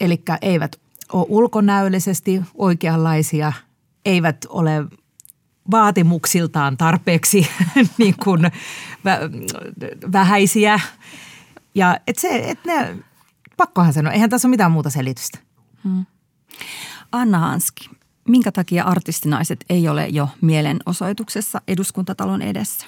Eli 0.01 0.23
eivät 0.43 0.77
ole 1.13 1.27
ulkonäöllisesti 1.29 2.43
oikeanlaisia, 2.55 3.53
eivät 4.05 4.47
ole 4.49 4.85
vaatimuksiltaan 5.71 6.77
tarpeeksi 6.77 7.49
niin 7.99 8.15
kuin 8.25 8.41
vähäisiä. 10.13 10.81
Ja 11.75 11.99
et 12.07 12.19
se, 12.19 12.29
et 12.51 12.65
ne, 12.65 12.97
pakkohan 13.57 13.93
sanoa, 13.93 14.13
eihän 14.13 14.31
tässä 14.31 14.49
ole 14.49 14.51
mitään 14.51 14.73
muuta 14.73 14.91
selitystä. 14.91 15.39
Hmm. 15.85 16.07
Anna 17.13 17.39
Hanski, 17.39 17.91
minkä 18.29 18.53
takia 18.53 18.85
artistinaiset 18.85 19.65
ei 19.69 19.89
ole 19.89 20.09
jo 20.09 20.29
mielenosoituksessa 20.41 21.61
eduskuntatalon 21.69 22.43
edessä? 22.43 22.87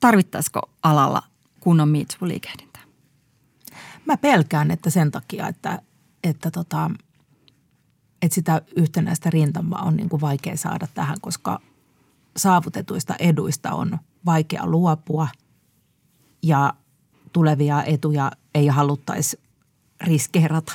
Tarvittaisiko 0.00 0.60
alalla 0.82 1.22
kunnon 1.60 1.88
MeToo-liikehdintää? 1.88 2.82
Mä 4.06 4.16
pelkään, 4.16 4.70
että 4.70 4.90
sen 4.90 5.10
takia, 5.10 5.48
että, 5.48 5.82
että, 6.24 6.50
tota, 6.50 6.90
että 8.22 8.34
sitä 8.34 8.62
yhtenäistä 8.76 9.30
rintamaa 9.30 9.82
on 9.82 9.96
niin 9.96 10.08
kuin 10.08 10.20
vaikea 10.20 10.56
saada 10.56 10.86
tähän, 10.94 11.20
koska 11.20 11.60
saavutetuista 12.36 13.14
eduista 13.18 13.72
on 13.72 13.98
vaikea 14.26 14.66
luopua 14.66 15.28
ja 16.42 16.74
tulevia 17.32 17.84
etuja 17.84 18.32
ei 18.54 18.66
haluttaisi 18.66 19.40
riskeerata. 20.00 20.72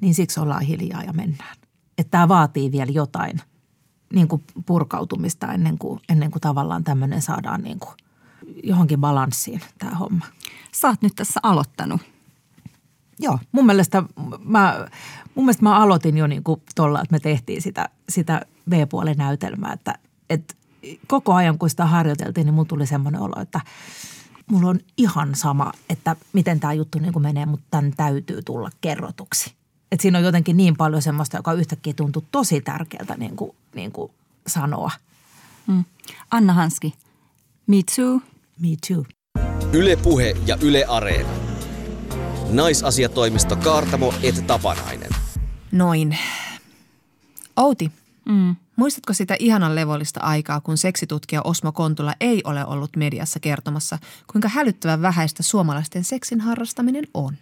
Niin 0.00 0.14
siksi 0.14 0.40
ollaan 0.40 0.62
hiljaa 0.62 1.02
ja 1.02 1.12
mennään 1.12 1.58
että 1.98 2.10
tämä 2.10 2.28
vaatii 2.28 2.72
vielä 2.72 2.92
jotain 2.92 3.40
niin 4.12 4.28
kuin 4.28 4.42
purkautumista 4.66 5.52
ennen 5.52 5.78
kuin, 5.78 6.00
ennen 6.08 6.30
kuin 6.30 6.40
tavallaan 6.40 6.84
tämmöinen 6.84 7.22
saadaan 7.22 7.62
niin 7.62 7.78
kuin 7.78 7.94
johonkin 8.64 9.00
balanssiin 9.00 9.60
tämä 9.78 9.94
homma. 9.94 10.26
Sä 10.72 10.88
oot 10.88 11.02
nyt 11.02 11.12
tässä 11.16 11.40
aloittanut. 11.42 12.00
Joo, 13.18 13.38
mun 13.52 13.66
mielestä 13.66 14.02
mä, 14.44 14.88
mun 15.34 15.44
mielestä 15.44 15.62
mä 15.62 15.76
aloitin 15.76 16.16
jo 16.16 16.26
niin 16.26 16.44
kuin 16.44 16.62
tuolla, 16.74 17.00
että 17.02 17.12
me 17.12 17.20
tehtiin 17.20 17.62
sitä, 17.62 17.88
sitä 18.08 18.42
B-puolen 18.70 19.16
näytelmää, 19.16 19.72
että, 19.72 19.98
että 20.30 20.54
koko 21.06 21.34
ajan 21.34 21.58
kun 21.58 21.70
sitä 21.70 21.86
harjoiteltiin, 21.86 22.44
niin 22.44 22.54
mun 22.54 22.66
tuli 22.66 22.86
semmoinen 22.86 23.20
olo, 23.20 23.42
että 23.42 23.60
mulla 24.50 24.70
on 24.70 24.80
ihan 24.96 25.34
sama, 25.34 25.72
että 25.90 26.16
miten 26.32 26.60
tämä 26.60 26.72
juttu 26.72 26.98
niin 26.98 27.12
kuin 27.12 27.22
menee, 27.22 27.46
mutta 27.46 27.66
tämän 27.70 27.92
täytyy 27.96 28.42
tulla 28.42 28.70
kerrotuksi 28.80 29.58
että 29.92 30.02
siinä 30.02 30.18
on 30.18 30.24
jotenkin 30.24 30.56
niin 30.56 30.76
paljon 30.76 31.02
semmoista, 31.02 31.36
joka 31.36 31.52
yhtäkkiä 31.52 31.92
tuntuu 31.92 32.24
tosi 32.32 32.60
tärkeältä 32.60 33.16
niin 33.16 33.36
kuin, 33.36 33.56
niin 33.74 33.92
kuin 33.92 34.12
sanoa. 34.46 34.90
Mm. 35.66 35.84
Anna 36.30 36.52
Hanski, 36.52 36.94
me 37.66 37.76
too. 37.96 38.20
Me 38.60 38.68
too. 38.88 39.04
Yle 39.72 39.96
Puhe 39.96 40.36
ja 40.46 40.58
Yle 40.62 40.84
Areena. 40.84 41.28
Naisasiatoimisto 42.50 43.56
Kaartamo 43.56 44.14
et 44.22 44.46
Tapanainen. 44.46 45.10
Noin. 45.72 46.18
Outi, 47.56 47.92
mm. 48.24 48.56
Muistatko 48.78 49.12
sitä 49.12 49.36
ihanan 49.38 49.74
levollista 49.74 50.20
aikaa, 50.20 50.60
kun 50.60 50.78
seksitutkija 50.78 51.42
Osmo 51.44 51.72
Kontula 51.72 52.14
ei 52.20 52.40
ole 52.44 52.66
ollut 52.66 52.96
mediassa 52.96 53.40
kertomassa, 53.40 53.98
kuinka 54.32 54.48
hälyttävän 54.48 55.02
vähäistä 55.02 55.42
suomalaisten 55.42 56.04
seksin 56.04 56.40
harrastaminen 56.40 57.04
on? 57.14 57.34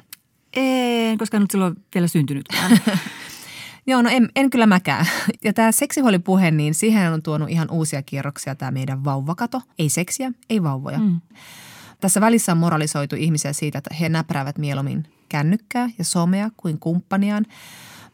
En, 0.56 1.18
koska 1.18 1.38
nyt 1.38 1.50
silloin 1.50 1.76
vielä 1.94 2.08
syntynyt. 2.08 2.46
Joo, 3.86 4.02
no 4.02 4.10
en, 4.12 4.28
en 4.36 4.50
kyllä 4.50 4.66
mäkään. 4.66 5.06
Ja 5.44 5.52
tämä 5.52 5.72
seksihuolipuhe, 5.72 6.50
niin 6.50 6.74
siihen 6.74 7.12
on 7.12 7.22
tuonut 7.22 7.50
ihan 7.50 7.70
uusia 7.70 8.02
kierroksia 8.02 8.54
tämä 8.54 8.70
meidän 8.70 9.04
vauvakato. 9.04 9.62
Ei 9.78 9.88
seksiä, 9.88 10.32
ei 10.50 10.62
vauvoja. 10.62 10.98
Mm. 10.98 11.20
Tässä 12.00 12.20
välissä 12.20 12.52
on 12.52 12.58
moralisoitu 12.58 13.16
ihmisiä 13.16 13.52
siitä, 13.52 13.78
että 13.78 13.94
he 13.94 14.08
näpräävät 14.08 14.58
mieluummin 14.58 15.08
kännykkää 15.28 15.90
ja 15.98 16.04
somea 16.04 16.50
kuin 16.56 16.78
kumppaniaan. 16.78 17.46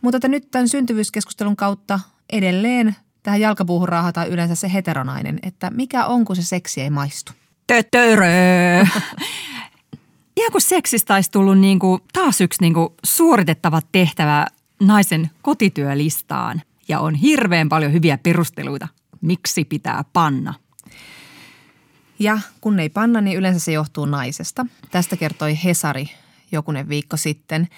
Mutta 0.02 0.16
että 0.16 0.28
nyt 0.28 0.50
tämän 0.50 0.68
syntyvyyskeskustelun 0.68 1.56
kautta 1.56 2.00
edelleen 2.32 2.96
jalkapuuhun 3.36 3.88
raahataan 3.88 4.28
yleensä 4.28 4.54
se 4.54 4.72
heteronainen, 4.72 5.38
että 5.42 5.70
mikä 5.70 6.06
on, 6.06 6.24
kun 6.24 6.36
se 6.36 6.42
seksi 6.42 6.80
ei 6.80 6.90
maistu. 6.90 7.32
Tötörö! 7.66 8.86
Ihan 10.36 10.52
kuin 10.52 10.62
seksistä 10.62 11.14
olisi 11.14 11.30
tullut 11.30 11.58
niin 11.58 11.78
kuin 11.78 12.00
taas 12.12 12.40
yksi 12.40 12.60
niin 12.60 12.74
kuin 12.74 12.88
suoritettava 13.04 13.80
tehtävä 13.92 14.46
naisen 14.80 15.30
kotityölistaan. 15.42 16.62
Ja 16.88 17.00
on 17.00 17.14
hirveän 17.14 17.68
paljon 17.68 17.92
hyviä 17.92 18.18
perusteluita, 18.18 18.88
miksi 19.20 19.64
pitää 19.64 20.04
panna. 20.12 20.54
Ja 22.18 22.38
kun 22.60 22.80
ei 22.80 22.88
panna, 22.88 23.20
niin 23.20 23.38
yleensä 23.38 23.60
se 23.60 23.72
johtuu 23.72 24.04
naisesta. 24.04 24.66
Tästä 24.90 25.16
kertoi 25.16 25.58
Hesari 25.64 26.10
jokunen 26.52 26.88
viikko 26.88 27.16
sitten. 27.16 27.68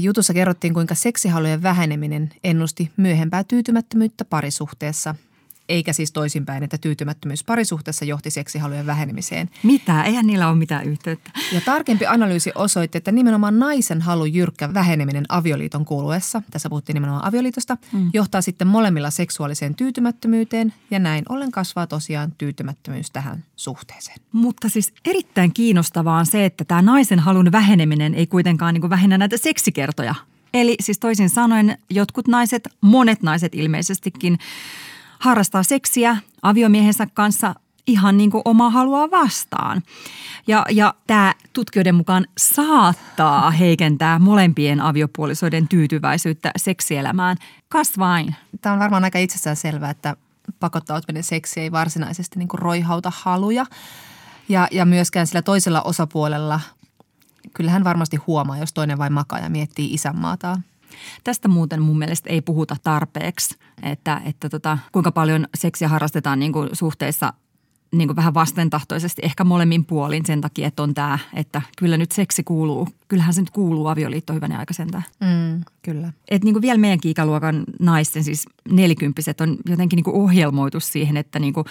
Jutussa 0.00 0.34
kerrottiin, 0.34 0.74
kuinka 0.74 0.94
seksihalujen 0.94 1.62
väheneminen 1.62 2.30
ennusti 2.44 2.90
myöhempää 2.96 3.44
tyytymättömyyttä 3.44 4.24
parisuhteessa– 4.24 5.14
eikä 5.72 5.92
siis 5.92 6.12
toisinpäin, 6.12 6.62
että 6.62 6.78
tyytymättömyys 6.78 7.44
parisuhteessa 7.44 8.04
johti 8.04 8.30
seksihalujen 8.30 8.86
vähenemiseen. 8.86 9.50
Mitä? 9.62 10.02
Eihän 10.02 10.26
niillä 10.26 10.48
ole 10.48 10.56
mitään 10.56 10.84
yhteyttä. 10.84 11.30
Ja 11.52 11.60
tarkempi 11.60 12.06
analyysi 12.06 12.52
osoitti, 12.54 12.98
että 12.98 13.12
nimenomaan 13.12 13.58
naisen 13.58 14.02
halu 14.02 14.24
jyrkkä 14.24 14.74
väheneminen 14.74 15.24
avioliiton 15.28 15.84
kuluessa, 15.84 16.42
tässä 16.50 16.68
puhuttiin 16.68 16.94
nimenomaan 16.94 17.24
avioliitosta, 17.24 17.76
mm. 17.92 18.10
johtaa 18.12 18.40
sitten 18.40 18.68
molemmilla 18.68 19.10
seksuaaliseen 19.10 19.74
tyytymättömyyteen 19.74 20.74
ja 20.90 20.98
näin 20.98 21.24
ollen 21.28 21.52
kasvaa 21.52 21.86
tosiaan 21.86 22.32
tyytymättömyys 22.38 23.10
tähän 23.10 23.44
suhteeseen. 23.56 24.18
Mutta 24.32 24.68
siis 24.68 24.92
erittäin 25.04 25.54
kiinnostavaa 25.54 26.18
on 26.18 26.26
se, 26.26 26.44
että 26.44 26.64
tämä 26.64 26.82
naisen 26.82 27.18
halun 27.18 27.52
väheneminen 27.52 28.14
ei 28.14 28.26
kuitenkaan 28.26 28.74
niin 28.74 28.90
vähennä 28.90 29.18
näitä 29.18 29.36
seksikertoja. 29.36 30.14
Eli 30.54 30.76
siis 30.80 30.98
toisin 30.98 31.30
sanoen 31.30 31.78
jotkut 31.90 32.28
naiset, 32.28 32.68
monet 32.80 33.22
naiset 33.22 33.54
ilmeisestikin– 33.54 34.38
harrastaa 35.22 35.62
seksiä 35.62 36.16
aviomiehensä 36.42 37.06
kanssa 37.14 37.54
ihan 37.86 38.16
niin 38.16 38.30
kuin 38.30 38.42
omaa 38.44 38.70
halua 38.70 39.10
vastaan. 39.10 39.82
Ja, 40.46 40.66
ja 40.70 40.94
tämä 41.06 41.34
tutkijoiden 41.52 41.94
mukaan 41.94 42.26
saattaa 42.38 43.50
heikentää 43.50 44.18
molempien 44.18 44.80
aviopuolisoiden 44.80 45.68
tyytyväisyyttä 45.68 46.50
seksielämään. 46.56 47.36
Kas 47.68 47.98
vain. 47.98 48.34
Tämä 48.60 48.72
on 48.72 48.78
varmaan 48.78 49.04
aika 49.04 49.18
itsessään 49.18 49.56
selvää, 49.56 49.90
että 49.90 50.16
pakottautuminen 50.60 51.24
seksi 51.24 51.60
ei 51.60 51.72
varsinaisesti 51.72 52.38
niin 52.38 52.48
kuin 52.48 52.62
roihauta 52.62 53.12
haluja. 53.14 53.66
Ja, 54.48 54.68
ja 54.70 54.84
myöskään 54.84 55.26
sillä 55.26 55.42
toisella 55.42 55.82
osapuolella, 55.82 56.60
kyllähän 57.54 57.84
varmasti 57.84 58.16
huomaa, 58.16 58.58
jos 58.58 58.72
toinen 58.72 58.98
vain 58.98 59.12
makaa 59.12 59.38
ja 59.38 59.50
miettii 59.50 59.94
isänmaataan. 59.94 60.64
Tästä 61.24 61.48
muuten 61.48 61.82
mun 61.82 61.98
mielestä 61.98 62.30
ei 62.30 62.40
puhuta 62.40 62.76
tarpeeksi, 62.82 63.56
että, 63.82 64.20
että 64.24 64.48
tota, 64.48 64.78
kuinka 64.92 65.12
paljon 65.12 65.46
seksiä 65.54 65.88
harrastetaan 65.88 66.38
niin 66.38 66.52
kuin 66.52 66.68
suhteissa 66.72 67.32
niin 67.92 68.08
kuin 68.08 68.16
vähän 68.16 68.34
vastentahtoisesti, 68.34 69.22
ehkä 69.24 69.44
molemmin 69.44 69.84
puolin 69.84 70.26
sen 70.26 70.40
takia, 70.40 70.68
että 70.68 70.82
on 70.82 70.94
tämä, 70.94 71.18
että 71.34 71.62
kyllä 71.76 71.96
nyt 71.96 72.12
seksi 72.12 72.44
kuuluu, 72.44 72.88
kyllähän 73.08 73.34
se 73.34 73.40
nyt 73.40 73.50
kuuluu 73.50 73.86
avioliitto 73.86 74.32
hyvänä 74.32 74.58
aika 74.58 74.74
sentään. 74.74 75.04
Mm, 75.20 75.64
kyllä. 75.82 76.12
Et 76.28 76.44
niin 76.44 76.54
kuin 76.54 76.62
vielä 76.62 76.78
meidän 76.78 76.98
ikäluokan 77.04 77.64
naisten, 77.80 78.24
siis 78.24 78.46
nelikymppiset, 78.70 79.40
on 79.40 79.56
jotenkin 79.68 79.96
niin 79.96 80.04
kuin 80.04 80.16
ohjelmoitu 80.16 80.80
siihen, 80.80 81.16
että 81.16 81.38
niin 81.38 81.52
kuin 81.54 81.64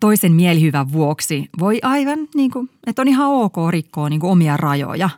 toisen 0.00 0.32
mielihyvän 0.32 0.92
vuoksi 0.92 1.48
voi 1.58 1.78
aivan, 1.82 2.18
niin 2.34 2.50
kuin, 2.50 2.70
että 2.86 3.02
on 3.02 3.08
ihan 3.08 3.28
ok 3.28 3.56
rikkoa 3.70 4.08
niin 4.08 4.20
kuin 4.20 4.30
omia 4.30 4.56
rajoja. 4.56 5.10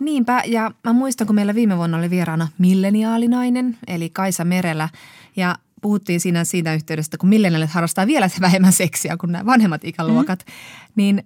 Niinpä, 0.00 0.42
ja 0.46 0.70
mä 0.84 0.92
muistan, 0.92 1.26
kun 1.26 1.36
meillä 1.36 1.54
viime 1.54 1.76
vuonna 1.76 1.98
oli 1.98 2.10
vieraana 2.10 2.48
milleniaalinainen, 2.58 3.78
eli 3.86 4.10
Kaisa 4.10 4.44
Merelä, 4.44 4.88
ja 5.36 5.56
puhuttiin 5.82 6.20
siinä 6.20 6.44
siitä 6.44 6.74
yhteydessä, 6.74 7.18
kun 7.18 7.28
milleniaalit 7.28 7.70
harrastaa 7.70 8.06
vielä 8.06 8.30
vähemmän 8.40 8.72
seksiä 8.72 9.16
kuin 9.16 9.32
nämä 9.32 9.46
vanhemmat 9.46 9.84
ikäluokat, 9.84 10.44
mm. 10.46 10.52
niin 10.96 11.24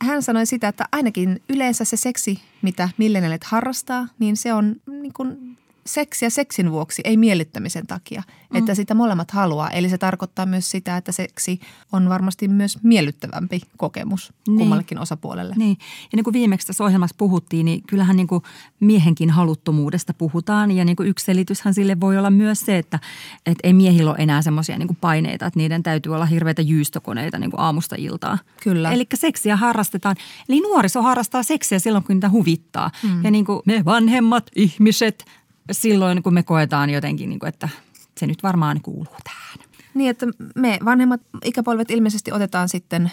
hän 0.00 0.22
sanoi 0.22 0.46
sitä, 0.46 0.68
että 0.68 0.84
ainakin 0.92 1.42
yleensä 1.48 1.84
se 1.84 1.96
seksi, 1.96 2.40
mitä 2.62 2.88
milleniaalit 2.96 3.44
harrastaa, 3.44 4.08
niin 4.18 4.36
se 4.36 4.52
on 4.52 4.76
niin 4.86 5.12
kuin 5.12 5.58
seksiä 5.86 6.30
seksin 6.30 6.70
vuoksi, 6.70 7.02
ei 7.04 7.16
miellyttämisen 7.16 7.86
takia. 7.86 8.22
Mm. 8.50 8.58
Että 8.58 8.74
sitä 8.74 8.94
molemmat 8.94 9.30
haluaa. 9.30 9.70
Eli 9.70 9.88
se 9.88 9.98
tarkoittaa 9.98 10.46
myös 10.46 10.70
sitä, 10.70 10.96
että 10.96 11.12
seksi 11.12 11.60
on 11.92 12.08
varmasti 12.08 12.48
myös 12.48 12.78
miellyttävämpi 12.82 13.60
kokemus 13.76 14.32
niin. 14.48 14.58
kummallekin 14.58 14.98
osapuolelle. 14.98 15.54
Niin. 15.58 15.76
Ja 15.80 16.16
niin 16.16 16.24
kuin 16.24 16.34
viimeksi 16.34 16.66
tässä 16.66 16.84
ohjelmassa 16.84 17.16
puhuttiin, 17.18 17.64
niin 17.64 17.82
kyllähän 17.82 18.16
niin 18.16 18.26
kuin 18.26 18.42
miehenkin 18.80 19.30
haluttomuudesta 19.30 20.14
puhutaan. 20.14 20.70
Ja 20.70 20.84
niin 20.84 20.96
kuin 20.96 21.08
yksi 21.08 21.24
selityshän 21.24 21.74
sille 21.74 22.00
voi 22.00 22.18
olla 22.18 22.30
myös 22.30 22.60
se, 22.60 22.78
että, 22.78 22.98
että 23.46 23.68
ei 23.68 23.72
miehillä 23.72 24.10
ole 24.10 24.18
enää 24.18 24.42
semmoisia 24.42 24.78
niin 24.78 24.96
paineita, 25.00 25.46
että 25.46 25.58
niiden 25.58 25.82
täytyy 25.82 26.14
olla 26.14 26.26
hirveitä 26.26 26.62
jyystokoneita 26.62 27.38
niin 27.38 27.50
kuin 27.50 27.60
aamusta 27.60 27.96
iltaa. 27.98 28.38
Kyllä. 28.62 28.92
Eli 28.92 29.06
seksiä 29.14 29.56
harrastetaan. 29.56 30.16
Eli 30.48 30.60
nuoriso 30.60 31.02
harrastaa 31.02 31.42
seksiä 31.42 31.78
silloin, 31.78 32.04
kun 32.04 32.16
niitä 32.16 32.30
huvittaa. 32.30 32.90
Mm. 33.02 33.24
Ja 33.24 33.30
niin 33.30 33.44
kuin 33.44 33.60
me 33.66 33.84
vanhemmat 33.84 34.50
ihmiset– 34.56 35.24
silloin, 35.72 36.22
kun 36.22 36.34
me 36.34 36.42
koetaan 36.42 36.90
jotenkin, 36.90 37.28
niin 37.28 37.38
kuin, 37.38 37.48
että 37.48 37.68
se 38.18 38.26
nyt 38.26 38.42
varmaan 38.42 38.80
kuuluu 38.80 39.16
tähän. 39.24 39.68
Niin, 39.94 40.10
että 40.10 40.26
me 40.54 40.78
vanhemmat 40.84 41.20
ikäpolvet 41.44 41.90
ilmeisesti 41.90 42.32
otetaan 42.32 42.68
sitten 42.68 43.12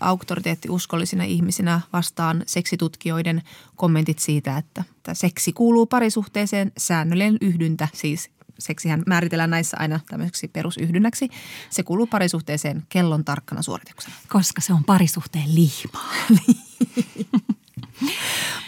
auktoriteettiuskollisina 0.00 1.24
ihmisinä 1.24 1.80
vastaan 1.92 2.42
seksitutkijoiden 2.46 3.42
kommentit 3.76 4.18
siitä, 4.18 4.58
että, 4.58 4.84
että 4.96 5.14
seksi 5.14 5.52
kuuluu 5.52 5.86
parisuhteeseen, 5.86 6.72
säännöllinen 6.78 7.36
yhdyntä, 7.40 7.88
siis 7.94 8.30
seksihän 8.58 9.02
määritellään 9.06 9.50
näissä 9.50 9.76
aina 9.80 10.00
tämmöiseksi 10.08 10.48
perusyhdynnäksi. 10.48 11.28
Se 11.70 11.82
kuuluu 11.82 12.06
parisuhteeseen 12.06 12.82
kellon 12.88 13.24
tarkkana 13.24 13.62
suorituksena. 13.62 14.14
Koska 14.28 14.60
se 14.60 14.72
on 14.72 14.84
parisuhteen 14.84 15.54
liimaa. 15.54 16.12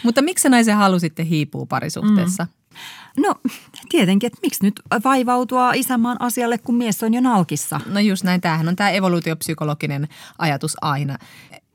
Mutta 0.03 0.21
miksi 0.21 0.49
naisen 0.49 0.77
halu 0.77 0.99
sitten 0.99 1.25
hiipuu 1.25 1.65
parisuhteessa? 1.65 2.43
Mm. 2.43 2.77
No 3.17 3.35
tietenkin, 3.89 4.27
että 4.27 4.39
miksi 4.41 4.63
nyt 4.63 4.81
vaivautua 5.03 5.73
isämaan 5.73 6.17
asialle, 6.19 6.57
kun 6.57 6.75
mies 6.75 7.03
on 7.03 7.13
jo 7.13 7.21
nalkissa? 7.21 7.81
No 7.85 7.99
just 7.99 8.23
näin, 8.23 8.41
tämähän 8.41 8.67
on 8.67 8.75
tämä 8.75 8.89
evoluutiopsykologinen 8.89 10.07
ajatus 10.37 10.77
aina. 10.81 11.17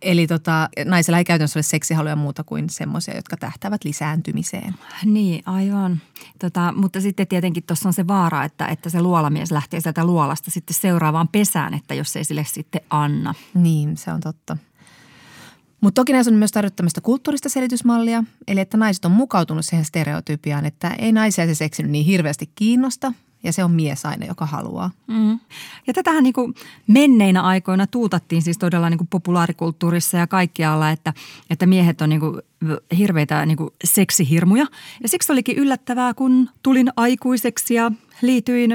Eli 0.03 0.27
tota, 0.27 0.69
naisella 0.85 1.19
ei 1.19 1.25
käytännössä 1.25 1.59
ole 1.59 1.63
seksihaluja 1.63 2.17
muuta 2.17 2.45
kuin 2.45 2.71
semmoisia, 2.71 3.17
jotka 3.17 3.37
tähtävät 3.37 3.85
lisääntymiseen. 3.85 4.75
Niin, 5.05 5.43
aivan. 5.47 6.01
Tota, 6.39 6.73
mutta 6.77 7.01
sitten 7.01 7.27
tietenkin 7.27 7.63
tuossa 7.67 7.89
on 7.89 7.93
se 7.93 8.07
vaara, 8.07 8.45
että, 8.45 8.67
että 8.67 8.91
se 8.91 9.03
luolamies 9.03 9.53
lähtee 9.53 9.81
sieltä 9.81 10.05
luolasta 10.05 10.51
sitten 10.51 10.75
seuraavaan 10.75 11.29
pesään, 11.29 11.75
että 11.75 11.95
jos 11.95 12.17
ei 12.17 12.25
sille 12.25 12.45
sitten 12.45 12.81
anna. 12.91 13.35
Niin, 13.55 13.97
se 13.97 14.13
on 14.13 14.21
totta. 14.21 14.57
Mutta 15.87 16.01
toki 16.01 16.13
näissä 16.13 16.31
on 16.31 16.39
myös 16.39 16.53
tarjottu 16.53 16.77
tämmöistä 16.77 17.01
kulttuurista 17.01 17.49
selitysmallia, 17.49 18.25
eli 18.49 18.61
että 18.61 18.77
naiset 18.77 19.05
on 19.05 19.13
mukautunut 19.13 19.65
siihen 19.65 19.85
stereotypiaan, 19.85 20.67
että 20.67 20.91
ei 20.99 21.13
naisia 21.13 21.47
se 21.47 21.55
seksi 21.55 21.83
niin 21.83 22.05
hirveästi 22.05 22.51
kiinnosta, 22.55 23.13
ja 23.43 23.53
se 23.53 23.65
on 23.65 23.71
mies 23.71 24.07
aina, 24.07 24.27
joka 24.27 24.47
haluaa. 24.47 24.91
Mm. 25.07 25.39
Ja 25.87 25.95
tätähän 25.95 26.23
niin 26.23 26.33
kuin 26.33 26.55
menneinä 26.87 27.43
aikoina 27.43 27.87
tuutattiin 27.87 28.43
siis 28.43 28.59
todella 28.59 28.91
niin 28.91 28.99
kuin 28.99 29.09
populaarikulttuurissa 29.09 30.17
ja 30.17 30.27
kaikkialla, 30.27 30.91
että, 30.91 31.13
että 31.51 31.67
miehet 31.67 32.01
on 32.01 32.09
niin 32.09 32.21
kuin 32.21 32.43
hirveitä 32.99 33.47
niin 33.47 33.59
kuin 33.59 33.71
seksihirmuja. 33.85 34.67
Ja 35.03 35.09
siksi 35.09 35.33
olikin 35.33 35.59
yllättävää, 35.59 36.15
kun 36.15 36.51
tulin 36.63 36.93
aikuiseksi 36.97 37.75
ja 37.75 37.93
liityin 38.23 38.71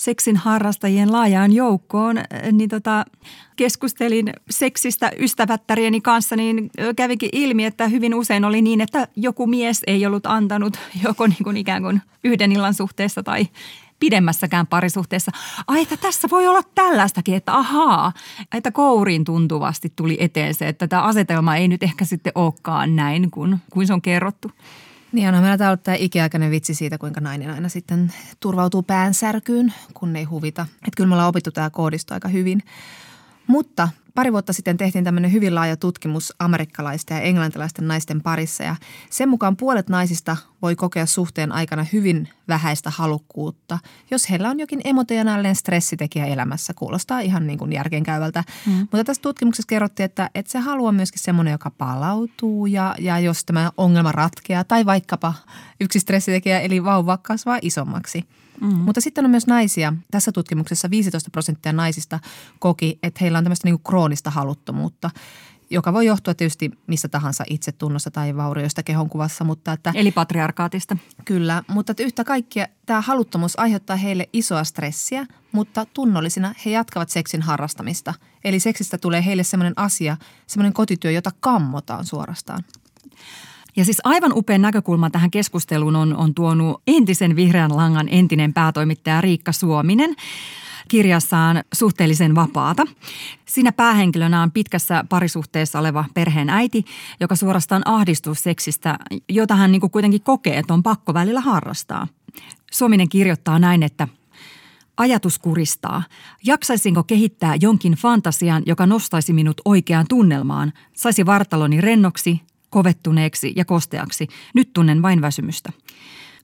seksin 0.00 0.36
harrastajien 0.36 1.12
laajaan 1.12 1.52
joukkoon, 1.52 2.16
niin 2.52 2.70
tota, 2.70 3.04
keskustelin 3.56 4.32
seksistä 4.50 5.12
ystävättärieni 5.18 6.00
kanssa, 6.00 6.36
niin 6.36 6.70
kävikin 6.96 7.28
ilmi, 7.32 7.64
että 7.64 7.88
hyvin 7.88 8.14
usein 8.14 8.44
oli 8.44 8.62
niin, 8.62 8.80
että 8.80 9.08
joku 9.16 9.46
mies 9.46 9.82
ei 9.86 10.06
ollut 10.06 10.26
antanut 10.26 10.78
joko 11.06 11.26
niin 11.26 11.44
kuin 11.44 11.56
ikään 11.56 11.82
kuin 11.82 12.02
yhden 12.24 12.52
illan 12.52 12.74
suhteessa 12.74 13.22
tai 13.22 13.46
pidemmässäkään 14.00 14.66
parisuhteessa. 14.66 15.32
Ai, 15.66 15.82
että 15.82 15.96
tässä 15.96 16.28
voi 16.30 16.46
olla 16.46 16.62
tällaistakin, 16.74 17.34
että 17.34 17.56
ahaa, 17.56 18.12
että 18.54 18.70
kouriin 18.70 19.24
tuntuvasti 19.24 19.92
tuli 19.96 20.16
eteen 20.20 20.54
se, 20.54 20.68
että 20.68 20.88
tämä 20.88 21.02
asetelma 21.02 21.56
ei 21.56 21.68
nyt 21.68 21.82
ehkä 21.82 22.04
sitten 22.04 22.32
olekaan 22.34 22.96
näin 22.96 23.30
kuin, 23.30 23.58
kuin 23.72 23.86
se 23.86 23.92
on 23.92 24.02
kerrottu. 24.02 24.50
Niin 25.12 25.34
on 25.34 25.40
meillä 25.40 25.58
täällä 25.58 25.76
tämä 25.76 25.94
ikiaikainen 25.94 26.50
vitsi 26.50 26.74
siitä, 26.74 26.98
kuinka 26.98 27.20
nainen 27.20 27.50
aina 27.50 27.68
sitten 27.68 28.12
turvautuu 28.40 28.82
päänsärkyyn, 28.82 29.74
kun 29.94 30.16
ei 30.16 30.24
huvita. 30.24 30.66
Että 30.72 30.96
kyllä 30.96 31.08
me 31.08 31.14
ollaan 31.14 31.28
opittu 31.28 31.50
tämä 31.50 31.70
koodisto 31.70 32.14
aika 32.14 32.28
hyvin. 32.28 32.62
Mutta 33.46 33.88
pari 34.14 34.32
vuotta 34.32 34.52
sitten 34.52 34.76
tehtiin 34.76 35.04
tämmöinen 35.04 35.32
hyvin 35.32 35.54
laaja 35.54 35.76
tutkimus 35.76 36.34
amerikkalaisten 36.38 37.14
ja 37.14 37.20
englantilaisten 37.20 37.88
naisten 37.88 38.22
parissa 38.22 38.64
ja 38.64 38.76
sen 39.10 39.28
mukaan 39.28 39.56
puolet 39.56 39.88
naisista 39.88 40.36
voi 40.62 40.76
kokea 40.76 41.06
suhteen 41.06 41.52
aikana 41.52 41.86
hyvin 41.92 42.28
vähäistä 42.48 42.90
halukkuutta, 42.90 43.78
jos 44.10 44.30
heillä 44.30 44.50
on 44.50 44.60
jokin 44.60 44.80
emotionaalinen 44.84 45.56
stressitekijä 45.56 46.26
elämässä. 46.26 46.74
Kuulostaa 46.74 47.20
ihan 47.20 47.46
niin 47.46 47.58
kuin 47.58 47.72
järkeenkäyvältä. 47.72 48.44
Mm. 48.66 48.72
Mutta 48.72 49.04
tässä 49.04 49.22
tutkimuksessa 49.22 49.68
kerrottiin, 49.68 50.04
että, 50.04 50.30
että 50.34 50.52
se 50.52 50.58
haluaa 50.58 50.92
myöskin 50.92 51.22
semmoinen, 51.22 51.52
joka 51.52 51.70
palautuu 51.70 52.66
ja, 52.66 52.94
ja 52.98 53.18
jos 53.18 53.44
tämä 53.44 53.70
ongelma 53.76 54.12
ratkeaa 54.12 54.64
tai 54.64 54.86
vaikkapa 54.86 55.34
yksi 55.80 56.00
stressitekijä 56.00 56.60
eli 56.60 56.84
vauva 56.84 57.18
kasvaa 57.18 57.58
isommaksi– 57.62 58.24
Mm. 58.60 58.68
Mutta 58.68 59.00
sitten 59.00 59.24
on 59.24 59.30
myös 59.30 59.46
naisia. 59.46 59.92
Tässä 60.10 60.32
tutkimuksessa 60.32 60.90
15 60.90 61.30
prosenttia 61.30 61.72
naisista 61.72 62.20
koki, 62.58 62.98
että 63.02 63.18
heillä 63.20 63.38
on 63.38 63.44
tämmöistä 63.44 63.68
niin 63.68 63.82
kroonista 63.82 64.30
haluttomuutta 64.30 65.10
joka 65.70 65.92
voi 65.92 66.06
johtua 66.06 66.34
tietysti 66.34 66.70
missä 66.86 67.08
tahansa 67.08 67.44
itsetunnossa 67.50 68.10
tai 68.10 68.36
vaurioista 68.36 68.82
kehonkuvassa. 68.82 69.44
Mutta 69.44 69.72
että, 69.72 69.92
Eli 69.94 70.10
patriarkaatista. 70.10 70.96
Kyllä, 71.24 71.62
mutta 71.68 71.90
että 71.90 72.02
yhtä 72.02 72.24
kaikkia 72.24 72.66
tämä 72.86 73.00
haluttomuus 73.00 73.58
aiheuttaa 73.58 73.96
heille 73.96 74.28
isoa 74.32 74.64
stressiä, 74.64 75.26
mutta 75.52 75.86
tunnollisina 75.94 76.54
he 76.64 76.70
jatkavat 76.70 77.08
seksin 77.08 77.42
harrastamista. 77.42 78.14
Eli 78.44 78.60
seksistä 78.60 78.98
tulee 78.98 79.24
heille 79.24 79.42
sellainen 79.42 79.74
asia, 79.76 80.16
sellainen 80.46 80.72
kotityö, 80.72 81.10
jota 81.10 81.30
kammotaan 81.40 82.06
suorastaan. 82.06 82.64
Ja 83.76 83.84
siis 83.84 84.00
aivan 84.04 84.32
upean 84.34 84.62
näkökulman 84.62 85.12
tähän 85.12 85.30
keskusteluun 85.30 85.96
on, 85.96 86.16
on 86.16 86.34
tuonut 86.34 86.82
entisen 86.86 87.36
vihreän 87.36 87.76
langan 87.76 88.08
entinen 88.10 88.52
päätoimittaja 88.52 89.20
Riikka 89.20 89.52
Suominen 89.52 90.16
kirjassaan 90.88 91.64
Suhteellisen 91.74 92.34
vapaata. 92.34 92.86
Siinä 93.46 93.72
päähenkilönä 93.72 94.42
on 94.42 94.52
pitkässä 94.52 95.04
parisuhteessa 95.08 95.78
oleva 95.78 96.04
perheen 96.14 96.50
äiti, 96.50 96.84
joka 97.20 97.36
suorastaan 97.36 97.82
ahdistuu 97.84 98.34
seksistä, 98.34 98.98
jota 99.28 99.54
hän 99.56 99.72
niin 99.72 99.90
kuitenkin 99.90 100.22
kokee, 100.22 100.58
että 100.58 100.74
on 100.74 100.82
pakko 100.82 101.14
välillä 101.14 101.40
harrastaa. 101.40 102.06
Suominen 102.72 103.08
kirjoittaa 103.08 103.58
näin, 103.58 103.82
että 103.82 104.08
Ajatus 104.96 105.38
kuristaa. 105.38 106.02
Jaksaisinko 106.44 107.02
kehittää 107.02 107.54
jonkin 107.60 107.92
fantasian, 107.92 108.62
joka 108.66 108.86
nostaisi 108.86 109.32
minut 109.32 109.60
oikeaan 109.64 110.06
tunnelmaan, 110.08 110.72
saisi 110.92 111.26
vartaloni 111.26 111.80
rennoksi, 111.80 112.40
kovettuneeksi 112.70 113.52
ja 113.56 113.64
kosteaksi. 113.64 114.28
Nyt 114.54 114.72
tunnen 114.72 115.02
vain 115.02 115.20
väsymystä. 115.20 115.72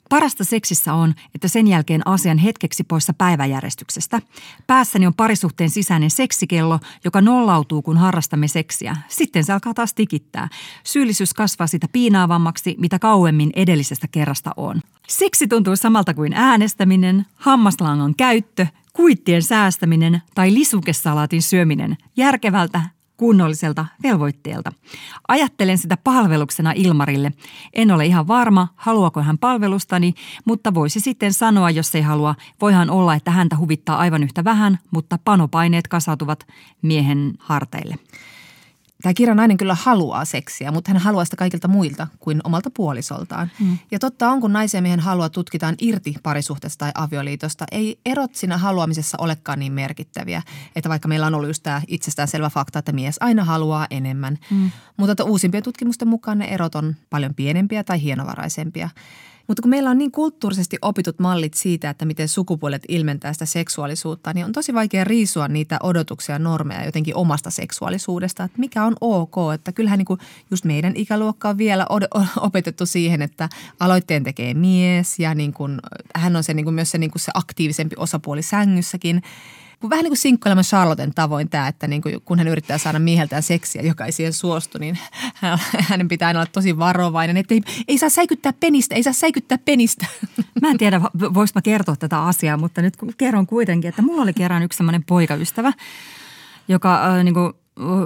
Parasta 0.08 0.44
seksissä 0.44 0.94
on, 0.94 1.14
että 1.34 1.48
sen 1.48 1.66
jälkeen 1.66 2.06
asian 2.06 2.38
hetkeksi 2.38 2.84
poissa 2.84 3.12
päiväjärjestyksestä. 3.12 4.20
Päässäni 4.66 5.06
on 5.06 5.14
parisuhteen 5.14 5.70
sisäinen 5.70 6.10
seksikello, 6.10 6.80
joka 7.04 7.20
nollautuu, 7.20 7.82
kun 7.82 7.96
harrastamme 7.96 8.48
seksiä. 8.48 8.96
Sitten 9.08 9.44
se 9.44 9.52
alkaa 9.52 9.74
taas 9.74 9.94
tikittää. 9.94 10.48
Syyllisyys 10.84 11.34
kasvaa 11.34 11.66
sitä 11.66 11.86
piinaavammaksi, 11.92 12.74
mitä 12.78 12.98
kauemmin 12.98 13.50
edellisestä 13.56 14.08
kerrasta 14.08 14.50
on. 14.56 14.80
Seksi 15.08 15.48
tuntuu 15.48 15.76
samalta 15.76 16.14
kuin 16.14 16.32
äänestäminen, 16.32 17.26
hammaslangan 17.34 18.14
käyttö, 18.14 18.66
kuittien 18.92 19.42
säästäminen 19.42 20.22
tai 20.34 20.54
lisukesalaatin 20.54 21.42
syöminen. 21.42 21.96
Järkevältä, 22.16 22.82
kunnolliselta 23.16 23.86
velvoitteelta. 24.02 24.72
Ajattelen 25.28 25.78
sitä 25.78 25.96
palveluksena 25.96 26.72
Ilmarille. 26.76 27.32
En 27.72 27.90
ole 27.90 28.06
ihan 28.06 28.28
varma, 28.28 28.68
haluaako 28.76 29.22
hän 29.22 29.38
palvelustani, 29.38 30.14
mutta 30.44 30.74
voisi 30.74 31.00
sitten 31.00 31.32
sanoa, 31.32 31.70
jos 31.70 31.94
ei 31.94 32.02
halua. 32.02 32.34
Voihan 32.60 32.90
olla, 32.90 33.14
että 33.14 33.30
häntä 33.30 33.56
huvittaa 33.56 33.98
aivan 33.98 34.22
yhtä 34.22 34.44
vähän, 34.44 34.78
mutta 34.90 35.18
panopaineet 35.24 35.88
kasautuvat 35.88 36.46
miehen 36.82 37.34
harteille. 37.38 37.98
Tämä 39.06 39.14
kirjanainen 39.14 39.56
kyllä 39.56 39.74
haluaa 39.74 40.24
seksiä, 40.24 40.72
mutta 40.72 40.90
hän 40.90 41.00
haluaa 41.00 41.24
sitä 41.24 41.36
kaikilta 41.36 41.68
muilta 41.68 42.06
kuin 42.18 42.40
omalta 42.44 42.70
puolisoltaan. 42.70 43.50
Hmm. 43.58 43.78
Ja 43.90 43.98
totta 43.98 44.28
on, 44.28 44.40
kun 44.40 44.52
naisen 44.52 44.82
miehen 44.82 45.00
halua 45.00 45.28
tutkitaan 45.28 45.74
irti 45.80 46.14
parisuhteesta 46.22 46.78
tai 46.78 46.92
avioliitosta, 46.94 47.64
ei 47.72 47.98
erot 48.06 48.34
siinä 48.34 48.58
haluamisessa 48.58 49.18
olekaan 49.20 49.58
niin 49.58 49.72
merkittäviä. 49.72 50.42
Että 50.76 50.88
vaikka 50.88 51.08
meillä 51.08 51.26
on 51.26 51.34
ollut 51.34 51.48
just 51.48 51.62
tämä 51.62 51.82
itsestäänselvä 51.88 52.50
fakta, 52.50 52.78
että 52.78 52.92
mies 52.92 53.16
aina 53.20 53.44
haluaa 53.44 53.86
enemmän. 53.90 54.38
Hmm. 54.50 54.70
Mutta 54.96 55.24
uusimpien 55.24 55.62
tutkimusten 55.62 56.08
mukaan 56.08 56.38
ne 56.38 56.44
erot 56.44 56.74
on 56.74 56.96
paljon 57.10 57.34
pienempiä 57.34 57.84
tai 57.84 58.02
hienovaraisempia. 58.02 58.88
Mutta 59.48 59.62
kun 59.62 59.70
meillä 59.70 59.90
on 59.90 59.98
niin 59.98 60.12
kulttuurisesti 60.12 60.76
opitut 60.82 61.18
mallit 61.18 61.54
siitä, 61.54 61.90
että 61.90 62.04
miten 62.04 62.28
sukupuolet 62.28 62.82
ilmentää 62.88 63.32
sitä 63.32 63.46
seksuaalisuutta, 63.46 64.32
niin 64.32 64.46
on 64.46 64.52
tosi 64.52 64.74
vaikea 64.74 65.04
riisua 65.04 65.48
niitä 65.48 65.78
odotuksia 65.82 66.34
ja 66.34 66.38
normeja 66.38 66.84
jotenkin 66.84 67.16
omasta 67.16 67.50
seksuaalisuudesta. 67.50 68.44
Että 68.44 68.58
mikä 68.58 68.84
on 68.84 68.96
ok, 69.00 69.34
että 69.54 69.72
kyllähän 69.72 69.98
niin 69.98 70.06
kuin 70.06 70.20
just 70.50 70.64
meidän 70.64 70.92
ikäluokka 70.96 71.48
on 71.48 71.58
vielä 71.58 71.86
opetettu 72.40 72.86
siihen, 72.86 73.22
että 73.22 73.48
aloitteen 73.80 74.24
tekee 74.24 74.54
mies 74.54 75.18
ja 75.18 75.34
niin 75.34 75.52
kuin, 75.52 75.78
hän 76.14 76.36
on 76.36 76.44
se 76.44 76.54
niin 76.54 76.64
kuin 76.64 76.74
myös 76.74 76.90
se, 76.90 76.98
niin 76.98 77.10
kuin 77.10 77.22
se 77.22 77.32
aktiivisempi 77.34 77.96
osapuoli 77.98 78.42
sängyssäkin– 78.42 79.22
vähän 79.82 80.02
niin 80.02 80.10
kuin 80.10 80.18
sinkkailemaan 80.18 80.64
Charlotten 80.64 81.14
tavoin 81.14 81.48
tämä, 81.48 81.68
että 81.68 81.86
niin 81.86 82.02
kuin, 82.02 82.22
kun 82.24 82.38
hän 82.38 82.48
yrittää 82.48 82.78
saada 82.78 82.98
mieheltään 82.98 83.42
seksiä, 83.42 83.82
joka 83.82 84.04
ei 84.04 84.12
siihen 84.12 84.32
suostu, 84.32 84.78
niin 84.78 84.98
hänen 85.88 86.08
pitää 86.08 86.26
aina 86.26 86.40
olla 86.40 86.50
tosi 86.52 86.78
varovainen, 86.78 87.36
että 87.36 87.54
ei, 87.54 87.60
ei 87.88 87.98
saa 87.98 88.08
säikyttää 88.08 88.52
penistä, 88.52 88.94
ei 88.94 89.02
saa 89.02 89.12
säikyttää 89.12 89.58
penistä. 89.58 90.06
Mä 90.62 90.70
en 90.70 90.78
tiedä, 90.78 91.00
voisi 91.34 91.52
mä 91.54 91.62
kertoa 91.62 91.96
tätä 91.96 92.22
asiaa, 92.22 92.56
mutta 92.56 92.82
nyt 92.82 92.94
kerron 93.18 93.46
kuitenkin, 93.46 93.88
että 93.88 94.02
mulla 94.02 94.22
oli 94.22 94.32
kerran 94.32 94.62
yksi 94.62 94.76
semmoinen 94.76 95.04
poikaystävä, 95.04 95.72
joka 96.68 97.06
äh, 97.06 97.24
niin 97.24 97.34
kuin 97.34 97.52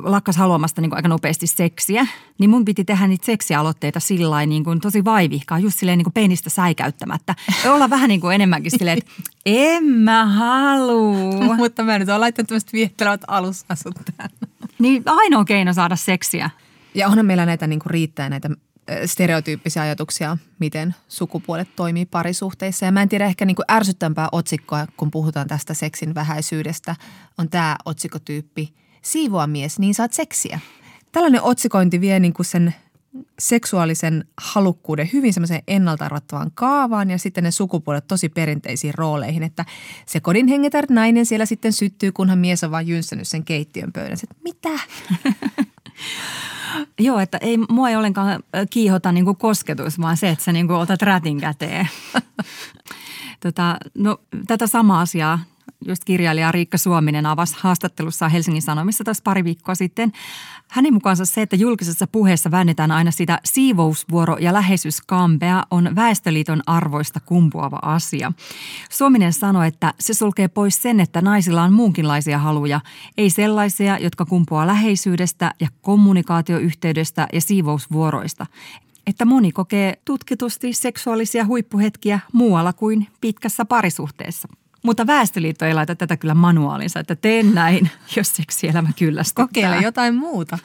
lakkas 0.03 0.37
haluamasta 0.37 0.81
niin 0.81 0.91
kuin 0.91 0.99
aika 0.99 1.09
nopeasti 1.09 1.47
seksiä, 1.47 2.07
niin 2.39 2.51
mun 2.51 2.65
piti 2.65 2.85
tehdä 2.85 3.07
niitä 3.07 3.27
seksialoitteita 3.27 4.01
sillä 4.01 4.47
niin 4.47 4.65
kuin 4.65 4.81
tosi 4.81 5.05
vaivihkaa, 5.05 5.59
just 5.59 5.79
silleen 5.79 5.99
niin 5.99 6.05
kuin 6.05 6.15
penistä 6.15 6.51
säikäyttämättä. 6.51 7.35
Ja 7.65 7.73
olla 7.73 7.91
vähän 7.91 8.09
niin 8.09 8.21
kuin 8.21 8.35
enemmänkin 8.35 8.71
silleen, 8.71 8.99
että 8.99 9.11
en 9.47 9.85
mä 9.85 10.27
halua. 10.27 11.57
Mutta 11.57 11.85
mä 11.85 11.99
nyt 11.99 12.09
olen 12.09 12.21
laittanut 12.21 12.49
tämmöiset 12.49 12.73
viehtelevät 12.73 13.21
alusasut 13.27 13.95
tähän. 14.17 14.31
Niin 14.79 15.03
ainoa 15.07 15.45
keino 15.45 15.73
saada 15.73 15.97
seksiä. 15.97 16.51
Ja 16.95 17.09
onhan 17.09 17.27
meillä 17.27 17.47
näitä 17.47 17.67
niin 17.67 17.81
kuin 17.81 17.91
riittää 17.91 18.29
näitä 18.29 18.51
stereotyyppisiä 19.07 19.83
ajatuksia, 19.83 20.37
miten 20.59 20.95
sukupuolet 21.09 21.69
toimii 21.77 22.07
parisuhteissa. 22.07 22.85
Ja 22.87 22.93
mä 22.93 23.03
en 23.03 23.09
tiedä 23.09 23.27
ehkä 23.27 23.45
niin 23.45 23.57
kuin 23.57 23.67
ärsyttämpää 23.71 24.29
otsikkoa, 24.33 24.87
kun 24.97 25.11
puhutaan 25.11 25.49
tästä 25.49 25.75
seksin 25.75 26.15
vähäisyydestä, 26.15 26.97
on 27.39 27.49
tämä 27.49 27.77
otsikotyyppi– 27.85 28.73
siivoa 29.03 29.47
mies, 29.47 29.79
niin 29.79 29.95
saat 29.95 30.13
seksiä. 30.13 30.61
Tällainen 31.13 31.43
otsikointi 31.43 32.01
vie 32.01 32.21
niin 32.21 32.33
kuin 32.33 32.47
sen 32.47 32.75
seksuaalisen 33.39 34.25
halukkuuden 34.37 35.11
hyvin 35.13 35.33
semmoiseen 35.33 35.63
ennalta 35.69 36.05
arvattavaan 36.05 36.51
kaavaan 36.55 37.11
ja 37.11 37.19
sitten 37.19 37.45
ne 37.45 37.51
sukupuolet 37.51 38.07
tosi 38.07 38.29
perinteisiin 38.29 38.95
rooleihin, 38.95 39.43
että 39.43 39.65
se 40.07 40.21
kodin 40.21 40.47
hengetär 40.47 40.87
nainen 40.91 41.27
siellä 41.27 41.47
sitten 41.47 41.73
syttyy, 41.73 42.13
kunhan 42.13 42.39
mies 42.39 42.65
on 42.65 42.71
vaan 42.71 42.87
jynsänyt 42.87 43.29
sen 43.29 43.45
keittiön 43.45 43.93
pöydässä. 43.93 44.27
Mitä? 44.45 44.71
Joo, 46.99 47.19
että 47.19 47.39
ei, 47.39 47.59
mua 47.69 47.91
ei 47.91 47.97
ollenkaan 47.97 48.43
kiihota 48.71 49.13
niin 49.13 49.25
kuin 49.25 49.37
kosketus, 49.37 50.01
vaan 50.01 50.17
se, 50.17 50.29
että 50.29 50.45
sä 50.45 50.53
niin 50.53 50.67
kuin 50.67 50.77
otat 50.77 51.03
rätin 51.03 51.41
käteen. 51.41 51.89
tota, 53.45 53.77
no, 53.95 54.21
tätä 54.47 54.67
samaa 54.67 55.01
asiaa 55.01 55.39
just 55.87 56.05
kirjailija 56.05 56.53
Riikka 56.53 56.79
Suominen 56.79 57.27
avasi 57.27 57.57
haastattelussa 57.59 58.29
Helsingin 58.29 58.63
Sanomissa 58.63 59.05
taas 59.05 59.23
pari 59.23 59.45
viikkoa 59.45 59.75
sitten. 59.75 60.13
Hänen 60.69 60.95
mukaansa 60.95 61.25
se, 61.25 61.43
että 61.43 61.57
julkisessa 61.57 62.07
puheessa 62.07 62.51
väännetään 62.51 62.91
aina 62.91 63.11
sitä 63.11 63.41
siivousvuoro- 63.45 64.39
ja 64.41 64.53
läheisyyskampea 64.53 65.63
on 65.71 65.97
Väestöliiton 65.97 66.63
arvoista 66.67 67.21
kumpuava 67.21 67.79
asia. 67.83 68.33
Suominen 68.91 69.33
sanoi, 69.33 69.67
että 69.67 69.95
se 70.01 70.15
sulkee 70.15 70.49
pois 70.49 70.83
sen, 70.83 71.01
että 71.01 71.21
naisilla 71.21 71.63
on 71.63 71.73
muunkinlaisia 71.73 72.39
haluja, 72.39 72.81
ei 73.19 73.31
sellaisia, 73.31 73.99
jotka 73.99 74.25
kumpuaa 74.25 74.67
läheisyydestä 74.67 75.55
ja 75.61 75.69
kommunikaatioyhteydestä 75.83 77.29
ja 77.33 77.41
siivousvuoroista 77.41 78.47
että 79.07 79.25
moni 79.25 79.53
kokee 79.53 79.99
tutkitusti 80.05 80.73
seksuaalisia 80.73 81.45
huippuhetkiä 81.45 82.21
muualla 82.33 82.73
kuin 82.73 83.07
pitkässä 83.21 83.65
parisuhteessa. 83.65 84.49
Mutta 84.83 85.07
Väestöliitto 85.07 85.65
ei 85.65 85.75
laita 85.75 85.97
tätä 85.97 86.17
kyllä 86.17 86.35
manuaalinsa, 86.35 87.01
että 87.01 87.17
teen 87.17 87.55
näin, 87.55 87.91
jos 88.17 88.37
seksielämä 88.37 88.89
kyllästyttää. 88.99 89.47
Kokeile 89.47 89.77
jotain 89.77 90.15
muuta. 90.15 90.59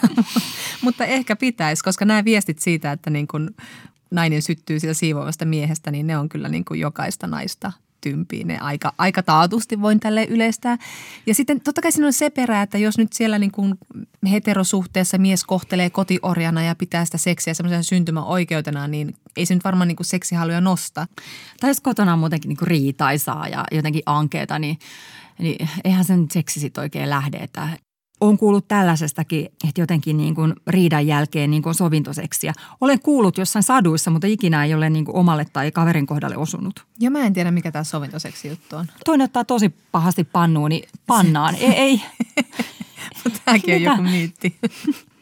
Mutta 0.82 1.04
ehkä 1.04 1.36
pitäisi, 1.36 1.84
koska 1.84 2.04
nämä 2.04 2.24
viestit 2.24 2.58
siitä, 2.58 2.92
että 2.92 3.10
niin 3.10 3.28
kun 3.28 3.54
nainen 4.10 4.42
syttyy 4.42 4.80
siitä 4.80 4.94
siivoavasta 4.94 5.44
miehestä, 5.44 5.90
niin 5.90 6.06
ne 6.06 6.18
on 6.18 6.28
kyllä 6.28 6.48
niin 6.48 6.64
kuin 6.64 6.80
jokaista 6.80 7.26
naista 7.26 7.72
tympiin. 8.00 8.46
Ne 8.46 8.58
aika, 8.58 8.92
aika 8.98 9.22
taatusti 9.22 9.80
voin 9.80 10.00
tälle 10.00 10.24
yleistää. 10.24 10.78
Ja 11.26 11.34
sitten 11.34 11.60
totta 11.60 11.80
kai 11.80 11.92
siinä 11.92 12.06
on 12.06 12.12
se 12.12 12.30
perä, 12.30 12.62
että 12.62 12.78
jos 12.78 12.98
nyt 12.98 13.12
siellä 13.12 13.38
niin 13.38 13.52
kuin 13.52 13.74
heterosuhteessa 14.30 15.18
mies 15.18 15.44
kohtelee 15.44 15.90
kotiorjana 15.90 16.62
ja 16.62 16.74
pitää 16.74 17.04
sitä 17.04 17.18
seksiä 17.18 17.54
semmoisen 17.54 17.84
syntymäoikeutena, 17.84 18.88
niin 18.88 19.14
ei 19.36 19.46
se 19.46 19.54
nyt 19.54 19.64
varmaan 19.64 19.88
niin 19.88 19.96
kuin 19.96 20.06
seksihaluja 20.06 20.60
nosta. 20.60 21.06
Tai 21.60 21.70
jos 21.70 21.80
kotona 21.80 22.12
on 22.12 22.18
muutenkin 22.18 22.48
niin 22.48 22.56
kuin 22.56 22.68
riitaisaa 22.68 23.48
ja 23.48 23.64
jotenkin 23.72 24.02
ankeeta, 24.06 24.58
niin, 24.58 24.78
niin 25.38 25.68
eihän 25.84 26.04
sen 26.04 26.26
seksi 26.32 26.60
sitten 26.60 26.82
oikein 26.82 27.10
lähde. 27.10 27.36
Että 27.36 27.68
olen 28.22 28.38
kuullut 28.38 28.68
tällaisestakin, 28.68 29.44
että 29.68 29.80
jotenkin 29.80 30.16
niin 30.16 30.34
kuin 30.34 30.54
riidan 30.66 31.06
jälkeen 31.06 31.50
niin 31.50 31.62
kuin 31.62 31.74
sovintoseksiä. 31.74 32.52
Olen 32.80 33.00
kuullut 33.00 33.38
jossain 33.38 33.62
saduissa, 33.62 34.10
mutta 34.10 34.26
ikinä 34.26 34.64
ei 34.64 34.74
ole 34.74 34.90
niin 34.90 35.04
kuin 35.04 35.16
omalle 35.16 35.46
tai 35.52 35.70
kaverin 35.70 36.06
kohdalle 36.06 36.36
osunut. 36.36 36.86
Ja 37.00 37.10
mä 37.10 37.26
en 37.26 37.32
tiedä, 37.32 37.50
mikä 37.50 37.72
tämä 37.72 37.84
sovintoseksi 37.84 38.48
juttu 38.48 38.76
on. 38.76 38.86
Toinen 39.04 39.24
ottaa 39.24 39.44
tosi 39.44 39.74
pahasti 39.92 40.24
pannuun, 40.24 40.68
niin 40.68 40.88
pannaan. 41.06 41.54
ei, 41.54 41.72
ei. 41.72 42.02
Tämäkin 43.44 43.74
on 43.74 43.82
joku 43.82 44.02
myytti. 44.02 44.56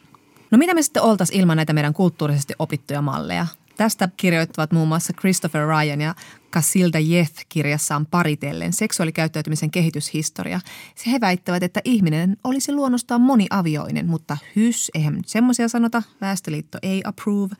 No 0.51 0.57
mitä 0.57 0.73
me 0.73 0.81
sitten 0.81 1.03
oltaisiin 1.03 1.39
ilman 1.39 1.57
näitä 1.57 1.73
meidän 1.73 1.93
kulttuurisesti 1.93 2.53
opittuja 2.59 3.01
malleja? 3.01 3.47
Tästä 3.77 4.09
kirjoittavat 4.17 4.71
muun 4.71 4.87
muassa 4.87 5.13
Christopher 5.13 5.67
Ryan 5.67 6.01
ja 6.01 6.15
Casilda 6.51 6.99
Jeth 6.99 7.45
kirjassaan 7.49 8.05
paritellen 8.05 8.73
seksuaalikäyttäytymisen 8.73 9.71
kehityshistoria. 9.71 10.59
Se 10.95 11.11
he 11.11 11.21
väittävät, 11.21 11.63
että 11.63 11.81
ihminen 11.85 12.37
olisi 12.43 12.71
luonnostaan 12.71 13.21
moniavioinen, 13.21 14.07
mutta 14.07 14.37
hys, 14.55 14.91
eihän 14.93 15.13
nyt 15.13 15.27
semmoisia 15.27 15.67
sanota, 15.67 16.03
Väestöliitto 16.21 16.77
ei 16.81 17.01
approve. 17.05 17.55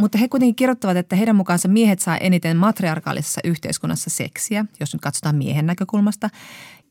Mutta 0.00 0.18
he 0.18 0.28
kuitenkin 0.28 0.56
kirjoittavat, 0.56 0.96
että 0.96 1.16
heidän 1.16 1.36
mukaansa 1.36 1.68
miehet 1.68 2.00
saa 2.00 2.16
eniten 2.16 2.56
matriarkaalisessa 2.56 3.40
yhteiskunnassa 3.44 4.10
seksiä, 4.10 4.64
jos 4.80 4.92
nyt 4.92 5.02
katsotaan 5.02 5.36
miehen 5.36 5.66
näkökulmasta. 5.66 6.30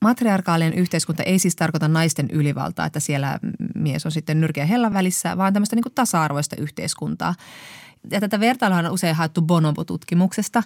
Matriarkaalinen 0.02 0.74
yhteiskunta 0.74 1.24
ei 1.24 1.40
siis 1.40 1.56
tarkoita 1.56 1.88
naisten 1.88 2.28
ylivaltaa, 2.32 2.86
että 2.86 3.00
siellä 3.00 3.40
mies 3.76 4.06
on 4.06 4.12
sitten 4.12 4.42
nyrkeä 4.42 4.66
hellan 4.66 4.94
välissä, 4.94 5.38
vaan 5.38 5.54
tämmöistä 5.54 5.76
niin 5.76 5.96
tasa-arvoista 5.96 6.56
yhteiskuntaa 6.56 7.36
ja 8.12 8.20
tätä 8.20 8.40
vertailua 8.40 8.78
on 8.78 8.92
usein 8.92 9.16
haettu 9.16 9.42
Bonobo-tutkimuksesta. 9.42 10.64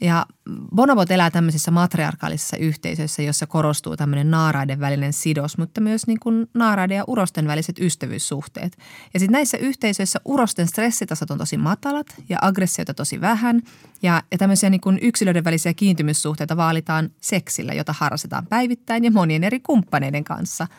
Ja 0.00 0.26
bonobot 0.74 1.10
elää 1.10 1.30
tämmöisissä 1.30 1.70
matriarkaalisissa 1.70 2.56
yhteisöissä, 2.56 3.22
jossa 3.22 3.46
korostuu 3.46 3.96
tämmöinen 3.96 4.30
naaraiden 4.30 4.80
välinen 4.80 5.12
sidos, 5.12 5.58
mutta 5.58 5.80
myös 5.80 6.06
niin 6.06 6.20
kuin 6.20 6.46
naaraiden 6.54 6.96
ja 6.96 7.04
urosten 7.06 7.46
väliset 7.46 7.78
ystävyyssuhteet. 7.78 8.78
Ja 9.14 9.20
sitten 9.20 9.32
näissä 9.32 9.58
yhteisöissä 9.58 10.20
urosten 10.24 10.68
stressitasot 10.68 11.30
on 11.30 11.38
tosi 11.38 11.56
matalat 11.56 12.06
ja 12.28 12.38
aggressioita 12.42 12.94
tosi 12.94 13.20
vähän. 13.20 13.62
Ja, 14.02 14.22
ja 14.32 14.38
tämmöisiä 14.38 14.70
niin 14.70 14.80
kuin 14.80 14.98
yksilöiden 15.02 15.44
välisiä 15.44 15.74
kiintymyssuhteita 15.74 16.56
vaalitaan 16.56 17.10
seksillä, 17.20 17.72
jota 17.72 17.94
harrastetaan 17.98 18.46
päivittäin 18.46 19.04
ja 19.04 19.10
monien 19.10 19.44
eri 19.44 19.60
kumppaneiden 19.60 20.24
kanssa– 20.24 20.66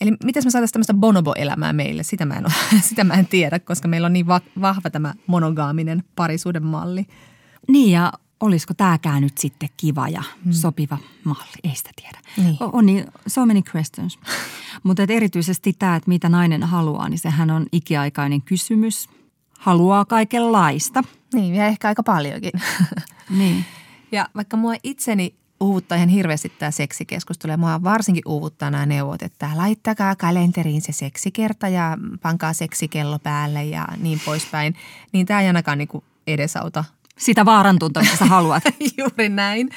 Eli 0.00 0.16
miten 0.24 0.44
me 0.44 0.50
saataisiin 0.50 0.72
tämmöistä 0.72 0.94
bonobo-elämää 0.94 1.72
meille, 1.72 2.02
sitä 2.02 2.26
mä 2.26 2.34
en, 2.34 2.44
ole, 2.46 2.80
sitä 2.88 3.04
mä 3.04 3.14
en 3.14 3.26
tiedä, 3.26 3.58
koska 3.58 3.88
meillä 3.88 4.06
on 4.06 4.12
niin 4.12 4.26
va- 4.26 4.40
vahva 4.60 4.90
tämä 4.90 5.14
monogaaminen 5.26 6.04
parisuuden 6.16 6.64
malli. 6.64 7.06
Niin 7.68 7.92
ja 7.92 8.12
olisiko 8.40 8.74
tämäkään 8.74 9.22
nyt 9.22 9.38
sitten 9.38 9.68
kiva 9.76 10.08
ja 10.08 10.22
hmm. 10.44 10.52
sopiva 10.52 10.98
malli, 11.24 11.58
ei 11.64 11.74
sitä 11.74 11.90
tiedä. 12.02 12.18
Niin. 12.36 12.56
On 12.60 12.86
niin, 12.86 13.04
so 13.26 13.46
many 13.46 13.62
questions. 13.74 14.18
Mutta 14.82 15.02
erityisesti 15.08 15.72
tämä, 15.72 15.96
että 15.96 16.08
mitä 16.08 16.28
nainen 16.28 16.62
haluaa, 16.62 17.08
niin 17.08 17.18
sehän 17.18 17.50
on 17.50 17.66
ikiaikainen 17.72 18.42
kysymys. 18.42 19.08
Haluaa 19.58 20.04
kaikenlaista. 20.04 21.02
Niin, 21.34 21.54
ja 21.54 21.66
ehkä 21.66 21.88
aika 21.88 22.02
paljonkin. 22.02 22.52
Niin. 23.30 23.64
Ja 24.12 24.28
vaikka 24.34 24.56
mua 24.56 24.74
itseni 24.82 25.34
uuvuttaa 25.60 25.96
ihan 25.96 26.08
hirveästi 26.08 26.52
tämä 26.58 26.70
seksikeskustelu. 26.70 27.52
Ja 27.52 27.56
mua 27.56 27.82
varsinkin 27.82 28.22
uuvuttaa 28.26 28.70
nämä 28.70 28.86
neuvot, 28.86 29.22
että 29.22 29.50
laittakaa 29.54 30.16
kalenteriin 30.16 30.80
se 30.80 30.92
seksikerta 30.92 31.68
ja 31.68 31.98
pankaa 32.22 32.52
seksikello 32.52 33.18
päälle 33.18 33.64
ja 33.64 33.88
niin 34.00 34.20
poispäin. 34.24 34.74
Niin 35.12 35.26
tämä 35.26 35.40
ei 35.40 35.46
ainakaan 35.46 35.78
niin 35.78 35.88
edesauta. 36.26 36.84
Sitä 37.18 37.44
mitä 38.00 38.16
sä 38.16 38.24
haluat. 38.24 38.62
Juuri 38.98 39.28
näin. 39.28 39.70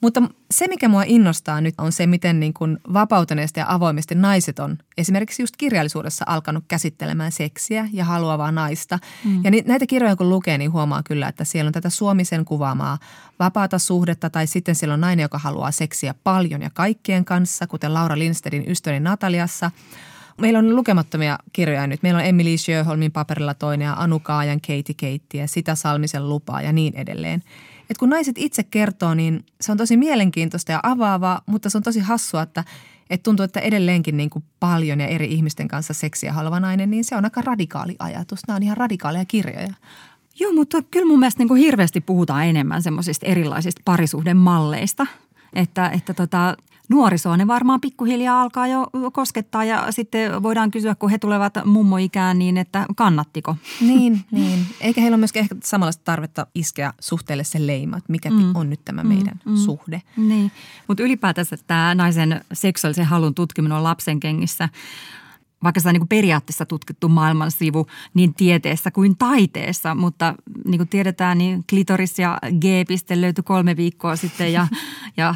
Mutta 0.00 0.22
se, 0.50 0.68
mikä 0.68 0.88
mua 0.88 1.02
innostaa 1.06 1.60
nyt, 1.60 1.74
on 1.78 1.92
se, 1.92 2.06
miten 2.06 2.40
niin 2.40 2.54
kuin 2.54 2.78
vapautuneesti 2.92 3.60
ja 3.60 3.66
avoimesti 3.68 4.14
naiset 4.14 4.58
on 4.58 4.78
esimerkiksi 4.98 5.42
just 5.42 5.56
kirjallisuudessa 5.56 6.24
alkanut 6.28 6.64
käsittelemään 6.68 7.32
seksiä 7.32 7.88
ja 7.92 8.04
haluavaa 8.04 8.52
naista. 8.52 8.98
Mm. 9.24 9.44
Ja 9.44 9.50
ni, 9.50 9.62
näitä 9.66 9.86
kirjoja 9.86 10.16
kun 10.16 10.30
lukee, 10.30 10.58
niin 10.58 10.72
huomaa 10.72 11.02
kyllä, 11.02 11.28
että 11.28 11.44
siellä 11.44 11.68
on 11.68 11.72
tätä 11.72 11.90
Suomisen 11.90 12.44
kuvaamaa 12.44 12.98
vapaata 13.38 13.78
suhdetta 13.78 14.30
tai 14.30 14.46
sitten 14.46 14.74
siellä 14.74 14.94
on 14.94 15.00
nainen, 15.00 15.22
joka 15.22 15.38
haluaa 15.38 15.70
seksiä 15.70 16.14
paljon 16.24 16.62
ja 16.62 16.70
kaikkien 16.74 17.24
kanssa, 17.24 17.66
kuten 17.66 17.94
Laura 17.94 18.18
Lindstedin 18.18 18.70
ystäväni 18.70 19.00
Nataliassa. 19.00 19.70
Meillä 20.40 20.58
on 20.58 20.76
lukemattomia 20.76 21.38
kirjoja 21.52 21.86
nyt. 21.86 22.02
Meillä 22.02 22.18
on 22.18 22.26
Emily 22.26 22.56
Sjöholmin 22.56 23.12
paperilla 23.12 23.54
toinen 23.54 23.86
ja 23.86 23.94
Anu 23.98 24.20
Kaajan 24.20 24.60
Katie 24.60 24.94
Keitti 24.96 25.38
ja 25.38 25.48
Sitä 25.48 25.74
Salmisen 25.74 26.28
lupaa 26.28 26.62
ja 26.62 26.72
niin 26.72 26.96
edelleen– 26.96 27.42
että 27.90 27.98
kun 27.98 28.10
naiset 28.10 28.38
itse 28.38 28.62
kertoo, 28.62 29.14
niin 29.14 29.44
se 29.60 29.72
on 29.72 29.78
tosi 29.78 29.96
mielenkiintoista 29.96 30.72
ja 30.72 30.80
avaavaa, 30.82 31.42
mutta 31.46 31.70
se 31.70 31.78
on 31.78 31.82
tosi 31.82 32.00
hassua, 32.00 32.42
että, 32.42 32.64
että 33.10 33.22
tuntuu, 33.24 33.44
että 33.44 33.60
edelleenkin 33.60 34.16
niin 34.16 34.30
kuin 34.30 34.44
paljon 34.60 35.00
ja 35.00 35.06
eri 35.06 35.32
ihmisten 35.32 35.68
kanssa 35.68 35.94
seksiä 35.94 36.32
haluava 36.32 36.60
nainen, 36.60 36.90
niin 36.90 37.04
se 37.04 37.16
on 37.16 37.24
aika 37.24 37.42
radikaali 37.42 37.96
ajatus. 37.98 38.40
Nämä 38.46 38.56
on 38.56 38.62
ihan 38.62 38.76
radikaaleja 38.76 39.24
kirjoja. 39.24 39.74
Joo, 40.40 40.52
mutta 40.52 40.82
kyllä 40.82 41.06
mun 41.06 41.18
mielestä 41.18 41.40
niin 41.40 41.48
kuin 41.48 41.62
hirveästi 41.62 42.00
puhutaan 42.00 42.46
enemmän 42.46 42.82
semmoisista 42.82 43.26
erilaisista 43.26 43.82
parisuhdemalleista. 43.84 45.06
Että, 45.52 45.88
että 45.88 46.14
tota, 46.14 46.56
nuorisoa 46.90 47.36
ne 47.36 47.46
varmaan 47.46 47.80
pikkuhiljaa 47.80 48.42
alkaa 48.42 48.66
jo 48.66 48.86
koskettaa 49.12 49.64
ja 49.64 49.86
sitten 49.90 50.42
voidaan 50.42 50.70
kysyä, 50.70 50.94
kun 50.94 51.10
he 51.10 51.18
tulevat 51.18 51.54
mummoikään, 51.64 52.38
niin 52.38 52.56
että 52.56 52.86
kannattiko? 52.96 53.56
Niin, 53.80 54.24
niin. 54.30 54.66
Eikä 54.80 55.00
heillä 55.00 55.14
ole 55.14 55.20
myöskään 55.20 55.42
ehkä 55.42 55.56
samanlaista 55.64 56.04
tarvetta 56.04 56.46
iskeä 56.54 56.92
suhteelle 57.00 57.44
se 57.44 57.66
leima, 57.66 57.96
että 57.96 58.12
mikä 58.12 58.30
mm. 58.30 58.56
on 58.56 58.70
nyt 58.70 58.84
tämä 58.84 59.04
meidän 59.04 59.40
mm. 59.44 59.56
suhde. 59.56 60.02
Niin, 60.16 60.52
mutta 60.88 61.02
ylipäätänsä 61.02 61.56
tämä 61.66 61.94
naisen 61.94 62.44
seksuaalisen 62.52 63.04
halun 63.04 63.34
tutkiminen 63.34 63.76
on 63.76 63.84
lapsen 63.84 64.20
kengissä 64.20 64.68
vaikka 65.62 65.80
sitä 65.80 65.92
niin 65.92 66.00
kuin 66.00 66.08
periaatteessa 66.08 66.66
tutkittu 66.66 67.08
maailman 67.08 67.50
sivu 67.50 67.86
niin 68.14 68.34
tieteessä 68.34 68.90
kuin 68.90 69.16
taiteessa, 69.18 69.94
mutta 69.94 70.34
niin 70.64 70.78
kuin 70.78 70.88
tiedetään, 70.88 71.38
niin 71.38 71.64
klitoris 71.70 72.18
ja 72.18 72.38
G-piste 72.60 73.20
löytyi 73.20 73.44
kolme 73.44 73.76
viikkoa 73.76 74.16
sitten 74.16 74.52
ja, 74.52 74.66
ja 75.16 75.34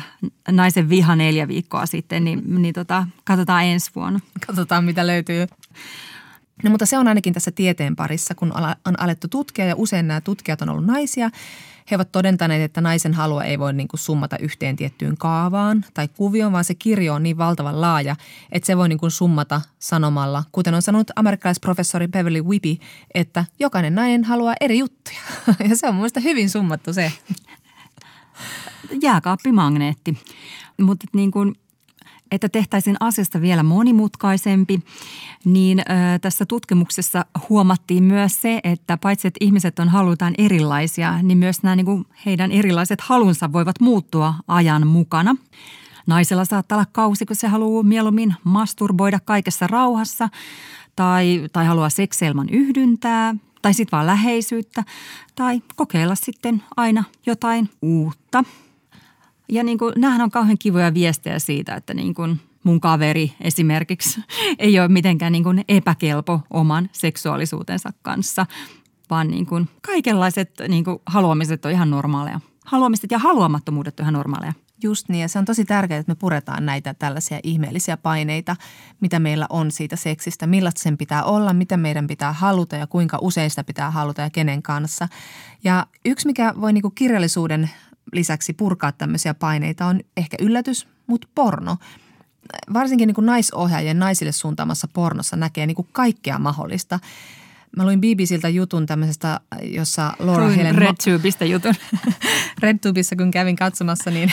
naisen 0.51 0.89
viha 0.89 1.16
neljä 1.16 1.49
viikkoa 1.49 1.87
sitten, 1.87 2.25
niin, 2.25 2.62
niin 2.62 2.75
tota, 2.75 3.07
katsotaan 3.25 3.64
ensi 3.64 3.91
vuonna. 3.95 4.20
Katsotaan, 4.47 4.85
mitä 4.85 5.07
löytyy. 5.07 5.47
No, 6.62 6.70
mutta 6.70 6.86
se 6.86 6.98
on 6.98 7.09
ainakin 7.09 7.34
tässä 7.34 7.50
tieteen 7.50 7.96
parissa, 7.96 8.34
kun 8.34 8.52
on 8.86 9.00
alettu 9.00 9.28
tutkia 9.28 9.66
ja 9.66 9.74
usein 9.76 10.09
nämä 10.09 10.20
tutkijat 10.20 10.62
on 10.62 10.68
ollut 10.68 10.86
naisia– 10.86 11.30
he 11.90 11.96
ovat 11.96 12.12
todentaneet, 12.12 12.62
että 12.62 12.80
naisen 12.80 13.14
halua 13.14 13.44
ei 13.44 13.59
voi 13.59 13.72
niin 13.72 13.88
kuin 13.88 14.00
summata 14.00 14.38
yhteen 14.38 14.76
tiettyyn 14.76 15.16
kaavaan 15.16 15.84
tai 15.94 16.09
kuvioon, 16.09 16.52
vaan 16.52 16.64
se 16.64 16.74
kirjo 16.74 17.14
on 17.14 17.22
niin 17.22 17.38
valtavan 17.38 17.80
laaja, 17.80 18.16
että 18.52 18.66
se 18.66 18.76
voi 18.76 18.88
niin 18.88 18.98
kuin 18.98 19.11
summata 19.11 19.61
sanomalla, 19.78 20.44
kuten 20.52 20.74
on 20.74 20.82
sanonut 20.82 21.11
amerikkalaisprofessori 21.16 22.09
Beverly 22.09 22.42
Whippy, 22.42 22.76
että 23.14 23.44
jokainen 23.59 23.94
nainen 23.94 24.24
haluaa 24.24 24.55
eri 24.61 24.78
juttuja. 24.78 25.18
Ja 25.68 25.76
se 25.76 25.88
on 25.88 25.94
mielestäni 25.94 26.24
hyvin 26.24 26.50
summattu 26.50 26.92
se. 26.92 27.12
Jääkaappimagneetti. 29.02 30.18
Mutta 30.80 31.07
niin 31.12 31.30
kuin 31.30 31.55
että 32.31 32.49
tehtäisiin 32.49 32.97
asiasta 33.01 33.41
vielä 33.41 33.62
monimutkaisempi, 33.62 34.81
niin 35.45 35.79
ö, 35.81 35.83
tässä 36.18 36.47
tutkimuksessa 36.47 37.25
huomattiin 37.49 38.05
myös 38.05 38.41
se, 38.41 38.61
että 38.64 38.97
paitsi 38.97 39.29
että 39.29 39.45
ihmiset 39.45 39.79
on 39.79 39.89
halutaan 39.89 40.35
erilaisia, 40.39 41.22
niin 41.22 41.39
myös 41.39 41.62
nämä 41.62 41.77
niin 41.77 41.87
kuin 41.87 42.07
heidän 42.27 42.53
erilaiset 42.53 43.01
halunsa 43.01 43.53
voivat 43.53 43.81
muuttua 43.81 44.35
ajan 44.49 44.87
mukana. 44.87 45.37
Naisella 46.07 46.45
saattaa 46.45 46.79
olla 46.79 46.87
kausi, 46.93 47.27
kun 47.27 47.37
se 47.37 47.49
haluaa 47.49 47.83
mieluummin 47.83 48.35
masturboida 48.45 49.20
kaikessa 49.25 49.66
rauhassa 49.66 50.29
tai, 50.97 51.49
tai 51.53 51.66
haluaa 51.66 51.91
sekseilman 51.91 52.49
yhdyntää 52.49 53.35
tai 53.62 53.75
sitten 53.75 53.97
vaan 53.97 54.07
läheisyyttä 54.07 54.85
tai 55.35 55.62
kokeilla 55.77 56.14
sitten 56.14 56.62
aina 56.77 57.05
jotain 57.27 57.70
uutta– 57.83 58.45
ja 59.49 59.64
niin 59.64 59.78
kuin, 59.78 59.92
nämähän 59.97 60.20
on 60.20 60.30
kauhean 60.30 60.59
kivoja 60.59 60.95
viestejä 60.95 61.38
siitä, 61.38 61.74
että 61.74 61.95
niin 61.95 62.14
kuin 62.14 62.40
mun 62.64 62.80
kaveri 62.80 63.32
esimerkiksi 63.40 64.20
ei 64.59 64.80
ole 64.80 64.88
mitenkään 64.88 65.32
niin 65.32 65.45
kuin 65.45 65.64
epäkelpo 65.68 66.40
oman 66.51 66.88
seksuaalisuutensa 66.92 67.92
kanssa, 68.03 68.47
vaan 69.11 69.28
niin 69.28 69.47
kuin 69.47 69.68
kaikenlaiset 69.82 70.51
niin 70.68 70.84
kuin 70.84 70.99
haluamiset 71.07 71.64
on 71.64 71.72
ihan 71.72 71.90
normaaleja. 71.90 72.40
Haluamiset 72.64 73.11
ja 73.11 73.18
haluamattomuudet 73.18 74.01
on 74.01 74.05
ihan 74.05 74.14
normaaleja. 74.14 74.53
Just 74.82 75.09
niin, 75.09 75.22
ja 75.22 75.28
se 75.28 75.38
on 75.38 75.45
tosi 75.45 75.64
tärkeää, 75.64 76.01
että 76.01 76.11
me 76.11 76.16
puretaan 76.16 76.66
näitä 76.66 76.95
tällaisia 76.95 77.40
ihmeellisiä 77.42 77.97
paineita, 77.97 78.57
mitä 79.01 79.18
meillä 79.18 79.47
on 79.51 79.70
siitä 79.70 79.97
seksistä, 79.97 80.47
millaista 80.47 80.82
sen 80.82 80.99
pitää 80.99 81.24
olla, 81.24 81.53
mitä 81.53 81.76
meidän 81.76 82.07
pitää 82.07 82.32
haluta 82.32 82.76
ja 82.76 82.86
kuinka 82.86 83.18
usein 83.20 83.51
sitä 83.51 83.64
pitää 83.64 83.90
haluta 83.90 84.22
ja 84.22 84.30
kenen 84.30 84.62
kanssa. 84.62 85.09
Ja 85.64 85.86
yksi, 86.05 86.26
mikä 86.26 86.55
voi 86.61 86.72
niinku 86.72 86.90
kirjallisuuden 86.90 87.70
lisäksi 88.12 88.52
purkaa 88.52 88.92
tämmöisiä 88.92 89.34
paineita 89.34 89.86
on 89.86 90.00
ehkä 90.16 90.36
yllätys, 90.40 90.88
mutta 91.07 91.28
porno. 91.34 91.76
Varsinkin 92.72 93.07
niin 93.07 93.14
kuin 93.14 93.26
naisohjaajien 93.26 93.98
naisille 93.98 94.32
suuntaamassa 94.32 94.88
pornossa 94.92 95.36
näkee 95.36 95.66
niin 95.66 95.74
kuin 95.74 95.88
kaikkea 95.92 96.38
mahdollista. 96.38 97.00
Mä 97.76 97.84
luin 97.84 98.00
BBCltä 98.00 98.48
jutun 98.48 98.86
tämmöisestä, 98.86 99.40
jossa 99.62 100.12
Laura 100.18 100.44
Luin 100.44 100.57
Helen... 100.57 100.74
RedTubeista 100.74 101.44
jutun. 101.44 101.74
RedTubeissa 102.62 103.16
kun 103.16 103.30
kävin 103.30 103.57
katsomassa, 103.57 104.11
niin... 104.11 104.32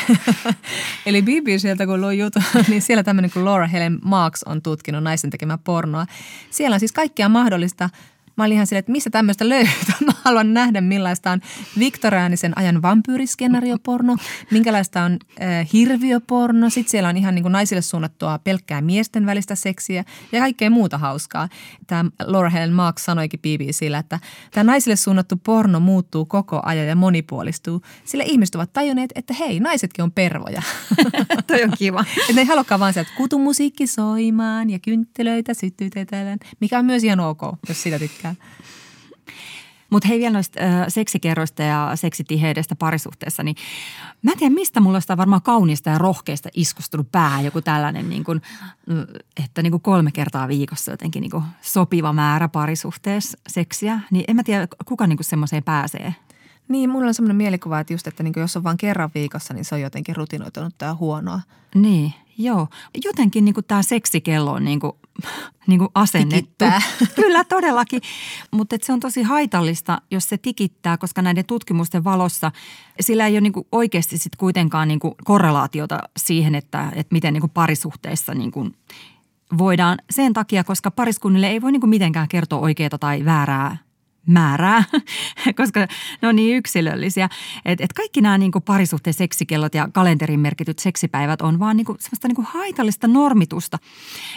Eli 1.05 1.21
BBCltä 1.21 1.85
kun 1.85 2.01
luin 2.01 2.19
jutun, 2.19 2.43
niin 2.69 2.81
siellä 2.81 3.03
tämmöinen 3.03 3.31
kuin 3.31 3.45
Laura 3.45 3.67
Helen 3.67 3.99
Marks 4.03 4.43
on 4.43 4.61
tutkinut 4.61 5.03
naisen 5.03 5.29
tekemää 5.29 5.57
pornoa. 5.57 6.05
Siellä 6.49 6.73
on 6.73 6.79
siis 6.79 6.91
kaikkea 6.91 7.29
mahdollista– 7.29 7.89
Mä 8.41 8.45
olin 8.45 8.55
ihan 8.55 8.67
silleen, 8.67 8.79
että 8.79 8.91
missä 8.91 9.09
tämmöistä 9.09 9.49
löytyy. 9.49 9.73
Mä 10.05 10.11
haluan 10.23 10.53
nähdä, 10.53 10.81
millaista 10.81 11.31
on 11.31 11.41
viktoriaanisen 11.79 12.57
ajan 12.57 12.81
vampyyriskenaarioporno, 12.81 14.17
minkälaista 14.51 15.03
on 15.03 15.17
äh, 15.41 15.67
hirviöporno. 15.73 16.69
Sitten 16.69 16.91
siellä 16.91 17.09
on 17.09 17.17
ihan 17.17 17.35
niin 17.35 17.43
kuin 17.43 17.51
naisille 17.51 17.81
suunnattua 17.81 18.39
pelkkää 18.39 18.81
miesten 18.81 19.25
välistä 19.25 19.55
seksiä 19.55 20.03
ja 20.31 20.39
kaikkea 20.39 20.69
muuta 20.69 20.97
hauskaa. 20.97 21.49
Tämä 21.87 22.09
Laura 22.23 22.49
Helen 22.49 22.73
Marks 22.73 23.05
sanoikin 23.05 23.39
BBCllä, 23.39 23.97
että 23.97 24.19
tämä 24.51 24.63
naisille 24.63 24.95
suunnattu 24.95 25.37
porno 25.37 25.79
muuttuu 25.79 26.25
koko 26.25 26.61
ajan 26.65 26.87
ja 26.87 26.95
monipuolistuu, 26.95 27.81
sillä 28.05 28.23
ihmiset 28.23 28.55
ovat 28.55 28.73
tajunneet, 28.73 29.11
että 29.15 29.33
hei, 29.33 29.59
naisetkin 29.59 30.03
on 30.03 30.11
pervoja. 30.11 30.61
Toi 31.47 31.63
on 31.63 31.71
kiva. 31.77 32.05
että 32.21 32.33
ne 32.33 32.41
ei 32.41 32.47
halukaan 32.47 32.79
vaan 32.79 32.93
sieltä 32.93 33.11
kutumusiikki 33.17 33.87
soimaan 33.87 34.69
ja 34.69 34.79
kynttilöitä 34.79 35.53
sytytetään, 35.53 36.39
mikä 36.59 36.79
on 36.79 36.85
myös 36.85 37.03
ihan 37.03 37.19
ok, 37.19 37.41
jos 37.69 37.83
sitä 37.83 37.99
tykkää 37.99 38.30
tykkään. 38.35 38.91
Mutta 39.89 40.07
hei 40.07 40.19
vielä 40.19 40.33
noista 40.33 40.59
äh, 40.63 40.85
seksikerroista 40.87 41.63
ja 41.63 41.91
seksitiheydestä 41.95 42.75
parisuhteessa, 42.75 43.43
niin 43.43 43.55
mä 44.21 44.31
en 44.31 44.37
tiedä 44.37 44.55
mistä 44.55 44.79
mulla 44.79 44.97
on 44.97 45.01
sitä 45.01 45.17
varmaan 45.17 45.41
kaunista 45.41 45.89
ja 45.89 45.97
rohkeista 45.97 46.49
iskustunut 46.53 47.11
pää 47.11 47.41
joku 47.41 47.61
tällainen, 47.61 48.09
niin 48.09 48.23
kuin, 48.23 48.41
että 49.43 49.61
niin 49.61 49.71
kuin 49.71 49.81
kolme 49.81 50.11
kertaa 50.11 50.47
viikossa 50.47 50.91
jotenkin 50.91 51.21
niin 51.21 51.43
sopiva 51.61 52.13
määrä 52.13 52.47
parisuhteessa 52.47 53.37
seksiä. 53.47 53.99
Niin 54.11 54.25
en 54.27 54.35
mä 54.35 54.43
tiedä, 54.43 54.67
kuka 54.85 55.07
niin 55.07 55.17
semmoiseen 55.21 55.63
pääsee. 55.63 56.15
Niin, 56.67 56.89
mulla 56.89 57.07
on 57.07 57.13
semmoinen 57.13 57.37
mielikuva, 57.37 57.79
että 57.79 57.93
just, 57.93 58.07
että 58.07 58.23
niin 58.23 58.33
jos 58.35 58.57
on 58.57 58.63
vain 58.63 58.77
kerran 58.77 59.11
viikossa, 59.15 59.53
niin 59.53 59.65
se 59.65 59.75
on 59.75 59.81
jotenkin 59.81 60.15
rutinoitunut 60.15 60.77
tai 60.77 60.93
huonoa. 60.93 61.39
Niin, 61.75 62.13
joo. 62.37 62.67
Jotenkin 63.05 63.45
niin 63.45 63.55
tämä 63.67 63.83
seksikello 63.83 64.51
on 64.51 64.65
niin 64.65 64.79
kuin, 64.79 64.91
niin 65.67 65.79
kuin 65.79 65.89
asennettu. 65.95 66.35
Tikittää. 66.35 66.81
Kyllä, 67.15 67.43
todellakin. 67.43 68.01
Mutta 68.51 68.75
se 68.81 68.93
on 68.93 68.99
tosi 68.99 69.23
haitallista, 69.23 70.01
jos 70.11 70.29
se 70.29 70.37
tikittää, 70.37 70.97
koska 70.97 71.21
näiden 71.21 71.45
tutkimusten 71.45 72.03
valossa 72.03 72.51
sillä 72.99 73.27
ei 73.27 73.33
ole 73.33 73.41
niin 73.41 73.53
kuin 73.53 73.67
oikeasti 73.71 74.17
sit 74.17 74.35
kuitenkaan 74.35 74.87
niin 74.87 74.99
kuin 74.99 75.13
korrelaatiota 75.23 75.99
siihen, 76.17 76.55
että, 76.55 76.91
että 76.95 77.13
miten 77.13 77.33
niin 77.33 77.41
kuin 77.41 77.51
parisuhteissa 77.51 78.33
niin 78.33 78.51
kuin 78.51 78.75
voidaan 79.57 79.97
sen 80.09 80.33
takia, 80.33 80.63
koska 80.63 80.91
pariskunnille 80.91 81.47
ei 81.47 81.61
voi 81.61 81.71
niin 81.71 81.81
kuin 81.81 81.89
mitenkään 81.89 82.27
kertoa 82.27 82.59
oikeaa 82.59 82.97
tai 82.99 83.25
väärää 83.25 83.77
määrää, 84.27 84.83
koska 85.55 85.87
ne 86.21 86.27
on 86.27 86.35
niin 86.35 86.57
yksilöllisiä. 86.57 87.29
Että 87.65 87.85
et 87.85 87.93
kaikki 87.93 88.21
nämä 88.21 88.37
niin 88.37 88.51
parisuhteen 88.65 89.13
seksikellot 89.13 89.75
ja 89.75 89.89
kalenterin 89.93 90.39
merkityt 90.39 90.79
seksipäivät 90.79 91.41
on 91.41 91.59
vaan 91.59 91.77
niin 91.77 91.85
kuin, 91.85 91.97
semmoista 91.99 92.27
niin 92.27 92.35
kuin 92.35 92.47
haitallista 92.49 93.07
normitusta. 93.07 93.77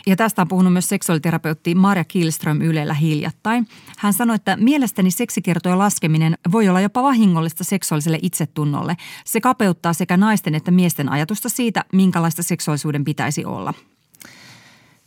Ja 0.07 0.17
tästä 0.17 0.43
on 0.43 0.49
puhunut 0.49 0.73
myös 0.73 0.89
seksuaaliterapeutti 0.89 1.75
Marja 1.75 2.05
Kilström 2.05 2.61
Ylellä 2.61 2.95
hiljattain. 2.95 3.69
Hän 3.99 4.13
sanoi, 4.13 4.37
että 4.37 4.57
mielestäni 4.57 5.11
seksikertojen 5.11 5.79
laskeminen 5.79 6.39
voi 6.53 6.69
olla 6.69 6.81
jopa 6.81 7.03
vahingollista 7.03 7.65
seksuaaliselle 7.65 8.19
itsetunnolle. 8.23 8.97
Se 9.25 9.41
kapeuttaa 9.41 9.93
sekä 9.93 10.17
naisten 10.17 10.55
että 10.55 10.71
miesten 10.71 11.09
ajatusta 11.09 11.49
siitä, 11.49 11.85
minkälaista 11.93 12.43
seksuaalisuuden 12.43 13.05
pitäisi 13.05 13.45
olla– 13.45 13.75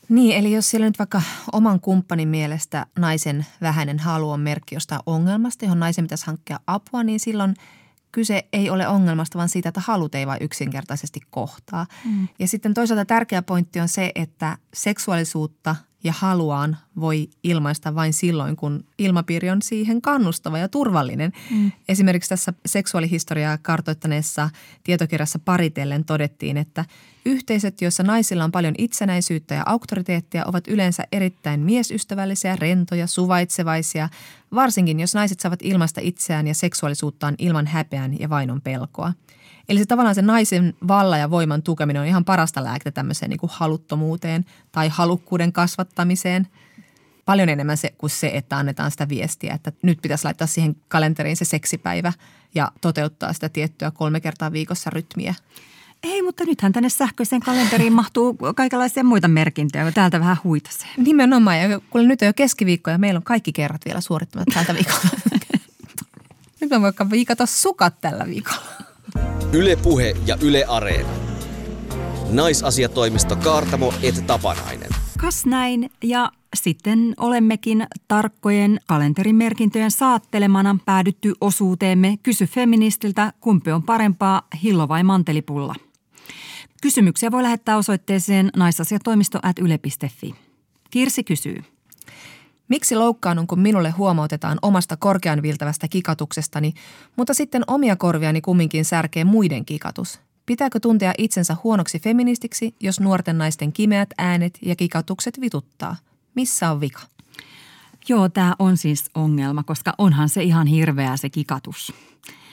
niin, 0.10 0.38
eli 0.38 0.52
jos 0.52 0.70
siellä 0.70 0.88
nyt 0.88 1.00
vaikka 1.00 1.22
oman 1.54 1.80
kumppanin 1.80 2.28
mielestä 2.28 2.86
naisen 3.00 3.46
vähäinen 3.62 4.00
halu 4.00 4.32
on 4.32 4.40
merkki 4.40 4.76
jostain 4.76 5.02
ongelmasta, 5.06 5.66
johon 5.66 5.80
naisen 5.80 6.06
pitäisi 6.06 6.26
hankkia 6.26 6.60
apua, 6.68 7.04
niin 7.04 7.20
silloin 7.20 7.56
kyse 8.12 8.48
ei 8.54 8.70
ole 8.70 8.88
ongelmasta, 8.88 9.38
vaan 9.38 9.50
siitä, 9.50 9.70
että 9.70 9.82
halut 9.86 10.16
ei 10.16 10.28
vain 10.28 10.44
yksinkertaisesti 10.44 11.20
kohtaa. 11.30 11.86
Mm. 12.06 12.28
Ja 12.40 12.48
sitten 12.48 12.74
toisaalta 12.74 13.06
tärkeä 13.06 13.42
pointti 13.42 13.80
on 13.80 13.88
se, 13.88 14.12
että 14.16 14.58
seksuaalisuutta 14.74 15.76
ja 16.04 16.14
haluaan 16.18 16.78
voi 17.00 17.30
ilmaista 17.44 17.96
vain 17.96 18.14
silloin, 18.14 18.56
kun 18.56 18.84
ilmapiiri 18.98 19.50
on 19.50 19.62
siihen 19.62 20.02
kannustava 20.02 20.58
ja 20.58 20.68
turvallinen. 20.68 21.32
Mm. 21.52 21.72
Esimerkiksi 21.90 22.30
tässä 22.30 22.54
seksuaalihistoriaa 22.66 23.58
kartoittaneessa 23.58 24.50
tietokirjassa 24.84 25.40
paritellen 25.40 26.06
todettiin, 26.06 26.58
että 26.58 26.86
yhteisöt, 27.26 27.82
joissa 27.82 28.04
naisilla 28.04 28.44
on 28.44 28.52
paljon 28.52 28.76
itsenäisyyttä 28.78 29.56
ja 29.56 29.64
auktoriteettia, 29.66 30.46
ovat 30.46 30.68
yleensä 30.68 31.04
erittäin 31.12 31.60
miesystävällisiä, 31.60 32.56
rentoja, 32.56 33.08
suvaitsevaisia, 33.08 34.10
varsinkin 34.56 35.00
jos 35.00 35.16
naiset 35.16 35.40
saavat 35.40 35.60
ilmaista 35.64 36.02
itseään 36.04 36.48
ja 36.48 36.56
seksuaalisuuttaan 36.56 37.36
ilman 37.38 37.68
häpeän 37.68 38.20
ja 38.20 38.30
vainon 38.30 38.62
pelkoa– 38.62 39.14
Eli 39.70 39.80
se 39.80 39.86
tavallaan 39.86 40.16
se 40.16 40.22
naisen 40.22 40.74
valla 40.88 41.18
ja 41.18 41.30
voiman 41.30 41.64
tukeminen 41.64 42.02
on 42.02 42.08
ihan 42.08 42.26
parasta 42.26 42.64
lääkettä 42.64 42.92
tämmöiseen 42.92 43.30
niin 43.30 43.40
kuin 43.40 43.50
haluttomuuteen 43.54 44.46
tai 44.72 44.90
halukkuuden 44.90 45.54
kasvattamiseen. 45.54 46.48
Paljon 47.26 47.50
enemmän 47.50 47.78
se 47.78 47.94
kuin 47.98 48.10
se, 48.10 48.32
että 48.34 48.58
annetaan 48.58 48.92
sitä 48.92 49.10
viestiä, 49.10 49.54
että 49.54 49.72
nyt 49.82 50.02
pitäisi 50.02 50.24
laittaa 50.24 50.48
siihen 50.48 50.76
kalenteriin 50.88 51.38
se 51.38 51.46
seksipäivä 51.46 52.14
ja 52.56 52.72
toteuttaa 52.82 53.34
sitä 53.34 53.50
tiettyä 53.50 53.92
kolme 53.92 54.20
kertaa 54.20 54.52
viikossa 54.52 54.90
rytmiä. 54.90 55.36
Ei, 56.04 56.22
mutta 56.22 56.44
nythän 56.46 56.74
tänne 56.74 56.90
sähköiseen 56.90 57.42
kalenteriin 57.42 57.94
mahtuu 57.94 58.38
kaikenlaisia 58.56 59.04
muita 59.04 59.28
merkintöjä, 59.28 59.84
kun 59.84 59.94
täältä 59.94 60.20
vähän 60.20 60.38
huitasee. 60.44 60.90
Nimenomaan, 60.98 61.60
ja 61.60 61.80
kuule 61.90 62.08
nyt 62.08 62.22
on 62.22 62.26
jo 62.26 62.34
keskiviikko 62.34 62.92
ja 62.92 62.98
meillä 62.98 63.18
on 63.18 63.24
kaikki 63.24 63.54
kerrat 63.54 63.86
vielä 63.86 64.02
suorittamat 64.02 64.48
tältä 64.54 64.74
viikolla. 64.74 65.10
nyt 66.62 66.72
on 66.72 66.82
vaikka 66.82 67.10
viikata 67.10 67.46
sukat 67.46 68.02
tällä 68.02 68.26
viikolla. 68.26 68.88
Ylepuhe 69.54 70.14
ja 70.26 70.38
Yle 70.42 70.66
Areena. 70.66 71.10
Naisasiatoimisto 72.32 73.36
Kaartamo 73.36 73.94
et 74.04 74.28
Tapanainen. 74.28 74.90
Kas 75.18 75.46
näin 75.46 75.92
ja 76.04 76.32
sitten 76.56 77.14
olemmekin 77.18 77.88
tarkkojen 78.08 78.80
kalenterimerkintöjen 78.88 79.92
saattelemana 79.92 80.78
päädytty 80.86 81.34
osuuteemme 81.42 82.18
Kysy 82.24 82.46
feministiltä, 82.46 83.34
kumpi 83.40 83.72
on 83.72 83.84
parempaa, 83.84 84.42
hillo 84.64 84.88
vai 84.88 85.04
mantelipulla. 85.04 85.76
Kysymyksiä 86.82 87.32
voi 87.32 87.44
lähettää 87.44 87.78
osoitteeseen 87.78 88.50
naisasiatoimisto 88.56 89.40
at 89.44 89.60
yle.fi. 89.60 90.36
Kirsi 90.90 91.24
kysyy. 91.24 91.64
Miksi 92.68 92.96
loukkaannun, 92.96 93.48
kun 93.48 93.60
minulle 93.60 93.90
huomautetaan 93.90 94.58
omasta 94.62 94.98
korkean 94.98 95.42
viltävästä 95.42 95.88
kikatuksestani, 95.88 96.74
mutta 97.16 97.34
sitten 97.34 97.64
omia 97.68 97.96
korviani 97.96 98.42
kumminkin 98.42 98.86
särkee 98.86 99.24
muiden 99.24 99.66
kikatus? 99.66 100.20
Pitääkö 100.46 100.80
tuntea 100.80 101.14
itsensä 101.18 101.56
huonoksi 101.64 102.00
feministiksi, 102.00 102.76
jos 102.80 103.00
nuorten 103.00 103.38
naisten 103.38 103.74
kimeät 103.74 104.10
äänet 104.18 104.60
ja 104.62 104.76
kikatukset 104.76 105.42
vituttaa? 105.42 105.96
Missä 106.36 106.72
on 106.72 106.82
vika? 106.82 107.02
Joo, 108.10 108.30
tämä 108.30 108.56
on 108.60 108.78
siis 108.78 109.10
ongelma, 109.16 109.64
koska 109.64 109.94
onhan 109.98 110.30
se 110.30 110.44
ihan 110.44 110.68
hirveä 110.68 111.18
se 111.18 111.30
kikatus. 111.30 111.94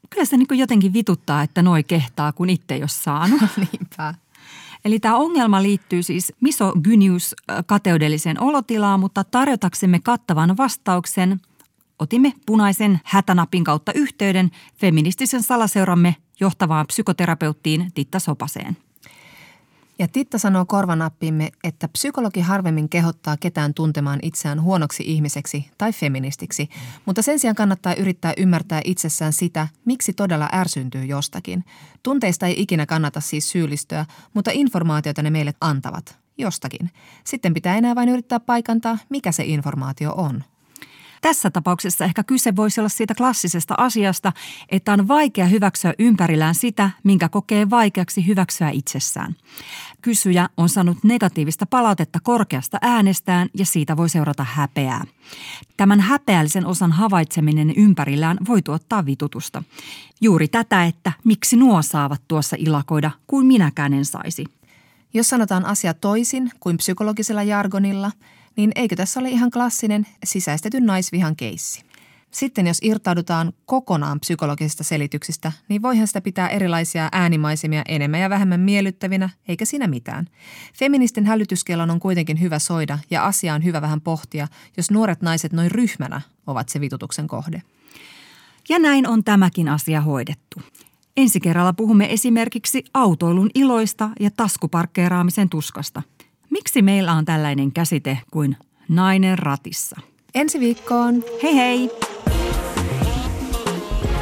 Kyllä 0.09 0.25
se 0.25 0.37
niin 0.37 0.47
jotenkin 0.51 0.93
vituttaa, 0.93 1.41
että 1.41 1.61
noi 1.61 1.83
kehtaa, 1.83 2.31
kun 2.31 2.49
itse 2.49 2.73
ei 2.73 2.81
ole 2.81 2.87
saanut. 2.87 3.41
Niinpä. 3.71 4.13
Eli 4.85 4.99
tämä 4.99 5.17
ongelma 5.17 5.63
liittyy 5.63 6.03
siis 6.03 6.33
misogynius 6.41 7.35
kateudelliseen 7.65 8.41
olotilaan, 8.41 8.99
mutta 8.99 9.23
tarjotaksemme 9.23 9.99
kattavan 9.99 10.57
vastauksen 10.57 11.39
otimme 11.99 12.33
punaisen 12.45 12.99
hätänapin 13.03 13.63
kautta 13.63 13.91
yhteyden 13.95 14.51
feministisen 14.75 15.43
salaseuramme 15.43 16.15
johtavaan 16.39 16.87
psykoterapeuttiin 16.87 17.91
Titta 17.93 18.19
Sopaseen. 18.19 18.77
Ja 19.99 20.07
Titta 20.07 20.37
sanoo 20.37 20.65
korvanappimme, 20.65 21.51
että 21.63 21.87
psykologi 21.87 22.39
harvemmin 22.39 22.89
kehottaa 22.89 23.37
ketään 23.37 23.73
tuntemaan 23.73 24.19
itseään 24.21 24.61
huonoksi 24.61 25.03
ihmiseksi 25.05 25.69
tai 25.77 25.93
feministiksi, 25.93 26.69
mutta 27.05 27.21
sen 27.21 27.39
sijaan 27.39 27.55
kannattaa 27.55 27.93
yrittää 27.93 28.33
ymmärtää 28.37 28.81
itsessään 28.85 29.33
sitä, 29.33 29.67
miksi 29.85 30.13
todella 30.13 30.49
ärsyntyy 30.53 31.05
jostakin. 31.05 31.63
Tunteista 32.03 32.47
ei 32.47 32.55
ikinä 32.57 32.85
kannata 32.85 33.19
siis 33.19 33.49
syyllistyä, 33.51 34.05
mutta 34.33 34.51
informaatiota 34.53 35.21
ne 35.21 35.29
meille 35.29 35.53
antavat. 35.61 36.17
Jostakin. 36.37 36.91
Sitten 37.23 37.53
pitää 37.53 37.77
enää 37.77 37.95
vain 37.95 38.09
yrittää 38.09 38.39
paikantaa, 38.39 38.97
mikä 39.09 39.31
se 39.31 39.43
informaatio 39.43 40.13
on. 40.17 40.43
Tässä 41.25 41.49
tapauksessa 41.49 42.05
ehkä 42.05 42.23
kyse 42.23 42.55
voisi 42.55 42.81
olla 42.81 42.89
siitä 42.89 43.15
klassisesta 43.15 43.75
asiasta, 43.77 44.33
että 44.69 44.93
on 44.93 45.07
vaikea 45.07 45.45
hyväksyä 45.45 45.93
ympärillään 45.99 46.55
sitä, 46.55 46.89
minkä 47.03 47.29
kokee 47.29 47.69
vaikeaksi 47.69 48.27
hyväksyä 48.27 48.69
itsessään. 48.69 49.35
Kysyjä 50.01 50.49
on 50.57 50.69
saanut 50.69 50.97
negatiivista 51.03 51.65
palautetta 51.65 52.19
korkeasta 52.23 52.77
äänestään 52.81 53.49
ja 53.53 53.65
siitä 53.65 53.97
voi 53.97 54.09
seurata 54.09 54.43
häpeää. 54.43 55.03
Tämän 55.77 55.99
häpeällisen 55.99 56.65
osan 56.65 56.91
havaitseminen 56.91 57.73
ympärillään 57.77 58.37
voi 58.47 58.61
tuottaa 58.61 59.05
vitutusta. 59.05 59.63
Juuri 60.21 60.47
tätä, 60.47 60.85
että 60.85 61.11
miksi 61.23 61.55
nuo 61.55 61.81
saavat 61.81 62.21
tuossa 62.27 62.55
ilakoida, 62.59 63.11
kuin 63.27 63.45
minäkään 63.45 63.93
en 63.93 64.05
saisi. 64.05 64.45
Jos 65.13 65.29
sanotaan 65.29 65.65
asia 65.65 65.93
toisin 65.93 66.51
kuin 66.59 66.77
psykologisella 66.77 67.43
jargonilla– 67.43 68.11
niin 68.55 68.71
eikö 68.75 68.95
tässä 68.95 69.19
ole 69.19 69.29
ihan 69.29 69.51
klassinen 69.51 70.07
sisäistetyn 70.23 70.85
naisvihan 70.85 71.35
keissi? 71.35 71.83
Sitten 72.35 72.67
jos 72.67 72.79
irtaudutaan 72.81 73.53
kokonaan 73.65 74.19
psykologisista 74.19 74.83
selityksistä, 74.83 75.51
niin 75.69 75.81
voihan 75.81 76.07
sitä 76.07 76.21
pitää 76.21 76.49
erilaisia 76.49 77.09
äänimaisemia 77.11 77.81
enemmän 77.87 78.19
ja 78.19 78.29
vähemmän 78.29 78.59
miellyttävinä, 78.59 79.29
eikä 79.47 79.65
siinä 79.65 79.87
mitään. 79.87 80.27
Feministin 80.73 81.25
hälytyskellon 81.25 81.91
on 81.91 81.99
kuitenkin 81.99 82.41
hyvä 82.41 82.59
soida 82.59 82.99
ja 83.09 83.25
asia 83.25 83.53
on 83.53 83.63
hyvä 83.63 83.81
vähän 83.81 84.01
pohtia, 84.01 84.47
jos 84.77 84.91
nuoret 84.91 85.21
naiset 85.21 85.53
noin 85.53 85.71
ryhmänä 85.71 86.21
ovat 86.47 86.69
se 86.69 86.81
vitutuksen 86.81 87.27
kohde. 87.27 87.61
Ja 88.69 88.79
näin 88.79 89.07
on 89.07 89.23
tämäkin 89.23 89.69
asia 89.69 90.01
hoidettu. 90.01 90.61
Ensi 91.17 91.39
kerralla 91.39 91.73
puhumme 91.73 92.13
esimerkiksi 92.13 92.83
autoilun 92.93 93.49
iloista 93.55 94.09
ja 94.19 94.29
taskuparkkeeraamisen 94.37 95.49
tuskasta– 95.49 96.01
Miksi 96.49 96.81
meillä 96.81 97.13
on 97.13 97.25
tällainen 97.25 97.71
käsite 97.71 98.17
kuin 98.31 98.57
nainen 98.89 99.39
ratissa? 99.39 100.01
Ensi 100.35 100.59
viikkoon. 100.59 101.23
Hei 101.43 101.55
hei! 101.55 101.89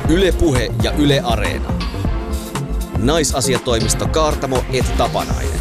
Ylepuhe 0.10 0.70
ja 0.84 0.92
Yle 0.92 1.22
Areena. 1.24 1.70
Naisasiatoimisto 2.98 4.08
Kaartamo 4.08 4.64
et 4.74 4.98
Tapanainen. 4.98 5.60